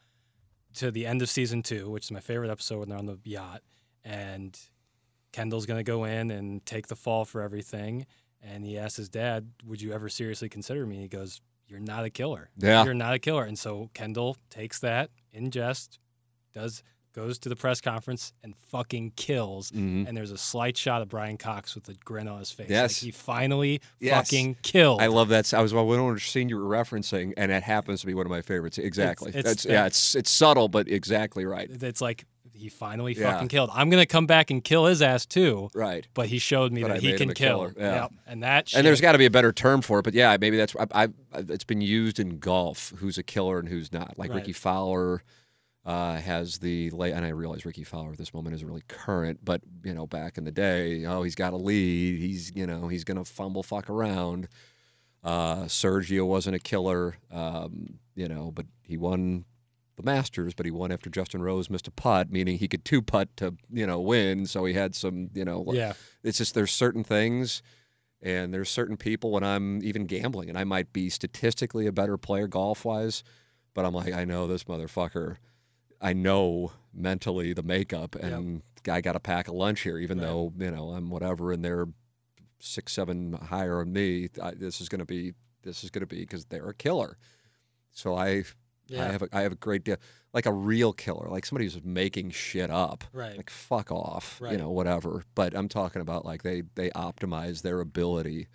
to 0.75 0.91
the 0.91 1.05
end 1.05 1.21
of 1.21 1.29
season 1.29 1.61
two, 1.63 1.89
which 1.89 2.05
is 2.05 2.11
my 2.11 2.19
favorite 2.21 2.49
episode 2.49 2.79
when 2.79 2.89
they're 2.89 2.97
on 2.97 3.05
the 3.07 3.19
yacht, 3.25 3.61
and 4.05 4.57
Kendall's 5.34 5.65
gonna 5.65 5.84
go 5.84 6.05
in 6.05 6.32
and 6.32 6.65
take 6.65 6.88
the 6.88 6.95
fall 6.95 7.25
for 7.25 7.41
everything. 7.41 8.05
And 8.41 8.65
he 8.65 8.77
asks 8.77 8.97
his 8.97 9.09
dad, 9.09 9.51
"Would 9.65 9.82
you 9.82 9.91
ever 9.91 10.07
seriously 10.09 10.47
consider 10.47 10.86
me?" 10.86 11.01
He 11.01 11.07
goes, 11.09 11.41
"You're 11.67 11.79
not 11.79 12.05
a 12.05 12.09
killer. 12.09 12.49
Yeah. 12.57 12.86
you're 12.86 12.93
not 12.93 13.13
a 13.13 13.19
killer." 13.19 13.43
And 13.43 13.59
so 13.59 13.89
Kendall 13.93 14.38
takes 14.49 14.79
that 14.79 15.09
in 15.34 15.51
jest, 15.51 15.99
does 16.53 16.82
goes 17.14 17.38
to 17.39 17.49
the 17.49 17.55
press 17.55 17.82
conference 17.82 18.34
and 18.43 18.55
fucking 18.70 19.12
kills. 19.16 19.72
Mhm. 19.72 20.07
And 20.07 20.16
there's 20.16 20.32
a 20.32 20.38
slight 20.38 20.78
shot 20.78 21.01
of 21.01 21.09
Brian 21.09 21.38
Cox 21.38 21.76
with 21.76 21.89
a 21.89 21.93
grin 22.05 22.28
on 22.28 22.39
his 22.39 22.51
face. 22.51 22.68
Yes. 22.70 23.01
like 23.01 23.05
he 23.05 23.12
finally 23.12 23.82
Yes. 23.99 24.16
fucking 24.16 24.57
killed. 24.62 25.01
i 25.01 25.07
love 25.07 25.30
that 25.30 25.53
i 25.53 25.62
was 25.62 25.74
wondering 25.74 26.14
which 26.14 26.30
scene 26.32 26.47
you 26.49 26.57
were 26.57 26.70
referencing 26.76 27.34
and 27.38 27.51
it 27.51 27.64
happens 27.64 28.01
to 28.01 28.07
be 28.07 28.14
one 28.14 28.26
of 28.26 28.30
my 28.30 28.41
favorites 28.41 28.78
exactly 28.78 29.32
it's 29.34 29.43
That's, 29.43 29.64
that- 29.64 29.72
yeah 29.72 29.86
it's 29.86 30.16
it's 30.16 30.30
subtle 30.32 30.68
but 30.70 30.88
exactly 30.88 31.45
right 31.45 31.70
It's 31.70 32.01
like 32.01 32.26
he 32.53 32.70
finally 32.70 33.14
Yeah. 33.14 33.32
fucking 33.34 33.47
killed. 33.47 33.72
I'm 33.74 33.89
gonna 33.89 34.05
come 34.05 34.28
back 34.28 34.51
and 34.51 34.64
kill 34.64 34.86
his 34.86 35.01
ass 35.01 35.26
too. 35.26 35.70
right 35.74 36.07
But 36.14 36.28
he 36.28 36.38
showed 36.38 36.72
me 36.72 36.82
But 36.84 36.89
that 36.89 36.97
I 36.97 36.99
he 36.99 37.14
can 37.18 37.34
kill. 37.34 37.72
yeah. 37.78 38.01
Yep. 38.03 38.12
And 38.28 38.43
that 38.43 38.70
shit, 38.70 38.78
and 38.78 38.86
there's 38.86 39.01
got 39.01 39.14
to 39.14 39.18
be 39.18 39.26
a 39.26 39.32
better 39.32 39.51
term 39.51 39.82
for 39.82 39.99
it 39.99 40.03
but 40.03 40.14
yeah 40.14 40.38
maybe 40.39 40.57
that's 40.57 40.76
I, 40.91 41.03
I, 41.05 41.07
it's 41.49 41.64
been 41.64 41.82
used 41.82 42.20
in 42.20 42.38
golf 42.39 42.93
who's 42.97 43.18
a 43.18 43.24
killer 43.24 43.57
and 43.59 43.68
who's 43.68 43.91
not 43.91 44.18
like 44.20 44.30
Right. 44.30 44.38
ricky 44.38 44.53
fowler 44.53 45.24
uh, 45.86 46.17
has 46.17 46.59
the 46.59 46.89
late, 46.91 47.13
and 47.13 47.25
I 47.25 47.29
realize 47.29 47.65
Ricky 47.65 47.84
Fowler 47.84 48.11
at 48.11 48.17
this 48.17 48.34
moment 48.34 48.55
isn't 48.55 48.67
really 48.67 48.84
current, 48.88 49.39
but 49.43 49.61
you 49.84 49.93
know, 49.93 50.05
back 50.07 50.38
in 50.38 50.43
the 50.43 50.51
day, 50.51 51.05
oh, 51.05 51.23
he's 51.23 51.36
got 51.36 51.53
a 51.53 51.57
lead. 51.57 52.19
He's 52.19 52.51
you 52.55 52.67
know, 52.67 52.88
he's 52.88 53.03
gonna 53.03 53.25
fumble 53.25 53.63
fuck 53.63 53.89
around. 53.89 54.47
Uh, 55.23 55.63
Sergio 55.65 56.27
wasn't 56.27 56.55
a 56.55 56.59
killer, 56.59 57.17
um, 57.32 57.99
you 58.15 58.27
know, 58.27 58.51
but 58.51 58.65
he 58.84 58.97
won 58.97 59.45
the 59.97 60.03
Masters, 60.03 60.53
but 60.53 60.65
he 60.65 60.71
won 60.71 60.91
after 60.91 61.09
Justin 61.09 61.41
Rose 61.43 61.69
missed 61.69 61.88
a 61.88 61.91
putt, 61.91 62.32
meaning 62.32 62.57
he 62.57 62.67
could 62.67 62.86
two 62.86 63.01
putt 63.01 63.36
to 63.38 63.55
you 63.71 63.88
know 63.88 63.99
win. 63.99 64.45
So 64.45 64.65
he 64.65 64.73
had 64.73 64.95
some, 64.95 65.29
you 65.34 65.45
know, 65.45 65.65
yeah. 65.73 65.93
it's 66.23 66.38
just 66.39 66.53
there's 66.55 66.71
certain 66.71 67.03
things 67.03 67.61
And 68.21 68.53
there's 68.53 68.69
certain 68.69 68.97
people 68.97 69.32
when 69.32 69.43
I'm 69.43 69.84
even 69.84 70.05
gambling, 70.05 70.49
and 70.49 70.57
I 70.57 70.63
might 70.63 70.93
be 70.93 71.09
statistically 71.09 71.88
a 71.88 71.91
better 71.91 72.17
player 72.17 72.47
golf 72.47 72.86
wise, 72.86 73.23
but 73.73 73.86
I'm 73.86 73.93
like, 73.93 74.13
I 74.13 74.25
know 74.25 74.47
this 74.47 74.65
motherfucker. 74.65 75.38
I 76.01 76.13
know 76.13 76.71
mentally 76.93 77.53
the 77.53 77.63
makeup, 77.63 78.15
and 78.15 78.61
I 78.89 79.01
got 79.01 79.15
a 79.15 79.19
pack 79.19 79.47
of 79.47 79.53
lunch 79.53 79.81
here, 79.81 79.97
even 79.97 80.17
Right. 80.19 80.25
though 80.27 80.53
you 80.57 80.71
know 80.71 80.89
I'm 80.89 81.09
whatever, 81.09 81.51
and 81.51 81.63
they're 81.63 81.87
six, 82.59 82.93
seven 82.93 83.33
higher 83.33 83.79
than 83.79 83.93
me. 83.93 84.29
I, 84.41 84.51
this 84.51 84.81
is 84.81 84.89
going 84.89 84.99
to 84.99 85.05
be 85.05 85.33
this 85.63 85.83
is 85.83 85.89
going 85.91 86.01
to 86.01 86.07
be 86.07 86.21
because 86.21 86.45
they're 86.45 86.69
a 86.69 86.73
killer. 86.73 87.17
So 87.91 88.15
I 88.15 88.43
Yeah. 88.87 89.05
I 89.07 89.11
have 89.11 89.21
a, 89.21 89.29
I 89.31 89.41
have 89.41 89.51
a 89.51 89.55
great 89.55 89.83
deal 89.83 89.97
like 90.33 90.45
a 90.45 90.53
real 90.53 90.93
killer, 90.93 91.27
like 91.29 91.45
somebody 91.45 91.65
who's 91.65 91.83
making 91.83 92.31
shit 92.31 92.69
up. 92.71 93.03
Right. 93.13 93.35
Like 93.37 93.49
fuck 93.49 93.91
off, 93.91 94.39
you 94.53 94.57
know, 94.57 94.71
whatever. 94.71 95.23
But 95.35 95.53
I'm 95.55 95.67
talking 95.69 96.01
about 96.01 96.25
like 96.25 96.41
they 96.43 96.63
they 96.75 96.89
optimize 96.91 97.61
their 97.61 97.79
ability. 97.79 98.47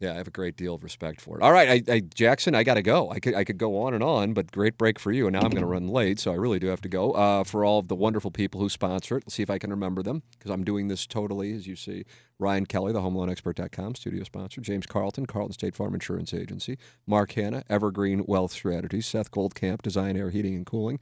Yeah, 0.00 0.12
I 0.12 0.14
have 0.14 0.28
a 0.28 0.30
great 0.30 0.56
deal 0.56 0.74
of 0.74 0.82
respect 0.82 1.20
for 1.20 1.36
it. 1.36 1.42
All 1.42 1.52
right, 1.52 1.84
I, 1.86 1.92
I 1.92 2.00
Jackson, 2.00 2.54
I 2.54 2.64
got 2.64 2.74
to 2.74 2.82
go. 2.82 3.10
I 3.10 3.20
could 3.20 3.34
I 3.34 3.44
could 3.44 3.58
go 3.58 3.82
on 3.82 3.92
and 3.92 4.02
on, 4.02 4.32
but 4.32 4.50
great 4.50 4.78
break 4.78 4.98
for 4.98 5.12
you. 5.12 5.26
And 5.26 5.34
now 5.34 5.40
I'm 5.40 5.50
going 5.50 5.60
to 5.60 5.66
run 5.66 5.88
late, 5.88 6.18
so 6.18 6.32
I 6.32 6.36
really 6.36 6.58
do 6.58 6.68
have 6.68 6.80
to 6.80 6.88
go. 6.88 7.12
Uh, 7.12 7.44
for 7.44 7.66
all 7.66 7.78
of 7.78 7.88
the 7.88 7.94
wonderful 7.94 8.30
people 8.30 8.60
who 8.62 8.70
sponsor 8.70 9.18
it, 9.18 9.24
let's 9.26 9.34
see 9.34 9.42
if 9.42 9.50
I 9.50 9.58
can 9.58 9.68
remember 9.68 10.02
them 10.02 10.22
because 10.38 10.50
I'm 10.50 10.64
doing 10.64 10.88
this 10.88 11.06
totally, 11.06 11.52
as 11.52 11.66
you 11.66 11.76
see. 11.76 12.04
Ryan 12.38 12.64
Kelly, 12.64 12.94
the 12.94 13.00
HomeLoanExpert.com 13.02 13.94
studio 13.94 14.24
sponsor. 14.24 14.62
James 14.62 14.86
Carlton, 14.86 15.26
Carlton 15.26 15.52
State 15.52 15.76
Farm 15.76 15.92
Insurance 15.92 16.32
Agency. 16.32 16.78
Mark 17.06 17.32
Hanna, 17.32 17.62
Evergreen 17.68 18.24
Wealth 18.26 18.52
Strategies. 18.52 19.04
Seth 19.04 19.30
Goldcamp, 19.30 19.82
Design 19.82 20.16
Air 20.16 20.30
Heating 20.30 20.54
and 20.54 20.64
Cooling, 20.64 20.98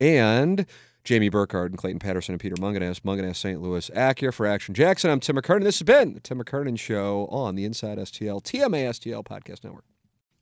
and 0.00 0.64
Jamie 1.08 1.30
Burkhardt 1.30 1.70
and 1.70 1.78
Clayton 1.78 2.00
Patterson 2.00 2.34
and 2.34 2.40
Peter 2.40 2.54
Mungenast, 2.56 3.00
Mungenast 3.00 3.36
St. 3.36 3.62
Louis 3.62 3.88
Acura 3.96 4.30
for 4.30 4.44
Action 4.46 4.74
Jackson. 4.74 5.10
I'm 5.10 5.20
Tim 5.20 5.36
McKernan. 5.36 5.62
This 5.62 5.78
has 5.78 5.86
been 5.86 6.12
the 6.12 6.20
Tim 6.20 6.38
McKernan 6.38 6.78
Show 6.78 7.26
on 7.30 7.54
the 7.54 7.64
Inside 7.64 7.96
STL, 7.96 8.42
TMA 8.42 8.90
STL 8.90 9.24
Podcast 9.24 9.64
Network. 9.64 9.86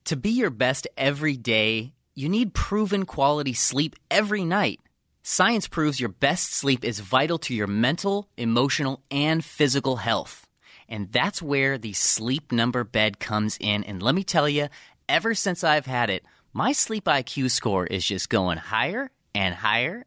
To 0.06 0.16
be 0.16 0.30
your 0.30 0.50
best 0.50 0.88
every 0.96 1.36
day, 1.36 1.94
you 2.16 2.28
need 2.28 2.52
proven 2.52 3.04
quality 3.04 3.52
sleep 3.52 3.94
every 4.10 4.44
night. 4.44 4.80
Science 5.22 5.68
proves 5.68 6.00
your 6.00 6.08
best 6.08 6.52
sleep 6.52 6.84
is 6.84 6.98
vital 6.98 7.38
to 7.38 7.54
your 7.54 7.68
mental, 7.68 8.28
emotional, 8.36 9.04
and 9.08 9.44
physical 9.44 9.98
health. 9.98 10.48
And 10.88 11.12
that's 11.12 11.40
where 11.40 11.78
the 11.78 11.92
sleep 11.92 12.50
number 12.50 12.82
bed 12.82 13.20
comes 13.20 13.56
in. 13.60 13.84
And 13.84 14.02
let 14.02 14.16
me 14.16 14.24
tell 14.24 14.48
you, 14.48 14.66
ever 15.08 15.32
since 15.32 15.62
I've 15.62 15.86
had 15.86 16.10
it, 16.10 16.24
my 16.52 16.72
sleep 16.72 17.04
IQ 17.04 17.52
score 17.52 17.86
is 17.86 18.04
just 18.04 18.28
going 18.28 18.58
higher 18.58 19.12
and 19.32 19.54
higher. 19.54 20.06